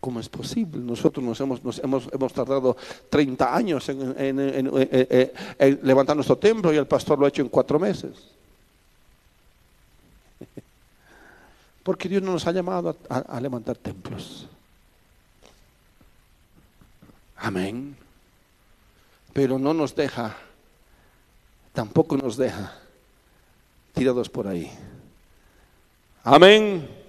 ¿Cómo 0.00 0.18
es 0.20 0.28
posible? 0.30 0.80
Nosotros 0.80 1.24
nos 1.24 1.38
hemos, 1.40 1.60
hemos, 1.82 2.08
hemos 2.12 2.32
tardado 2.32 2.76
30 3.10 3.54
años 3.54 3.86
en, 3.88 4.70
levantar 5.82 6.16
nuestro 6.16 6.38
templo 6.38 6.72
y 6.72 6.76
el 6.76 6.86
pastor 6.86 7.18
lo 7.18 7.26
ha 7.26 7.28
hecho 7.28 7.42
en 7.42 7.48
cuatro 7.48 7.78
meses. 7.78 8.12
Porque 11.82 12.08
Dios 12.08 12.22
no 12.22 12.32
nos 12.32 12.46
ha 12.46 12.52
llamado 12.52 12.96
a 13.08 13.40
levantar 13.40 13.76
templos. 13.76 14.48
Amén. 17.36 17.96
Pero 19.32 19.58
no 19.58 19.74
nos 19.74 19.94
deja, 19.94 20.36
tampoco 21.72 22.16
nos 22.16 22.36
deja 22.36 22.74
tirados 23.92 24.28
por 24.28 24.46
ahí. 24.46 24.70
Amén. 26.24 26.99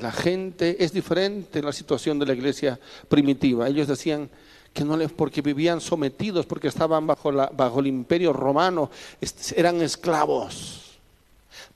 La 0.00 0.12
gente 0.12 0.82
es 0.82 0.92
diferente 0.92 1.58
en 1.58 1.64
la 1.64 1.72
situación 1.72 2.18
de 2.18 2.26
la 2.26 2.34
iglesia 2.34 2.78
primitiva. 3.08 3.68
Ellos 3.68 3.88
decían 3.88 4.30
que 4.72 4.84
no 4.84 4.96
les, 4.96 5.10
porque 5.10 5.42
vivían 5.42 5.80
sometidos, 5.80 6.46
porque 6.46 6.68
estaban 6.68 7.06
bajo, 7.06 7.32
la, 7.32 7.50
bajo 7.52 7.80
el 7.80 7.88
imperio 7.88 8.32
romano, 8.32 8.90
eran 9.56 9.80
esclavos. 9.82 10.98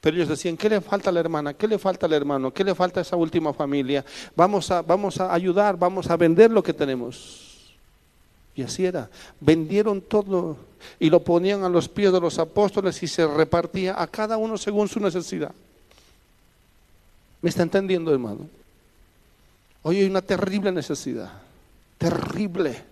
Pero 0.01 0.17
ellos 0.17 0.29
decían, 0.29 0.57
¿qué 0.57 0.69
le 0.69 0.81
falta 0.81 1.11
a 1.11 1.13
la 1.13 1.21
hermana? 1.21 1.55
¿Qué 1.55 1.67
le 1.67 1.79
falta 1.79 2.07
al 2.07 2.13
hermano? 2.13 2.53
¿Qué 2.53 2.63
le 2.63 2.75
falta 2.75 3.01
a 3.01 3.03
esa 3.03 3.17
última 3.17 3.53
familia? 3.53 4.05
Vamos 4.37 4.71
a, 4.71 4.83
vamos 4.83 5.21
a 5.21 5.33
ayudar, 5.33 5.77
vamos 5.77 6.09
a 6.11 6.17
vender 6.17 6.51
lo 6.51 6.63
que 6.63 6.73
tenemos. 6.73 7.75
Y 8.55 8.63
así 8.63 8.85
era. 8.85 9.09
Vendieron 9.41 10.01
todo 10.01 10.57
y 11.01 11.11
lo 11.11 11.25
ponían 11.25 11.65
a 11.65 11.69
los 11.69 11.89
pies 11.89 12.13
de 12.13 12.21
los 12.21 12.39
apóstoles 12.39 13.03
y 13.03 13.09
se 13.09 13.27
repartía 13.27 14.01
a 14.01 14.07
cada 14.07 14.37
uno 14.37 14.59
según 14.59 14.89
su 14.89 15.01
necesidad. 15.01 15.53
¿Me 17.43 17.51
está 17.51 17.65
entendiendo, 17.65 18.13
hermano? 18.13 18.49
Hoy 19.83 19.99
hay 19.99 20.05
una 20.05 20.23
terrible 20.23 20.71
necesidad, 20.71 21.31
terrible. 21.99 22.85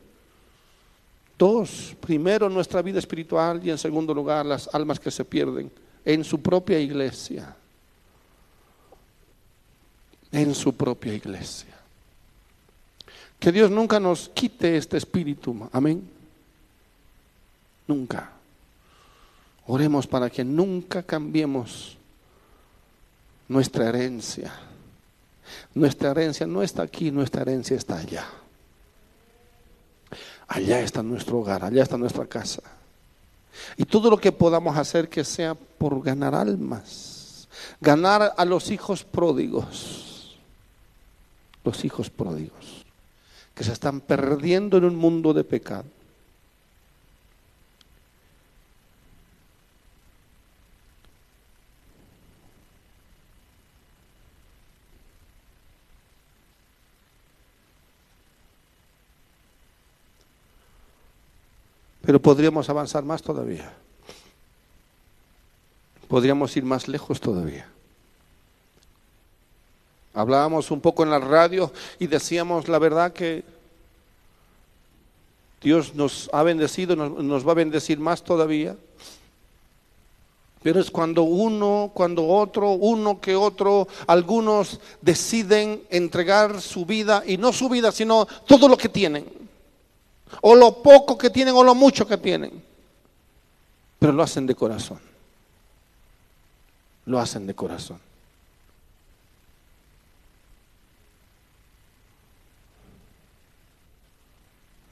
Dos, 1.38 1.96
primero 2.00 2.50
nuestra 2.50 2.82
vida 2.82 2.98
espiritual 2.98 3.64
y 3.64 3.70
en 3.70 3.78
segundo 3.78 4.12
lugar 4.12 4.44
las 4.44 4.68
almas 4.74 4.98
que 4.98 5.10
se 5.10 5.24
pierden 5.24 5.70
en 6.04 6.24
su 6.24 6.42
propia 6.42 6.80
iglesia. 6.80 7.56
En 10.32 10.54
su 10.54 10.74
propia 10.74 11.14
iglesia. 11.14 11.76
Que 13.38 13.52
Dios 13.52 13.70
nunca 13.70 13.98
nos 14.00 14.28
quite 14.28 14.76
este 14.76 14.96
espíritu. 14.96 15.68
Amén. 15.72 16.02
Nunca. 17.86 18.32
Oremos 19.66 20.06
para 20.06 20.28
que 20.28 20.44
nunca 20.44 21.02
cambiemos 21.02 21.96
nuestra 23.50 23.88
herencia. 23.88 24.52
Nuestra 25.74 26.12
herencia 26.12 26.46
no 26.46 26.62
está 26.62 26.82
aquí, 26.82 27.10
nuestra 27.10 27.42
herencia 27.42 27.76
está 27.76 27.98
allá. 27.98 28.24
Allá 30.46 30.80
está 30.80 31.02
nuestro 31.02 31.40
hogar, 31.40 31.64
allá 31.64 31.82
está 31.82 31.96
nuestra 31.96 32.26
casa. 32.26 32.62
Y 33.76 33.84
todo 33.84 34.08
lo 34.08 34.18
que 34.18 34.30
podamos 34.30 34.76
hacer 34.76 35.08
que 35.08 35.24
sea 35.24 35.56
por 35.56 36.00
ganar 36.00 36.32
almas, 36.32 37.48
ganar 37.80 38.34
a 38.36 38.44
los 38.44 38.70
hijos 38.70 39.02
pródigos, 39.02 40.38
los 41.64 41.84
hijos 41.84 42.08
pródigos, 42.08 42.86
que 43.52 43.64
se 43.64 43.72
están 43.72 44.00
perdiendo 44.00 44.78
en 44.78 44.84
un 44.84 44.94
mundo 44.94 45.34
de 45.34 45.42
pecado. 45.42 45.86
Pero 62.10 62.20
podríamos 62.20 62.68
avanzar 62.68 63.04
más 63.04 63.22
todavía. 63.22 63.72
Podríamos 66.08 66.56
ir 66.56 66.64
más 66.64 66.88
lejos 66.88 67.20
todavía. 67.20 67.68
Hablábamos 70.12 70.72
un 70.72 70.80
poco 70.80 71.04
en 71.04 71.10
la 71.10 71.20
radio 71.20 71.72
y 72.00 72.08
decíamos 72.08 72.66
la 72.66 72.80
verdad 72.80 73.12
que 73.12 73.44
Dios 75.62 75.94
nos 75.94 76.28
ha 76.32 76.42
bendecido, 76.42 76.96
nos, 76.96 77.46
va 77.46 77.52
a 77.52 77.54
bendecir 77.54 78.00
más 78.00 78.24
todavía. 78.24 78.76
Pero 80.64 80.80
es 80.80 80.90
cuando 80.90 81.22
uno, 81.22 81.92
cuando 81.94 82.26
otro, 82.26 82.72
uno 82.72 83.20
que 83.20 83.36
otro, 83.36 83.86
algunos 84.08 84.80
deciden 85.00 85.84
entregar 85.90 86.60
su 86.60 86.84
vida, 86.84 87.22
y 87.24 87.36
no 87.36 87.52
su 87.52 87.68
vida, 87.68 87.92
sino 87.92 88.26
todo 88.48 88.66
lo 88.66 88.76
que 88.76 88.88
tienen 88.88 89.39
o 90.42 90.54
lo 90.54 90.82
poco 90.82 91.16
que 91.18 91.30
tienen 91.30 91.54
o 91.54 91.62
lo 91.62 91.74
mucho 91.74 92.06
que 92.06 92.16
tienen, 92.16 92.62
pero 93.98 94.12
lo 94.12 94.22
hacen 94.22 94.46
de 94.46 94.54
corazón. 94.54 94.98
Lo 97.06 97.18
hacen 97.18 97.46
de 97.46 97.54
corazón. 97.54 97.98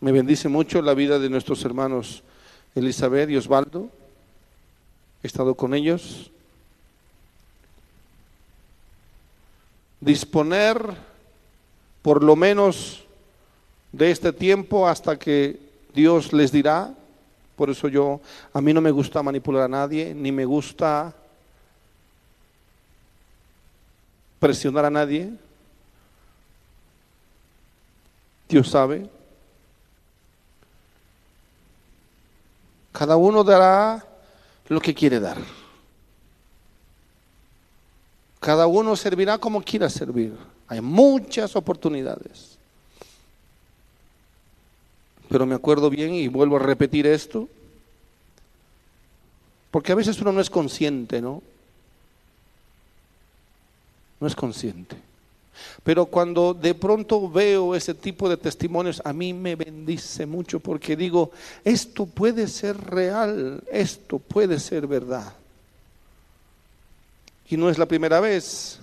Me 0.00 0.12
bendice 0.12 0.48
mucho 0.48 0.80
la 0.80 0.94
vida 0.94 1.18
de 1.18 1.28
nuestros 1.28 1.64
hermanos 1.64 2.22
Elizabeth 2.74 3.30
y 3.30 3.36
Osvaldo. 3.36 3.88
He 5.22 5.26
estado 5.26 5.54
con 5.54 5.74
ellos. 5.74 6.30
Disponer 10.00 10.94
por 12.02 12.22
lo 12.22 12.36
menos 12.36 13.07
de 13.92 14.10
este 14.10 14.32
tiempo 14.32 14.88
hasta 14.88 15.18
que 15.18 15.58
Dios 15.94 16.32
les 16.32 16.52
dirá. 16.52 16.94
Por 17.56 17.70
eso 17.70 17.88
yo, 17.88 18.20
a 18.52 18.60
mí 18.60 18.72
no 18.72 18.80
me 18.80 18.90
gusta 18.90 19.22
manipular 19.22 19.64
a 19.64 19.68
nadie, 19.68 20.14
ni 20.14 20.30
me 20.30 20.44
gusta 20.44 21.14
presionar 24.38 24.84
a 24.84 24.90
nadie. 24.90 25.32
Dios 28.48 28.70
sabe. 28.70 29.08
Cada 32.92 33.16
uno 33.16 33.44
dará 33.44 34.04
lo 34.68 34.80
que 34.80 34.94
quiere 34.94 35.20
dar. 35.20 35.38
Cada 38.40 38.66
uno 38.66 38.96
servirá 38.96 39.38
como 39.38 39.62
quiera 39.62 39.88
servir. 39.90 40.36
Hay 40.68 40.80
muchas 40.80 41.56
oportunidades. 41.56 42.57
Pero 45.28 45.46
me 45.46 45.54
acuerdo 45.54 45.90
bien 45.90 46.14
y 46.14 46.28
vuelvo 46.28 46.56
a 46.56 46.60
repetir 46.60 47.06
esto, 47.06 47.48
porque 49.70 49.92
a 49.92 49.96
veces 49.96 50.20
uno 50.20 50.32
no 50.32 50.40
es 50.40 50.50
consciente, 50.50 51.20
¿no? 51.20 51.42
No 54.20 54.26
es 54.26 54.34
consciente. 54.34 54.96
Pero 55.82 56.06
cuando 56.06 56.54
de 56.54 56.74
pronto 56.74 57.28
veo 57.28 57.74
ese 57.74 57.94
tipo 57.94 58.28
de 58.28 58.36
testimonios, 58.36 59.02
a 59.04 59.12
mí 59.12 59.32
me 59.32 59.56
bendice 59.56 60.24
mucho 60.24 60.60
porque 60.60 60.96
digo, 60.96 61.32
esto 61.64 62.06
puede 62.06 62.48
ser 62.48 62.76
real, 62.78 63.62
esto 63.70 64.18
puede 64.18 64.58
ser 64.60 64.86
verdad. 64.86 65.34
Y 67.50 67.56
no 67.56 67.68
es 67.68 67.78
la 67.78 67.86
primera 67.86 68.20
vez. 68.20 68.78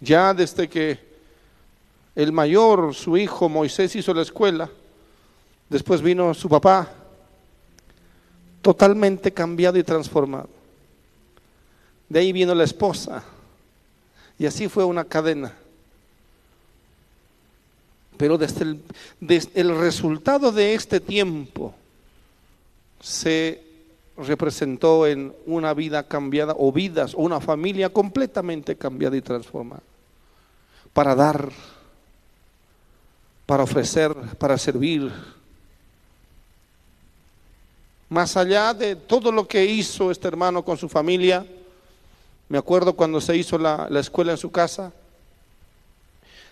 Ya 0.00 0.34
desde 0.34 0.68
que 0.68 1.11
el 2.14 2.32
mayor, 2.32 2.94
su 2.94 3.16
hijo 3.16 3.48
Moisés, 3.48 3.96
hizo 3.96 4.12
la 4.12 4.22
escuela, 4.22 4.68
después 5.68 6.02
vino 6.02 6.34
su 6.34 6.48
papá, 6.48 6.92
totalmente 8.60 9.32
cambiado 9.32 9.78
y 9.78 9.82
transformado. 9.82 10.48
De 12.08 12.20
ahí 12.20 12.32
vino 12.32 12.54
la 12.54 12.64
esposa. 12.64 13.24
Y 14.38 14.46
así 14.46 14.68
fue 14.68 14.84
una 14.84 15.04
cadena. 15.04 15.54
Pero 18.16 18.36
desde 18.36 18.64
el, 18.64 18.82
desde 19.18 19.60
el 19.60 19.76
resultado 19.78 20.52
de 20.52 20.74
este 20.74 21.00
tiempo 21.00 21.74
se 23.00 23.62
representó 24.16 25.06
en 25.06 25.34
una 25.46 25.74
vida 25.74 26.06
cambiada 26.06 26.54
o 26.56 26.70
vidas 26.70 27.14
o 27.14 27.18
una 27.18 27.40
familia 27.40 27.88
completamente 27.88 28.76
cambiada 28.76 29.16
y 29.16 29.22
transformada. 29.22 29.82
Para 30.92 31.14
dar, 31.14 31.50
para 33.46 33.62
ofrecer, 33.62 34.14
para 34.38 34.56
servir. 34.58 35.12
Más 38.08 38.36
allá 38.36 38.74
de 38.74 38.94
todo 38.94 39.32
lo 39.32 39.48
que 39.48 39.64
hizo 39.64 40.10
este 40.10 40.28
hermano 40.28 40.64
con 40.64 40.76
su 40.76 40.88
familia, 40.88 41.46
me 42.48 42.58
acuerdo 42.58 42.92
cuando 42.94 43.20
se 43.20 43.36
hizo 43.36 43.56
la, 43.58 43.86
la 43.88 44.00
escuela 44.00 44.32
en 44.32 44.38
su 44.38 44.50
casa, 44.50 44.92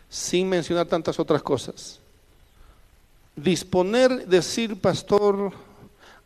sin 0.09 0.49
mencionar 0.49 0.87
tantas 0.87 1.19
otras 1.21 1.43
cosas. 1.43 2.01
Disponer, 3.37 4.27
decir, 4.27 4.81
pastor, 4.81 5.53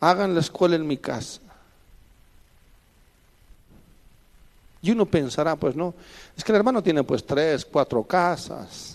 hagan 0.00 0.34
la 0.34 0.40
escuela 0.40 0.76
en 0.76 0.86
mi 0.86 0.96
casa. 0.96 1.40
Y 4.84 4.90
uno 4.90 5.06
pensará, 5.06 5.56
pues 5.56 5.74
no, 5.74 5.94
es 6.36 6.44
que 6.44 6.52
el 6.52 6.56
hermano 6.56 6.82
tiene 6.82 7.02
pues 7.02 7.24
tres, 7.24 7.64
cuatro 7.64 8.02
casas. 8.04 8.93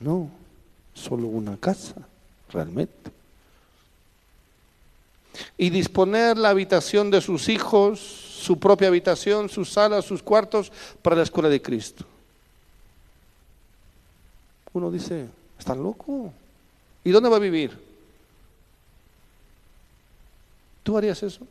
No, 0.00 0.30
solo 0.94 1.28
una 1.28 1.56
casa, 1.58 1.94
realmente. 2.50 3.10
Y 5.56 5.70
disponer 5.70 6.38
la 6.38 6.48
habitación 6.48 7.10
de 7.10 7.20
sus 7.20 7.48
hijos, 7.48 8.00
su 8.00 8.58
propia 8.58 8.88
habitación, 8.88 9.48
sus 9.48 9.70
salas, 9.70 10.06
sus 10.06 10.22
cuartos, 10.22 10.72
para 11.02 11.16
la 11.16 11.22
escuela 11.22 11.48
de 11.48 11.60
Cristo. 11.60 12.04
Uno 14.72 14.90
dice, 14.90 15.28
¿está 15.58 15.74
loco? 15.74 16.32
¿Y 17.04 17.10
dónde 17.10 17.28
va 17.28 17.36
a 17.36 17.40
vivir? 17.40 17.76
¿Tú 20.82 20.96
harías 20.96 21.22
eso? 21.22 21.46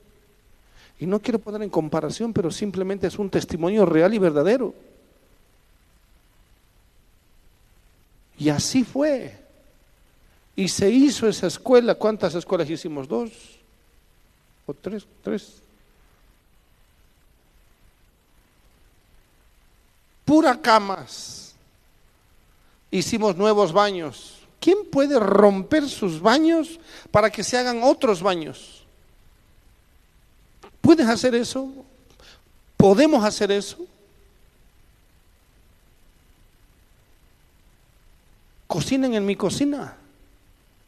Y 1.00 1.06
no 1.06 1.20
quiero 1.20 1.40
poner 1.40 1.62
en 1.62 1.70
comparación, 1.70 2.34
pero 2.34 2.52
simplemente 2.52 3.08
es 3.08 3.20
un 3.20 3.30
testimonio 3.30 3.86
real 3.86 4.14
y 4.14 4.18
verdadero. 4.18 4.74
Y 8.40 8.50
así 8.50 8.84
fue. 8.86 9.38
Y 10.56 10.70
se 10.70 10.90
hizo 10.90 11.28
esa 11.28 11.48
escuela. 11.48 11.94
¿Cuántas 11.96 12.34
escuelas 12.34 12.70
hicimos? 12.70 13.08
¿Dos? 13.08 13.32
¿O 14.66 14.74
tres? 14.74 15.06
¿Tres? 15.22 15.56
Pura 20.24 20.60
camas. 20.60 21.54
Hicimos 22.90 23.36
nuevos 23.36 23.74
baños. 23.74 24.40
¿Quién 24.60 24.90
puede 24.90 25.20
romper 25.20 25.88
sus 25.88 26.22
baños 26.22 26.80
para 27.12 27.30
que 27.30 27.44
se 27.44 27.58
hagan 27.58 27.82
otros 27.84 28.22
baños? 28.22 28.84
¿Puedes 30.82 31.08
hacer 31.08 31.36
eso? 31.36 31.70
¿Podemos 32.78 33.24
hacer 33.24 33.52
eso? 33.52 33.86
Cocinen 38.70 39.16
en 39.16 39.26
mi 39.26 39.36
cocina, 39.36 39.98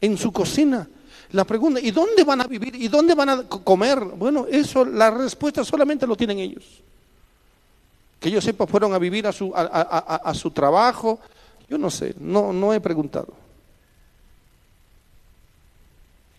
en 0.00 0.16
su 0.16 0.30
cocina. 0.30 0.88
La 1.32 1.44
pregunta, 1.44 1.80
¿y 1.80 1.90
dónde 1.90 2.22
van 2.22 2.40
a 2.40 2.44
vivir? 2.44 2.76
¿Y 2.76 2.86
dónde 2.86 3.12
van 3.16 3.28
a 3.28 3.42
comer? 3.42 3.98
Bueno, 3.98 4.46
eso, 4.48 4.84
la 4.84 5.10
respuesta 5.10 5.64
solamente 5.64 6.06
lo 6.06 6.14
tienen 6.14 6.38
ellos. 6.38 6.62
Que 8.20 8.30
yo 8.30 8.40
sepa, 8.40 8.68
fueron 8.68 8.94
a 8.94 8.98
vivir 8.98 9.26
a 9.26 9.32
su, 9.32 9.52
a, 9.52 10.32
su 10.32 10.52
trabajo. 10.52 11.18
Yo 11.68 11.76
no 11.76 11.90
sé, 11.90 12.14
no, 12.20 12.52
no 12.52 12.72
he 12.72 12.78
preguntado. 12.78 13.34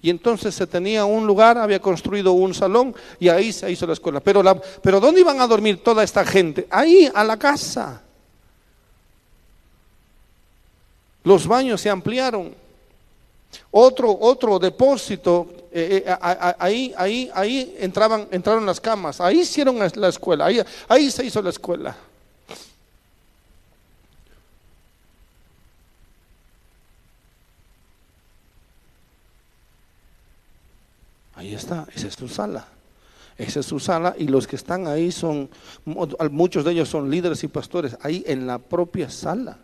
Y 0.02 0.10
entonces 0.10 0.56
se 0.56 0.66
tenía 0.66 1.04
un 1.04 1.28
lugar, 1.28 1.58
había 1.58 1.82
construido 1.82 2.32
un 2.32 2.54
salón 2.54 2.96
y 3.20 3.28
ahí 3.28 3.52
se 3.52 3.70
hizo 3.70 3.86
la 3.86 3.94
escuela. 3.94 4.22
Pero, 4.22 4.42
pero 4.82 5.02
¿dónde 5.02 5.20
iban 5.20 5.42
a 5.42 5.48
dormir 5.48 5.84
toda 5.84 6.06
esta 6.06 6.24
gente? 6.24 6.68
Ahí, 6.70 7.12
a 7.14 7.22
la 7.26 7.36
casa. 7.36 8.02
Los 11.24 11.48
baños 11.48 11.82
se 11.82 11.90
ampliaron. 11.90 12.54
Otro, 13.72 14.18
otro 14.20 14.58
depósito, 14.58 15.48
eh, 15.72 16.04
eh, 16.06 16.18
ahí, 16.60 16.94
ahí, 16.98 17.30
ahí 17.34 17.76
entraban, 17.80 18.28
entraron 18.32 18.66
las 18.66 18.82
camas, 18.82 19.22
ahí 19.22 19.42
hicieron 19.42 19.78
la 19.78 20.08
escuela, 20.08 20.46
ahí, 20.46 20.60
ahí 20.88 21.12
se 21.12 21.26
hizo 21.26 21.42
la 21.42 21.52
escuela. 21.52 21.96
Ahí 31.36 31.54
está, 31.54 31.88
esa 31.94 32.08
es 32.08 32.14
su 32.14 32.28
sala. 32.28 32.68
Esa 33.38 33.62
es 33.62 33.66
su 33.66 33.80
sala 33.80 34.16
y 34.18 34.28
los 34.28 34.46
que 34.48 34.56
están 34.56 34.88
ahí 34.88 35.12
son, 35.12 35.50
muchos 35.86 36.64
de 36.64 36.72
ellos 36.72 36.88
son 36.88 37.10
líderes 37.10 37.44
y 37.44 37.48
pastores, 37.48 37.98
ahí 38.02 38.24
en 38.28 38.46
la 38.46 38.60
propia 38.60 39.10
sala. 39.10 39.58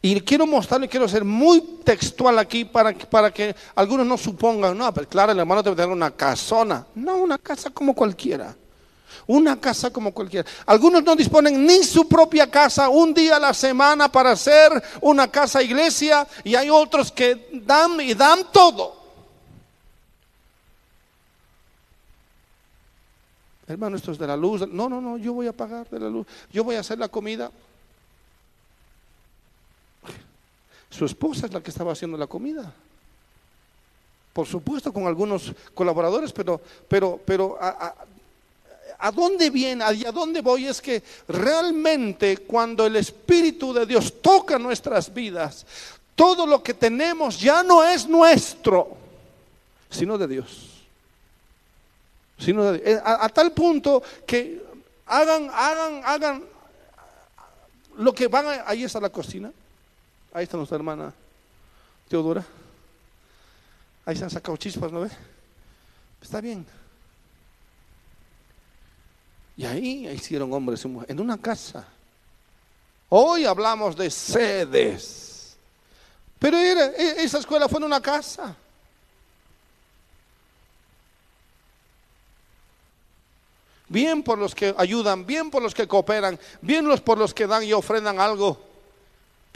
Y 0.00 0.20
quiero 0.20 0.46
mostrarle, 0.46 0.88
quiero 0.88 1.08
ser 1.08 1.24
muy 1.24 1.60
textual 1.84 2.38
aquí 2.38 2.64
para, 2.64 2.92
para 2.92 3.32
que 3.32 3.54
algunos 3.74 4.06
no 4.06 4.16
supongan, 4.16 4.78
no, 4.78 4.94
pero 4.94 5.08
claro, 5.08 5.32
el 5.32 5.38
hermano 5.38 5.62
debe 5.62 5.74
tener 5.74 5.90
una 5.90 6.12
casona. 6.12 6.86
No, 6.94 7.16
una 7.16 7.38
casa 7.38 7.70
como 7.70 7.94
cualquiera. 7.94 8.54
Una 9.26 9.60
casa 9.60 9.90
como 9.90 10.14
cualquiera. 10.14 10.48
Algunos 10.66 11.02
no 11.02 11.16
disponen 11.16 11.66
ni 11.66 11.82
su 11.82 12.08
propia 12.08 12.48
casa 12.48 12.88
un 12.88 13.12
día 13.12 13.36
a 13.36 13.40
la 13.40 13.52
semana 13.52 14.10
para 14.10 14.30
hacer 14.30 14.70
una 15.00 15.28
casa 15.28 15.62
iglesia 15.62 16.26
y 16.44 16.54
hay 16.54 16.70
otros 16.70 17.10
que 17.10 17.48
dan 17.66 18.00
y 18.00 18.14
dan 18.14 18.52
todo. 18.52 18.96
Hermano, 23.66 23.96
esto 23.96 24.12
es 24.12 24.18
de 24.18 24.26
la 24.26 24.36
luz. 24.36 24.66
No, 24.68 24.88
no, 24.88 25.00
no, 25.00 25.18
yo 25.18 25.34
voy 25.34 25.46
a 25.46 25.52
pagar 25.52 25.90
de 25.90 26.00
la 26.00 26.08
luz. 26.08 26.26
Yo 26.50 26.64
voy 26.64 26.76
a 26.76 26.80
hacer 26.80 26.98
la 26.98 27.08
comida. 27.08 27.50
Su 30.90 31.04
esposa 31.04 31.46
es 31.46 31.52
la 31.52 31.62
que 31.62 31.70
estaba 31.70 31.92
haciendo 31.92 32.16
la 32.16 32.26
comida. 32.26 32.72
Por 34.32 34.46
supuesto, 34.46 34.92
con 34.92 35.06
algunos 35.06 35.52
colaboradores, 35.74 36.32
pero, 36.32 36.60
pero, 36.86 37.20
pero 37.24 37.58
a, 37.60 39.10
dónde 39.12 39.50
viene, 39.50 39.82
a 39.82 40.12
dónde 40.12 40.40
voy 40.40 40.66
es 40.66 40.80
que 40.80 41.02
realmente 41.26 42.38
cuando 42.38 42.86
el 42.86 42.96
Espíritu 42.96 43.72
de 43.72 43.84
Dios 43.84 44.14
toca 44.22 44.58
nuestras 44.58 45.12
vidas, 45.12 45.66
todo 46.14 46.46
lo 46.46 46.62
que 46.62 46.74
tenemos 46.74 47.40
ya 47.40 47.62
no 47.62 47.84
es 47.84 48.08
nuestro, 48.08 48.96
sino 49.90 50.16
de 50.16 50.28
Dios. 50.28 50.68
Sino 52.38 52.74
eh, 52.74 53.00
a, 53.04 53.28
tal 53.28 53.52
punto 53.52 54.02
que 54.26 54.62
hagan, 55.06 55.50
hagan, 55.52 56.02
hagan 56.04 56.44
lo 57.96 58.12
que 58.12 58.28
van, 58.28 58.46
a, 58.46 58.68
ahí 58.68 58.84
está 58.84 59.00
la 59.00 59.10
cocina, 59.10 59.52
ahí 60.32 60.44
está 60.44 60.56
nuestra 60.56 60.76
hermana 60.76 61.12
Teodora, 62.08 62.44
ahí 64.04 64.16
se 64.16 64.24
han 64.24 64.30
sacado 64.30 64.56
chispas, 64.56 64.90
¿no 64.90 65.00
ve? 65.00 65.10
Está 66.22 66.40
bien. 66.40 66.66
Y 69.56 69.64
ahí 69.66 70.08
hicieron 70.08 70.52
hombres 70.52 70.84
y 70.84 70.88
mujeres, 70.88 71.10
en 71.10 71.20
una 71.20 71.36
casa. 71.36 71.86
Hoy 73.10 73.44
hablamos 73.44 73.96
de 73.96 74.10
sedes, 74.10 75.56
pero 76.38 76.56
e, 76.56 77.22
esa 77.22 77.38
escuela 77.38 77.68
fue 77.68 77.78
en 77.78 77.84
una 77.84 78.00
casa. 78.00 78.56
bien 83.88 84.22
por 84.22 84.38
los 84.38 84.54
que 84.54 84.74
ayudan, 84.76 85.26
bien 85.26 85.50
por 85.50 85.62
los 85.62 85.74
que 85.74 85.88
cooperan, 85.88 86.38
bien 86.60 86.86
por 87.00 87.18
los 87.18 87.34
que 87.34 87.46
dan 87.46 87.64
y 87.64 87.72
ofrendan 87.72 88.20
algo. 88.20 88.67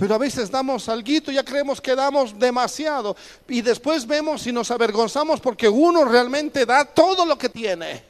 Pero 0.02 0.16
a 0.16 0.18
veces 0.18 0.50
damos 0.50 0.88
algo 0.88 1.08
y 1.08 1.20
ya 1.32 1.44
creemos 1.44 1.80
que 1.80 1.94
damos 1.94 2.36
demasiado. 2.36 3.14
Y 3.46 3.62
después 3.62 4.04
vemos 4.04 4.44
y 4.48 4.50
nos 4.50 4.68
avergonzamos 4.72 5.38
porque 5.38 5.68
uno 5.68 6.04
realmente 6.04 6.66
da 6.66 6.84
todo 6.84 7.24
lo 7.24 7.38
que 7.38 7.48
tiene. 7.48 8.02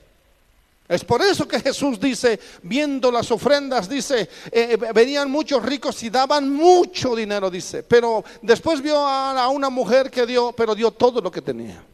Es 0.89 1.05
por 1.05 1.21
eso 1.21 1.47
que 1.47 1.61
Jesús 1.61 2.01
dice, 2.01 2.41
viendo 2.63 3.13
las 3.13 3.31
ofrendas, 3.31 3.91
dice, 3.91 4.27
eh, 4.51 4.79
venían 4.95 5.31
muchos 5.31 5.63
ricos 5.63 6.03
y 6.03 6.09
daban 6.09 6.49
mucho 6.49 7.15
dinero, 7.15 7.51
dice. 7.51 7.83
Pero 7.83 8.25
después 8.41 8.81
vio 8.81 8.97
a, 8.97 9.47
una 9.49 9.69
mujer 9.69 10.11
que 10.11 10.25
dio, 10.25 10.53
pero 10.53 10.75
dio 10.75 10.93
todo 10.93 11.21
lo 11.21 11.31
que 11.31 11.43
tenía. 11.43 11.85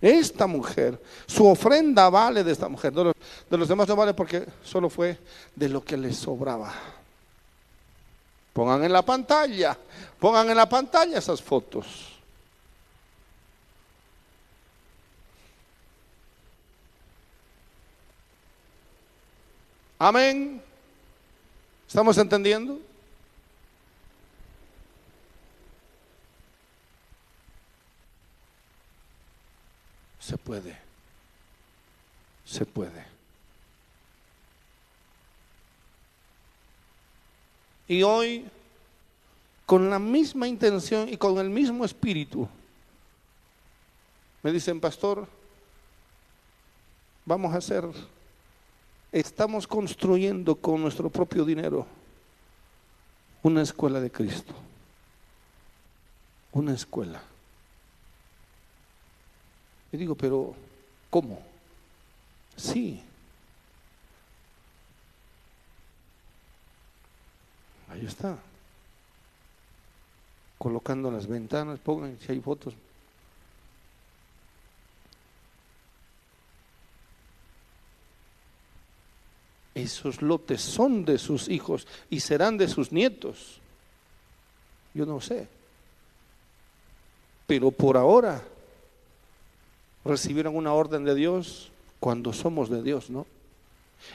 Esta 0.00 0.46
mujer, 0.46 0.96
su 1.26 1.44
ofrenda 1.44 2.08
vale 2.08 2.44
de 2.44 2.52
esta 2.52 2.68
mujer. 2.68 2.92
De 2.92 3.02
los, 3.02 3.14
de 3.50 3.58
los 3.58 3.66
demás 3.66 3.88
no 3.88 3.96
vale 3.96 4.14
porque 4.14 4.46
solo 4.62 4.88
fue 4.88 5.18
de 5.56 5.68
lo 5.68 5.82
que 5.82 5.96
le 5.96 6.12
sobraba. 6.12 6.99
Pongan 8.52 8.82
en 8.84 8.92
la 8.92 9.02
pantalla, 9.02 9.78
pongan 10.18 10.50
en 10.50 10.56
la 10.56 10.68
pantalla 10.68 11.18
esas 11.18 11.40
fotos. 11.40 12.10
Amén. 19.98 20.62
¿Estamos 21.86 22.16
entendiendo? 22.16 22.80
Se 30.18 30.38
puede. 30.38 30.78
Se 32.46 32.64
puede. 32.64 33.09
Y 37.90 38.04
hoy, 38.04 38.46
con 39.66 39.90
la 39.90 39.98
misma 39.98 40.46
intención 40.46 41.08
y 41.08 41.16
con 41.16 41.38
el 41.38 41.50
mismo 41.50 41.84
espíritu, 41.84 42.48
me 44.44 44.52
dicen, 44.52 44.78
pastor, 44.78 45.26
vamos 47.26 47.52
a 47.52 47.56
hacer 47.56 47.84
estamos 49.10 49.66
construyendo 49.66 50.54
con 50.54 50.80
nuestro 50.80 51.10
propio 51.10 51.44
dinero 51.44 51.84
una 53.42 53.62
escuela 53.62 54.00
de 54.00 54.12
Cristo. 54.12 54.54
Una 56.52 56.74
escuela. 56.74 57.20
Y 59.90 59.96
digo, 59.96 60.14
pero 60.14 60.54
¿cómo? 61.10 61.42
Sí. 62.54 63.02
Ahí 67.90 68.06
está. 68.06 68.38
Colocando 70.58 71.10
las 71.10 71.26
ventanas, 71.26 71.78
pongan 71.80 72.18
si 72.20 72.32
hay 72.32 72.40
fotos, 72.40 72.74
esos 79.74 80.22
lotes 80.22 80.60
son 80.60 81.04
de 81.04 81.18
sus 81.18 81.48
hijos 81.48 81.86
y 82.08 82.20
serán 82.20 82.58
de 82.58 82.68
sus 82.68 82.92
nietos. 82.92 83.60
Yo 84.94 85.06
no 85.06 85.20
sé. 85.20 85.48
Pero 87.46 87.70
por 87.70 87.96
ahora 87.96 88.42
recibieron 90.04 90.56
una 90.56 90.72
orden 90.72 91.04
de 91.04 91.14
Dios 91.14 91.70
cuando 91.98 92.32
somos 92.32 92.68
de 92.68 92.82
Dios, 92.82 93.10
¿no? 93.10 93.26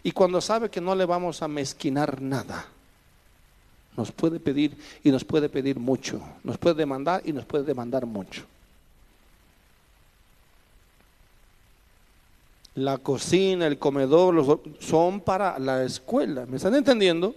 Y 0.04 0.12
cuando 0.12 0.42
sabe 0.42 0.70
que 0.70 0.82
no 0.82 0.96
le 0.96 1.06
vamos 1.06 1.42
a 1.42 1.48
mezquinar 1.48 2.22
nada. 2.22 2.68
Nos 3.98 4.12
puede 4.12 4.40
pedir 4.40 4.78
y 5.04 5.12
nos 5.12 5.24
puede 5.24 5.50
pedir 5.50 5.80
mucho. 5.80 6.22
Nos 6.44 6.58
puede 6.58 6.76
demandar 6.76 7.22
y 7.26 7.34
nos 7.34 7.46
puede 7.46 7.64
demandar 7.64 8.06
mucho. 8.06 8.44
la 12.76 12.98
cocina, 12.98 13.68
el 13.68 13.80
comedor, 13.80 14.62
son 14.80 15.22
para 15.22 15.58
la 15.60 15.84
escuela. 15.84 16.46
¿Me 16.46 16.58
están 16.58 16.76
entendiendo? 16.76 17.34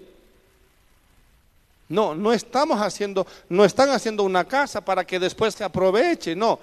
No, 1.88 2.14
no 2.14 2.32
estamos 2.32 2.80
haciendo, 2.80 3.26
no 3.48 3.64
están 3.64 3.90
haciendo 3.90 4.24
una 4.24 4.44
casa 4.44 4.84
para 4.84 5.06
que 5.06 5.18
después 5.18 5.54
se 5.54 5.64
aproveche, 5.64 6.36
no. 6.36 6.58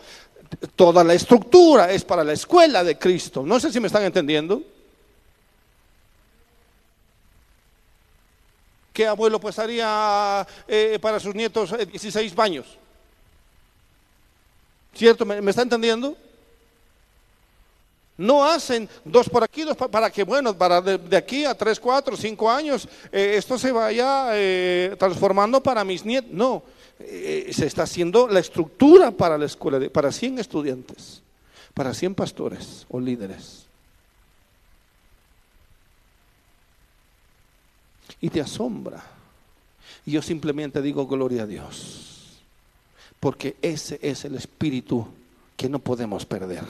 Toda 0.76 1.04
la 1.04 1.14
estructura 1.14 1.92
es 1.92 2.04
para 2.04 2.24
la 2.24 2.34
escuela 2.34 2.84
de 2.84 2.98
Cristo. 3.00 3.44
No 3.44 3.60
sé 3.60 3.72
si 3.72 3.80
me 3.80 3.88
están 3.88 4.04
entendiendo. 4.04 4.62
¿Qué 8.96 9.06
abuelo 9.06 9.42
pues 9.42 9.60
haría 9.60 10.48
eh, 10.66 10.98
para 11.02 11.20
sus 11.20 11.36
nietos 11.36 11.76
16 11.78 12.32
eh, 12.32 12.36
años? 12.42 12.66
¿Cierto? 14.94 15.26
¿Me, 15.26 15.50
está 15.50 15.64
entendiendo? 15.64 16.16
No 18.16 18.46
hacen 18.46 18.88
dos 19.04 19.28
por 19.28 19.44
aquí, 19.44 19.64
dos 19.64 19.76
para 19.76 20.10
que, 20.10 20.24
bueno, 20.24 20.58
para 20.58 20.80
de, 20.80 21.18
aquí 21.18 21.44
a 21.44 21.54
tres, 21.54 21.78
cuatro, 21.78 22.16
cinco 22.16 22.50
años, 22.50 22.88
eh, 23.12 23.34
esto 23.36 23.60
se 23.60 23.74
vaya 23.74 24.30
eh, 24.32 24.96
transformando 24.98 25.62
para 25.62 25.84
mis 25.84 26.06
nietos. 26.06 26.32
No, 26.32 26.64
se 26.98 27.66
está 27.66 27.84
haciendo 27.84 28.30
la 28.30 28.40
estructura 28.40 29.12
para 29.12 29.38
la 29.38 29.44
escuela, 29.44 29.78
de, 29.78 29.90
para 29.90 30.10
100 30.10 30.40
estudiantes, 30.40 31.22
para 31.74 31.94
100 31.94 32.16
pastores 32.16 32.86
o 32.88 33.02
líderes. 33.02 33.65
Y 38.26 38.30
te 38.32 38.42
asombra. 38.42 39.04
Y 40.04 40.14
yo 40.14 40.22
simplemente 40.24 40.82
digo 40.82 41.06
gloria 41.06 41.44
a 41.44 41.46
Dios, 41.46 42.40
porque 43.20 43.56
ese 43.62 44.00
es 44.02 44.26
el 44.26 44.34
espíritu 44.34 45.08
que 45.56 45.70
no 45.70 45.78
podemos 45.78 46.26
perder. 46.26 46.64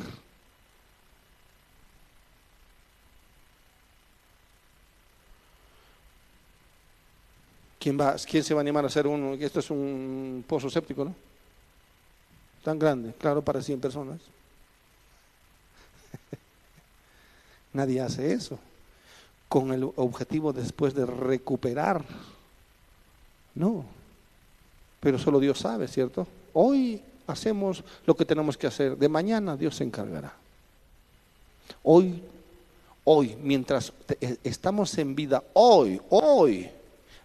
¿Quién, 7.79 7.97
va, 7.97 8.17
¿Quién 8.17 8.43
se 8.43 8.53
va 8.53 8.59
a 8.59 8.63
animar 8.63 8.83
a 8.83 8.87
hacer 8.87 9.07
uno? 9.07 9.35
Esto 9.35 9.61
es 9.61 9.69
un 9.69 10.43
pozo 10.45 10.69
séptico, 10.69 11.05
¿no? 11.05 11.15
Tan 12.65 12.77
grande, 12.77 13.13
claro, 13.17 13.41
para 13.41 13.61
100 13.61 13.79
personas. 13.79 14.19
Nadie 17.71 18.01
hace 18.01 18.33
eso 18.33 18.59
con 19.55 19.71
el 19.71 19.89
objetivo 19.95 20.51
después 20.51 20.93
de 20.93 21.05
recuperar. 21.05 22.03
No, 23.53 23.85
pero 24.99 25.17
solo 25.17 25.39
Dios 25.39 25.59
sabe, 25.59 25.87
¿cierto? 25.87 26.27
Hoy 26.51 27.01
hacemos 27.25 27.81
lo 28.05 28.17
que 28.17 28.25
tenemos 28.25 28.57
que 28.57 28.67
hacer, 28.67 28.97
de 28.97 29.07
mañana 29.07 29.55
Dios 29.55 29.77
se 29.77 29.85
encargará. 29.85 30.33
Hoy, 31.83 32.21
hoy, 33.05 33.37
mientras 33.41 33.93
estamos 34.43 34.97
en 34.97 35.15
vida, 35.15 35.41
hoy, 35.53 36.01
hoy, 36.09 36.69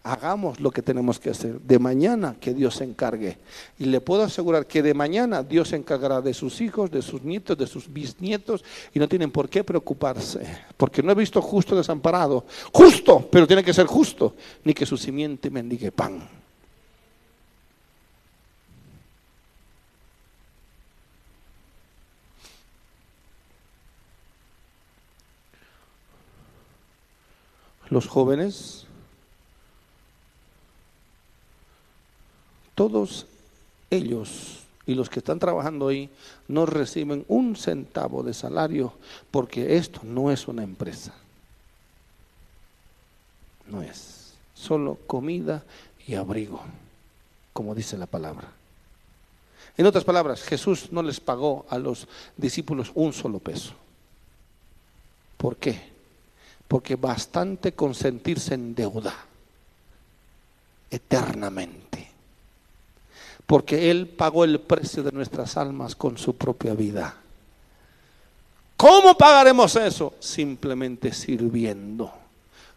hagamos 0.03 0.59
lo 0.59 0.71
que 0.71 0.81
tenemos 0.81 1.19
que 1.19 1.29
hacer. 1.29 1.59
De 1.61 1.79
mañana 1.79 2.35
que 2.39 2.53
Dios 2.53 2.75
se 2.75 2.83
encargue. 2.83 3.37
Y 3.77 3.85
le 3.85 4.01
puedo 4.01 4.23
asegurar 4.23 4.65
que 4.65 4.81
de 4.81 4.93
mañana 4.93 5.43
Dios 5.43 5.69
se 5.69 5.75
encargará 5.75 6.21
de 6.21 6.33
sus 6.33 6.61
hijos, 6.61 6.89
de 6.91 7.01
sus 7.01 7.21
nietos, 7.23 7.57
de 7.57 7.67
sus 7.67 7.91
bisnietos 7.91 8.63
y 8.93 8.99
no 8.99 9.07
tienen 9.07 9.31
por 9.31 9.49
qué 9.49 9.63
preocuparse. 9.63 10.41
Porque 10.77 11.03
no 11.03 11.11
he 11.11 11.15
visto 11.15 11.41
justo 11.41 11.75
desamparado. 11.75 12.45
Justo, 12.73 13.27
pero 13.31 13.47
tiene 13.47 13.63
que 13.63 13.73
ser 13.73 13.85
justo. 13.85 14.35
Ni 14.63 14.73
que 14.73 14.85
su 14.85 14.97
simiente 14.97 15.49
mendigue 15.49 15.91
pan. 15.91 16.27
Los 27.89 28.07
jóvenes 28.07 28.87
todos 32.81 33.27
ellos 33.91 34.63
y 34.87 34.95
los 34.95 35.07
que 35.07 35.19
están 35.19 35.37
trabajando 35.37 35.89
ahí 35.89 36.09
no 36.47 36.65
reciben 36.65 37.23
un 37.27 37.55
centavo 37.55 38.23
de 38.23 38.33
salario 38.33 38.93
porque 39.29 39.77
esto 39.77 39.99
no 40.03 40.31
es 40.31 40.47
una 40.47 40.63
empresa. 40.63 41.13
No 43.67 43.83
es. 43.83 44.33
Solo 44.55 44.97
comida 45.05 45.63
y 46.07 46.15
abrigo, 46.15 46.59
como 47.53 47.75
dice 47.75 47.99
la 47.99 48.07
palabra. 48.07 48.47
En 49.77 49.85
otras 49.85 50.03
palabras, 50.03 50.41
Jesús 50.41 50.91
no 50.91 51.03
les 51.03 51.19
pagó 51.19 51.67
a 51.69 51.77
los 51.77 52.07
discípulos 52.35 52.91
un 52.95 53.13
solo 53.13 53.37
peso. 53.37 53.73
¿Por 55.37 55.57
qué? 55.57 55.79
Porque 56.67 56.95
bastante 56.95 57.73
con 57.73 57.93
sentirse 57.93 58.55
en 58.55 58.73
deuda 58.73 59.13
eternamente 60.89 62.10
porque 63.51 63.91
Él 63.91 64.07
pagó 64.07 64.45
el 64.45 64.61
precio 64.61 65.03
de 65.03 65.11
nuestras 65.11 65.57
almas 65.57 65.93
con 65.93 66.17
su 66.17 66.37
propia 66.37 66.73
vida. 66.73 67.17
¿Cómo 68.77 69.17
pagaremos 69.17 69.75
eso? 69.75 70.13
Simplemente 70.21 71.11
sirviendo 71.11 72.13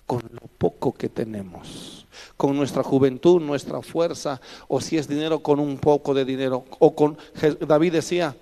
con 0.04 0.22
lo 0.32 0.48
poco 0.58 0.92
que 0.92 1.08
tenemos, 1.08 2.06
con 2.36 2.56
nuestra 2.56 2.82
juventud, 2.82 3.40
nuestra 3.40 3.82
fuerza, 3.82 4.40
o 4.66 4.80
si 4.80 4.98
es 4.98 5.06
dinero, 5.06 5.38
con 5.38 5.60
un 5.60 5.78
poco 5.78 6.12
de 6.12 6.24
dinero. 6.24 6.64
O 6.80 6.92
con 6.92 7.16
David 7.60 7.92
decía, 7.92 8.34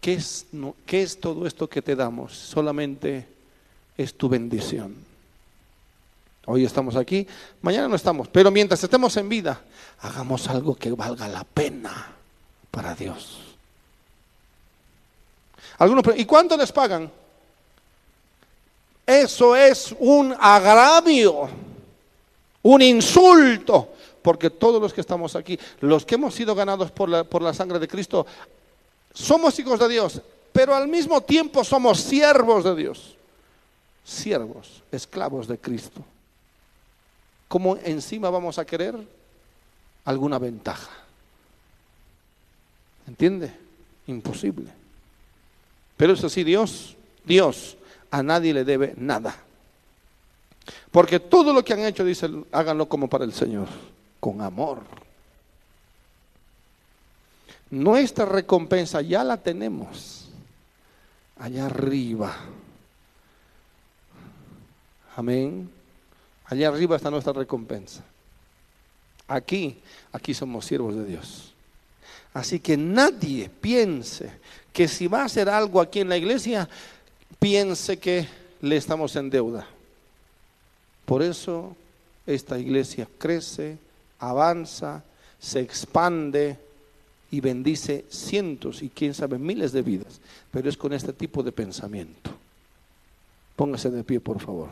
¿qué 0.00 0.14
es, 0.14 0.46
¿qué 0.86 1.02
es 1.02 1.20
todo 1.20 1.46
esto 1.46 1.68
que 1.68 1.82
te 1.82 1.94
damos? 1.94 2.32
Solamente 2.32 3.28
es 3.96 4.12
tu 4.12 4.28
bendición. 4.28 4.96
Hoy 6.48 6.64
estamos 6.64 6.94
aquí, 6.94 7.26
mañana 7.60 7.88
no 7.88 7.96
estamos, 7.96 8.28
pero 8.28 8.52
mientras 8.52 8.82
estemos 8.82 9.16
en 9.16 9.28
vida, 9.28 9.60
hagamos 9.98 10.46
algo 10.48 10.76
que 10.76 10.92
valga 10.92 11.26
la 11.26 11.42
pena 11.42 12.12
para 12.70 12.94
Dios. 12.94 13.40
Algunos, 15.78 16.04
¿y 16.16 16.24
cuánto 16.24 16.56
les 16.56 16.70
pagan? 16.70 17.10
Eso 19.04 19.56
es 19.56 19.94
un 19.98 20.36
agravio, 20.38 21.48
un 22.62 22.80
insulto, 22.80 23.92
porque 24.22 24.50
todos 24.50 24.80
los 24.80 24.92
que 24.92 25.00
estamos 25.00 25.34
aquí, 25.34 25.58
los 25.80 26.06
que 26.06 26.14
hemos 26.14 26.32
sido 26.32 26.54
ganados 26.54 26.92
por 26.92 27.08
la, 27.08 27.24
por 27.24 27.42
la 27.42 27.54
sangre 27.54 27.80
de 27.80 27.88
Cristo, 27.88 28.24
somos 29.12 29.58
hijos 29.58 29.80
de 29.80 29.88
Dios, 29.88 30.20
pero 30.52 30.76
al 30.76 30.86
mismo 30.86 31.20
tiempo 31.22 31.64
somos 31.64 32.00
siervos 32.00 32.62
de 32.62 32.76
Dios. 32.76 33.16
Siervos, 34.04 34.84
esclavos 34.92 35.48
de 35.48 35.58
Cristo. 35.58 36.04
¿Cómo 37.48 37.76
encima 37.84 38.30
vamos 38.30 38.58
a 38.58 38.64
querer 38.64 38.96
alguna 40.04 40.38
ventaja? 40.38 40.90
¿Entiende? 43.06 43.52
Imposible. 44.06 44.70
Pero 45.96 46.12
eso 46.12 46.28
sí, 46.28 46.44
Dios, 46.44 46.96
Dios 47.24 47.76
a 48.10 48.22
nadie 48.22 48.52
le 48.52 48.64
debe 48.64 48.94
nada. 48.96 49.36
Porque 50.90 51.20
todo 51.20 51.52
lo 51.52 51.64
que 51.64 51.72
han 51.72 51.80
hecho, 51.80 52.04
dice, 52.04 52.28
háganlo 52.52 52.88
como 52.88 53.08
para 53.08 53.24
el 53.24 53.32
Señor, 53.32 53.68
con 54.18 54.40
amor. 54.40 54.80
Nuestra 57.70 58.24
recompensa 58.24 59.00
ya 59.02 59.24
la 59.24 59.36
tenemos 59.36 60.28
allá 61.38 61.66
arriba. 61.66 62.34
Amén. 65.16 65.75
Allá 66.48 66.68
arriba 66.68 66.96
está 66.96 67.10
nuestra 67.10 67.32
recompensa. 67.32 68.04
Aquí, 69.28 69.78
aquí 70.12 70.32
somos 70.34 70.64
siervos 70.64 70.94
de 70.94 71.04
Dios. 71.04 71.52
Así 72.32 72.60
que 72.60 72.76
nadie 72.76 73.48
piense 73.48 74.30
que 74.72 74.86
si 74.86 75.08
va 75.08 75.22
a 75.22 75.24
hacer 75.24 75.48
algo 75.48 75.80
aquí 75.80 76.00
en 76.00 76.08
la 76.08 76.16
iglesia, 76.16 76.68
piense 77.38 77.98
que 77.98 78.28
le 78.60 78.76
estamos 78.76 79.16
en 79.16 79.30
deuda. 79.30 79.66
Por 81.04 81.22
eso 81.22 81.76
esta 82.26 82.58
iglesia 82.58 83.08
crece, 83.18 83.78
avanza, 84.18 85.02
se 85.38 85.60
expande 85.60 86.58
y 87.30 87.40
bendice 87.40 88.04
cientos 88.08 88.82
y 88.82 88.88
quién 88.90 89.14
sabe 89.14 89.38
miles 89.38 89.72
de 89.72 89.82
vidas. 89.82 90.20
Pero 90.50 90.68
es 90.68 90.76
con 90.76 90.92
este 90.92 91.12
tipo 91.12 91.42
de 91.42 91.52
pensamiento. 91.52 92.30
Póngase 93.56 93.90
de 93.90 94.04
pie, 94.04 94.20
por 94.20 94.40
favor. 94.40 94.68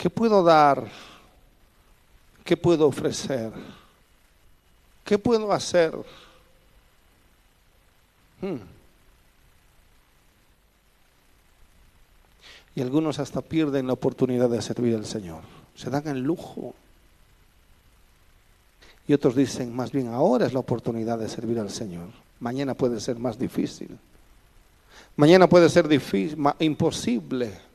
¿Qué 0.00 0.08
puedo 0.08 0.42
dar? 0.42 0.88
¿Qué 2.42 2.56
puedo 2.56 2.86
ofrecer? 2.86 3.52
¿Qué 5.04 5.18
puedo 5.18 5.52
hacer? 5.52 5.92
Hmm. 8.40 8.56
Y 12.74 12.80
algunos 12.80 13.18
hasta 13.18 13.42
pierden 13.42 13.86
la 13.86 13.92
oportunidad 13.92 14.48
de 14.48 14.62
servir 14.62 14.94
al 14.94 15.04
Señor. 15.04 15.42
Se 15.74 15.90
dan 15.90 16.08
el 16.08 16.22
lujo. 16.22 16.74
Y 19.06 19.12
otros 19.12 19.36
dicen, 19.36 19.76
más 19.76 19.92
bien 19.92 20.08
ahora 20.08 20.46
es 20.46 20.54
la 20.54 20.60
oportunidad 20.60 21.18
de 21.18 21.28
servir 21.28 21.58
al 21.58 21.68
Señor. 21.68 22.08
Mañana 22.38 22.72
puede 22.72 23.00
ser 23.00 23.18
más 23.18 23.38
difícil. 23.38 23.98
Mañana 25.16 25.46
puede 25.46 25.68
ser 25.68 25.86
difícil, 25.88 26.38
imposible. 26.58 27.69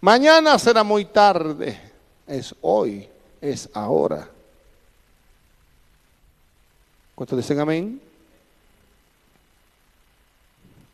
Mañana 0.00 0.58
será 0.58 0.82
muy 0.84 1.04
tarde. 1.06 1.80
Es 2.26 2.54
hoy, 2.60 3.08
es 3.40 3.68
ahora. 3.72 4.28
¿Cuántos 7.14 7.38
dicen 7.38 7.60
amén? 7.60 8.00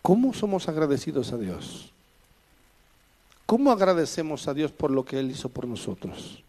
¿Cómo 0.03 0.35
somos 0.35 0.69
agradecidos 0.69 1.33
a 1.33 1.39
Dios? 1.39 1.93
¿Cómo 3.47 3.71
agradecemos 3.71 4.49
a 4.49 4.55
Dios 4.55 4.73
por 4.73 4.91
lo 4.91 5.05
que 5.05 5.19
Él 5.19 5.31
hizo 5.31 5.49
por 5.49 5.67
nosotros? 5.67 6.43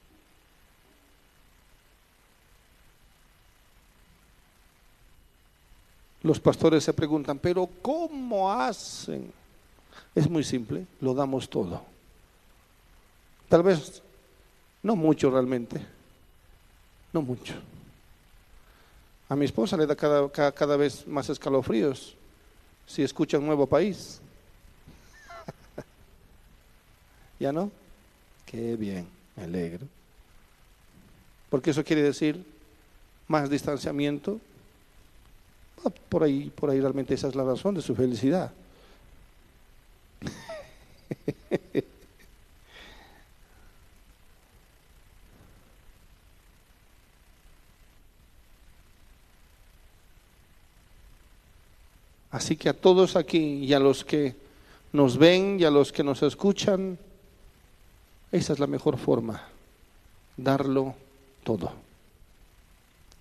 Los 6.23 6.39
pastores 6.39 6.83
se 6.83 6.93
preguntan, 6.93 7.37
pero 7.37 7.67
¿cómo 7.81 8.51
hacen? 8.51 9.31
Es 10.15 10.29
muy 10.29 10.43
simple, 10.43 10.85
lo 11.01 11.13
damos 11.13 11.49
todo. 11.49 11.92
Tal 13.53 13.61
vez 13.61 14.01
no 14.81 14.95
mucho 14.95 15.30
realmente, 15.30 15.80
no 17.13 17.21
mucho. 17.21 17.53
A 19.30 19.35
mi 19.35 19.45
esposa 19.45 19.77
le 19.77 19.85
da 19.85 19.95
cada, 19.95 20.27
cada, 20.31 20.75
vez 20.75 21.05
más 21.05 21.30
escalofríos 21.30 22.15
si 22.88 23.03
escucha 23.03 23.38
un 23.38 23.45
nuevo 23.45 23.67
país. 23.67 24.19
¿Ya 27.39 27.53
no? 27.53 27.69
Qué 28.47 28.75
bien, 28.75 29.07
me 29.35 29.43
alegro. 29.43 29.85
Porque 31.51 31.69
eso 31.69 31.84
quiere 31.84 32.01
decir 32.01 32.43
más 33.27 33.51
distanciamiento. 33.51 34.41
Ah, 35.85 35.91
por 36.09 36.23
ahí, 36.23 36.51
por 36.55 36.71
ahí 36.71 36.81
realmente 36.81 37.13
esa 37.13 37.27
es 37.27 37.35
la 37.35 37.43
razón 37.43 37.75
de 37.75 37.84
su 37.84 37.93
felicidad. 37.93 38.51
Así 52.34 52.57
que 52.57 52.68
a 52.68 52.73
todos 52.73 53.15
aquí 53.15 53.64
y 53.64 53.73
a 53.73 53.80
los 53.80 54.03
que 54.03 54.35
nos 54.91 55.19
ven 55.19 55.60
y 55.60 55.65
a 55.65 55.69
los 55.69 55.91
que 55.91 56.03
nos 56.03 56.23
escuchan, 56.23 56.97
esa 58.31 58.53
es 58.53 58.60
la 58.60 58.65
mejor 58.65 58.97
forma, 58.97 59.43
darlo 60.35 60.95
todo, 61.43 61.72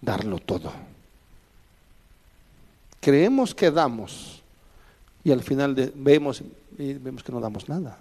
darlo 0.01 0.39
todo. 0.39 0.72
Creemos 3.01 3.55
que 3.55 3.70
damos 3.70 4.40
y 5.22 5.30
al 5.30 5.43
final 5.43 5.93
vemos, 5.94 6.43
vemos 6.78 7.22
que 7.22 7.32
no 7.32 7.40
damos 7.40 7.68
nada, 7.68 7.98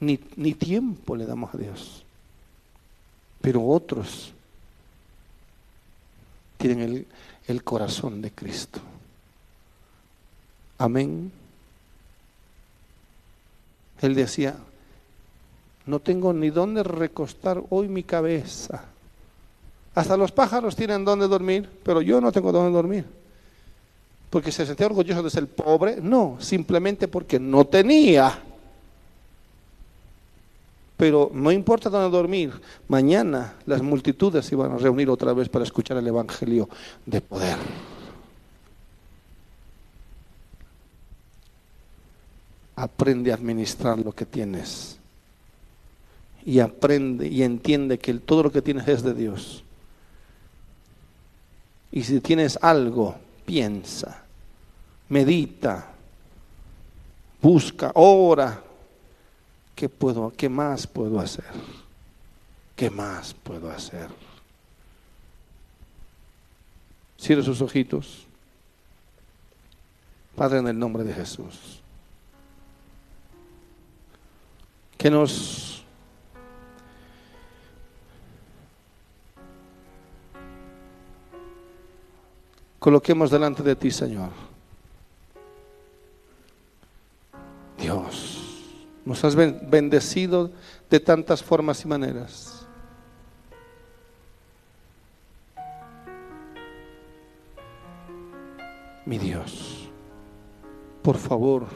ni, 0.00 0.20
ni 0.36 0.52
tiempo 0.52 1.16
le 1.16 1.24
damos 1.24 1.54
a 1.54 1.58
Dios. 1.58 2.04
Pero 3.40 3.64
otros 3.66 4.34
tienen 6.58 6.80
el, 6.80 7.06
el 7.46 7.64
corazón 7.64 8.20
de 8.20 8.30
Cristo. 8.30 8.82
Amén. 10.78 11.32
Él 14.02 14.14
decía, 14.14 14.56
no 15.86 16.00
tengo 16.00 16.32
ni 16.32 16.50
dónde 16.50 16.82
recostar 16.82 17.62
hoy 17.70 17.88
mi 17.88 18.02
cabeza. 18.02 18.84
Hasta 19.94 20.16
los 20.16 20.32
pájaros 20.32 20.76
tienen 20.76 21.04
dónde 21.04 21.26
dormir, 21.28 21.68
pero 21.82 22.02
yo 22.02 22.20
no 22.20 22.30
tengo 22.30 22.52
dónde 22.52 22.72
dormir. 22.72 23.04
Porque 24.28 24.52
se 24.52 24.66
sentía 24.66 24.86
orgulloso 24.86 25.22
de 25.22 25.30
ser 25.30 25.46
pobre. 25.46 25.98
No, 26.02 26.36
simplemente 26.40 27.08
porque 27.08 27.40
no 27.40 27.64
tenía. 27.64 28.38
Pero 30.96 31.30
no 31.32 31.50
importa 31.50 31.88
dónde 31.88 32.14
dormir. 32.14 32.52
Mañana 32.88 33.54
las 33.64 33.80
multitudes 33.80 34.44
se 34.44 34.54
iban 34.54 34.72
a 34.72 34.78
reunir 34.78 35.08
otra 35.08 35.32
vez 35.32 35.48
para 35.48 35.64
escuchar 35.64 35.96
el 35.96 36.06
Evangelio 36.06 36.68
de 37.06 37.20
poder. 37.20 37.56
Aprende 42.76 43.32
a 43.32 43.34
administrar 43.34 43.98
lo 43.98 44.12
que 44.12 44.26
tienes. 44.26 44.98
Y 46.44 46.60
aprende 46.60 47.26
y 47.26 47.42
entiende 47.42 47.98
que 47.98 48.14
todo 48.14 48.44
lo 48.44 48.52
que 48.52 48.62
tienes 48.62 48.86
es 48.86 49.02
de 49.02 49.14
Dios. 49.14 49.64
Y 51.90 52.04
si 52.04 52.20
tienes 52.20 52.58
algo, 52.60 53.16
piensa, 53.44 54.22
medita, 55.08 55.92
busca, 57.40 57.90
ora. 57.94 58.62
¿Qué 59.74 59.88
puedo, 59.88 60.32
qué 60.36 60.48
más 60.48 60.86
puedo 60.86 61.18
hacer? 61.20 61.44
¿Qué 62.74 62.90
más 62.90 63.34
puedo 63.34 63.70
hacer? 63.70 64.08
Cierre 67.18 67.42
sus 67.42 67.60
ojitos. 67.60 68.26
Padre, 70.34 70.58
en 70.58 70.68
el 70.68 70.78
nombre 70.78 71.02
de 71.02 71.14
Jesús. 71.14 71.75
Que 74.96 75.10
nos 75.10 75.84
coloquemos 82.78 83.30
delante 83.30 83.62
de 83.62 83.76
ti, 83.76 83.90
Señor. 83.90 84.30
Dios, 87.78 88.64
nos 89.04 89.22
has 89.24 89.34
bendecido 89.36 90.50
de 90.88 91.00
tantas 91.00 91.42
formas 91.42 91.84
y 91.84 91.88
maneras. 91.88 92.66
Mi 99.04 99.18
Dios, 99.18 99.88
por 101.02 101.16
favor, 101.16 101.66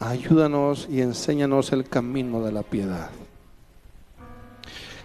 ayúdanos 0.00 0.88
y 0.90 1.02
enséñanos 1.02 1.72
el 1.72 1.84
camino 1.84 2.42
de 2.42 2.52
la 2.52 2.62
piedad. 2.62 3.10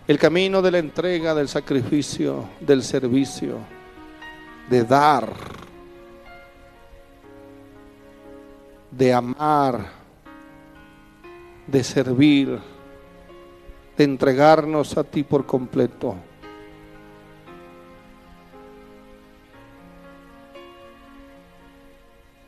El 0.08 0.18
camino 0.18 0.62
de 0.62 0.72
la 0.72 0.78
entrega, 0.78 1.36
del 1.36 1.50
sacrificio, 1.50 2.46
del 2.62 2.82
servicio, 2.82 3.58
de 4.70 4.84
dar, 4.84 5.34
de 8.92 9.14
amar, 9.14 9.86
de 11.68 11.84
servir, 11.84 12.60
de 13.98 14.04
entregarnos 14.04 14.98
a 14.98 15.04
ti 15.04 15.24
por 15.24 15.46
completo. 15.46 16.16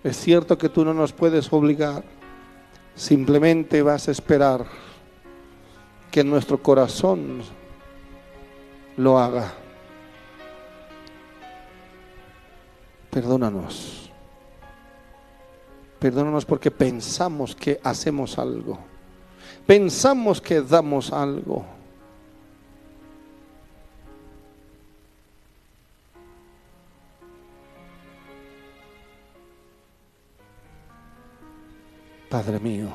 Es 0.03 0.15
cierto 0.15 0.57
que 0.57 0.69
tú 0.69 0.85
no 0.85 0.93
nos 0.93 1.11
puedes 1.11 1.51
obligar, 1.51 2.03
simplemente 2.97 3.81
vas 3.83 4.07
a 4.07 4.11
esperar 4.11 4.65
que 6.11 6.23
nuestro 6.23 6.61
corazón 6.61 7.41
lo 8.97 9.19
haga. 9.19 9.53
Perdónanos. 13.11 14.11
Perdónanos 15.99 16.45
porque 16.45 16.71
pensamos 16.71 17.55
que 17.55 17.79
hacemos 17.83 18.37
algo. 18.37 18.79
Pensamos 19.65 20.41
que 20.41 20.61
damos 20.61 21.13
algo. 21.13 21.76
Padre 32.29 32.59
mío, 32.59 32.89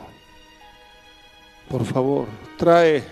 por 1.71 1.85
favor, 1.85 2.27
trae 2.59 3.03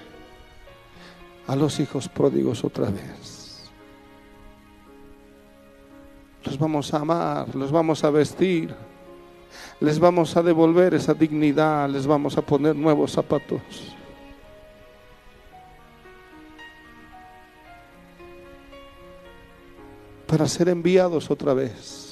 a 1.46 1.56
los 1.56 1.80
hijos 1.80 2.08
pródigos 2.08 2.62
otra 2.62 2.90
vez. 2.90 3.70
Los 6.44 6.58
vamos 6.58 6.92
a 6.92 6.98
amar, 6.98 7.54
los 7.54 7.72
vamos 7.72 8.04
a 8.04 8.10
vestir, 8.10 8.74
les 9.80 9.98
vamos 9.98 10.36
a 10.36 10.42
devolver 10.42 10.92
esa 10.94 11.14
dignidad, 11.14 11.88
les 11.88 12.06
vamos 12.06 12.36
a 12.36 12.42
poner 12.42 12.76
nuevos 12.76 13.12
zapatos. 13.12 13.62
Para 20.26 20.46
ser 20.46 20.68
enviados 20.68 21.30
otra 21.30 21.54
vez. 21.54 22.09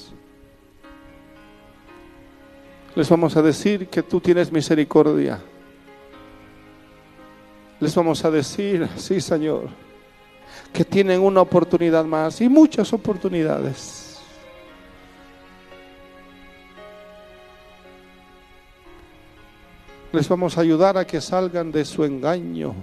Les 2.99 3.07
vamos 3.07 3.37
a 3.37 3.41
decir 3.41 3.87
que 3.87 4.03
tú 4.03 4.19
tienes 4.19 4.51
misericordia. 4.51 5.39
Les 7.79 7.95
vamos 7.95 8.25
a 8.25 8.29
decir, 8.29 8.89
sí 8.97 9.21
Señor, 9.21 9.69
que 10.73 10.83
tienen 10.83 11.21
una 11.21 11.39
oportunidad 11.39 12.03
más 12.03 12.41
y 12.41 12.49
muchas 12.49 12.91
oportunidades. 12.91 14.19
Les 20.11 20.27
vamos 20.27 20.57
a 20.57 20.61
ayudar 20.61 20.97
a 20.97 21.07
que 21.07 21.21
salgan 21.21 21.71
de 21.71 21.85
su 21.85 22.03
engaño 22.03 22.75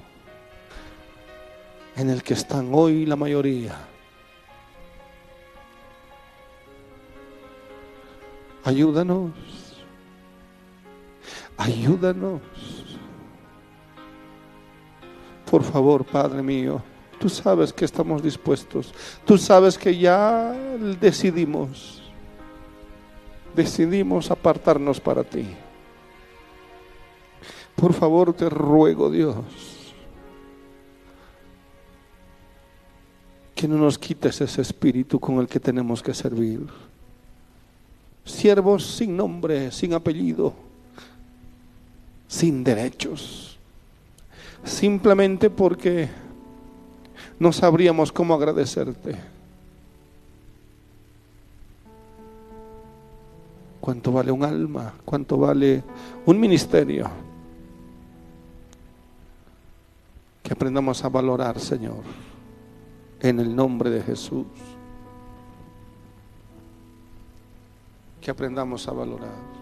en 1.95 2.09
el 2.09 2.23
que 2.23 2.33
están 2.33 2.71
hoy 2.73 3.05
la 3.05 3.17
mayoría. 3.17 3.77
Ayúdanos. 8.65 9.56
Ayúdanos. 11.57 12.41
Por 15.51 15.63
favor, 15.63 16.05
Padre 16.05 16.43
mío, 16.43 16.83
tú 17.19 17.29
sabes 17.29 17.73
que 17.73 17.85
estamos 17.85 18.23
dispuestos. 18.23 18.93
Tú 19.25 19.39
sabes 19.39 19.79
que 19.79 19.97
ya 19.97 20.53
decidimos. 21.01 22.03
Decidimos 23.55 24.31
apartarnos 24.31 25.01
para 25.01 25.25
ti. 25.25 25.47
Por 27.75 27.93
favor, 27.93 28.33
te 28.33 28.49
ruego, 28.51 29.11
Dios, 29.11 29.37
que 33.55 33.69
no 33.69 33.77
nos 33.77 33.99
quites 33.99 34.41
ese 34.41 34.63
espíritu 34.63 35.21
con 35.21 35.39
el 35.39 35.47
que 35.47 35.61
tenemos 35.61 36.03
que 36.03 36.13
servir. 36.13 36.67
Siervos 38.25 38.85
sin 38.85 39.17
nombre, 39.17 39.71
sin 39.71 39.95
apellido 39.95 40.66
sin 42.29 42.65
derechos, 42.65 43.59
simplemente 44.65 45.51
porque 45.51 46.09
no 47.39 47.53
sabríamos 47.53 48.13
cómo 48.13 48.35
agradecerte. 48.35 49.17
¿Cuánto 53.81 54.11
vale 54.11 54.33
un 54.33 54.45
alma? 54.45 54.95
¿Cuánto 55.05 55.39
vale 55.39 55.83
un 56.25 56.41
ministerio? 56.41 57.09
Que 60.43 60.53
aprendamos 60.53 61.05
a 61.05 61.09
valorar, 61.09 61.61
Señor, 61.61 62.03
en 63.21 63.39
el 63.39 63.55
nombre 63.55 63.91
de 63.91 64.03
Jesús. 64.03 64.47
Que 68.21 68.33
aprendamos 68.33 68.89
a 68.89 68.93
valorar 68.93 69.56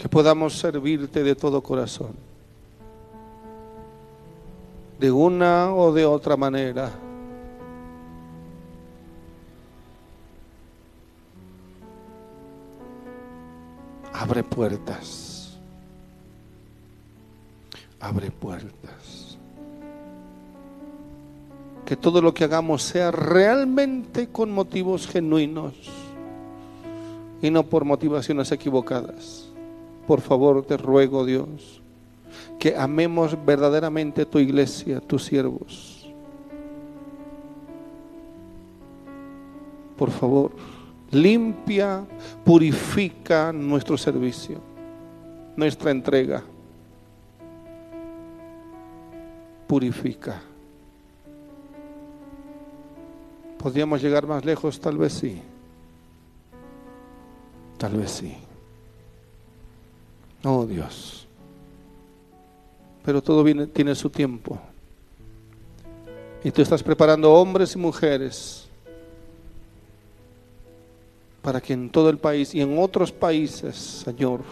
que 0.00 0.08
podamos 0.08 0.58
servirte 0.58 1.22
de 1.22 1.34
todo 1.34 1.60
corazón, 1.60 2.14
de 4.98 5.12
una 5.12 5.74
o 5.74 5.92
de 5.92 6.06
otra 6.06 6.38
manera. 6.38 6.90
Abre 14.14 14.42
puertas, 14.42 15.58
abre 18.00 18.30
puertas. 18.30 19.36
Que 21.84 21.94
todo 21.94 22.22
lo 22.22 22.32
que 22.32 22.44
hagamos 22.44 22.82
sea 22.84 23.10
realmente 23.10 24.30
con 24.30 24.50
motivos 24.50 25.06
genuinos 25.06 25.74
y 27.42 27.50
no 27.50 27.64
por 27.64 27.84
motivaciones 27.84 28.50
equivocadas 28.50 29.49
por 30.10 30.22
favor 30.22 30.64
te 30.64 30.76
ruego, 30.76 31.24
Dios, 31.24 31.80
que 32.58 32.76
amemos 32.76 33.38
verdaderamente 33.46 34.26
tu 34.26 34.40
iglesia, 34.40 34.98
tus 34.98 35.22
siervos. 35.22 36.04
Por 39.96 40.10
favor, 40.10 40.50
limpia, 41.12 42.04
purifica 42.44 43.52
nuestro 43.52 43.96
servicio, 43.96 44.58
nuestra 45.54 45.92
entrega. 45.92 46.42
Purifica. 49.68 50.42
¿Podríamos 53.58 54.02
llegar 54.02 54.26
más 54.26 54.44
lejos? 54.44 54.80
Tal 54.80 54.98
vez 54.98 55.12
sí. 55.12 55.40
Tal 57.78 57.92
vez 57.92 58.10
sí. 58.10 58.49
Oh 60.44 60.64
Dios. 60.66 61.26
Pero 63.04 63.22
todo 63.22 63.44
tiene 63.68 63.94
su 63.94 64.10
tiempo. 64.10 64.58
Y 66.42 66.50
tú 66.50 66.62
estás 66.62 66.82
preparando 66.82 67.32
hombres 67.32 67.74
y 67.74 67.78
mujeres 67.78 68.66
para 71.42 71.60
que 71.60 71.72
en 71.72 71.90
todo 71.90 72.10
el 72.10 72.18
país 72.18 72.54
y 72.54 72.60
en 72.60 72.78
otros 72.78 73.12
países, 73.12 73.76
Señor, 73.76 74.42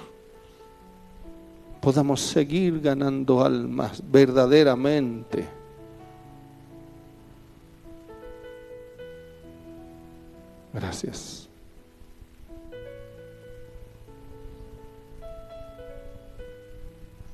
podamos 1.81 2.20
seguir 2.20 2.81
ganando 2.81 3.44
almas 3.44 4.02
verdaderamente. 4.10 5.47
Gracias. 10.73 11.47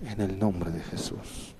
En 0.04 0.20
el 0.20 0.38
nombre 0.38 0.70
de 0.70 0.80
Jesús. 0.80 1.54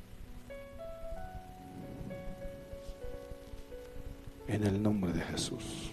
En 4.47 4.65
el 4.65 4.83
nombre 4.83 5.13
de 5.13 5.21
Jesús. 5.23 5.91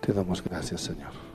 Te 0.00 0.12
damos 0.12 0.42
gracias, 0.42 0.80
Señor. 0.80 1.25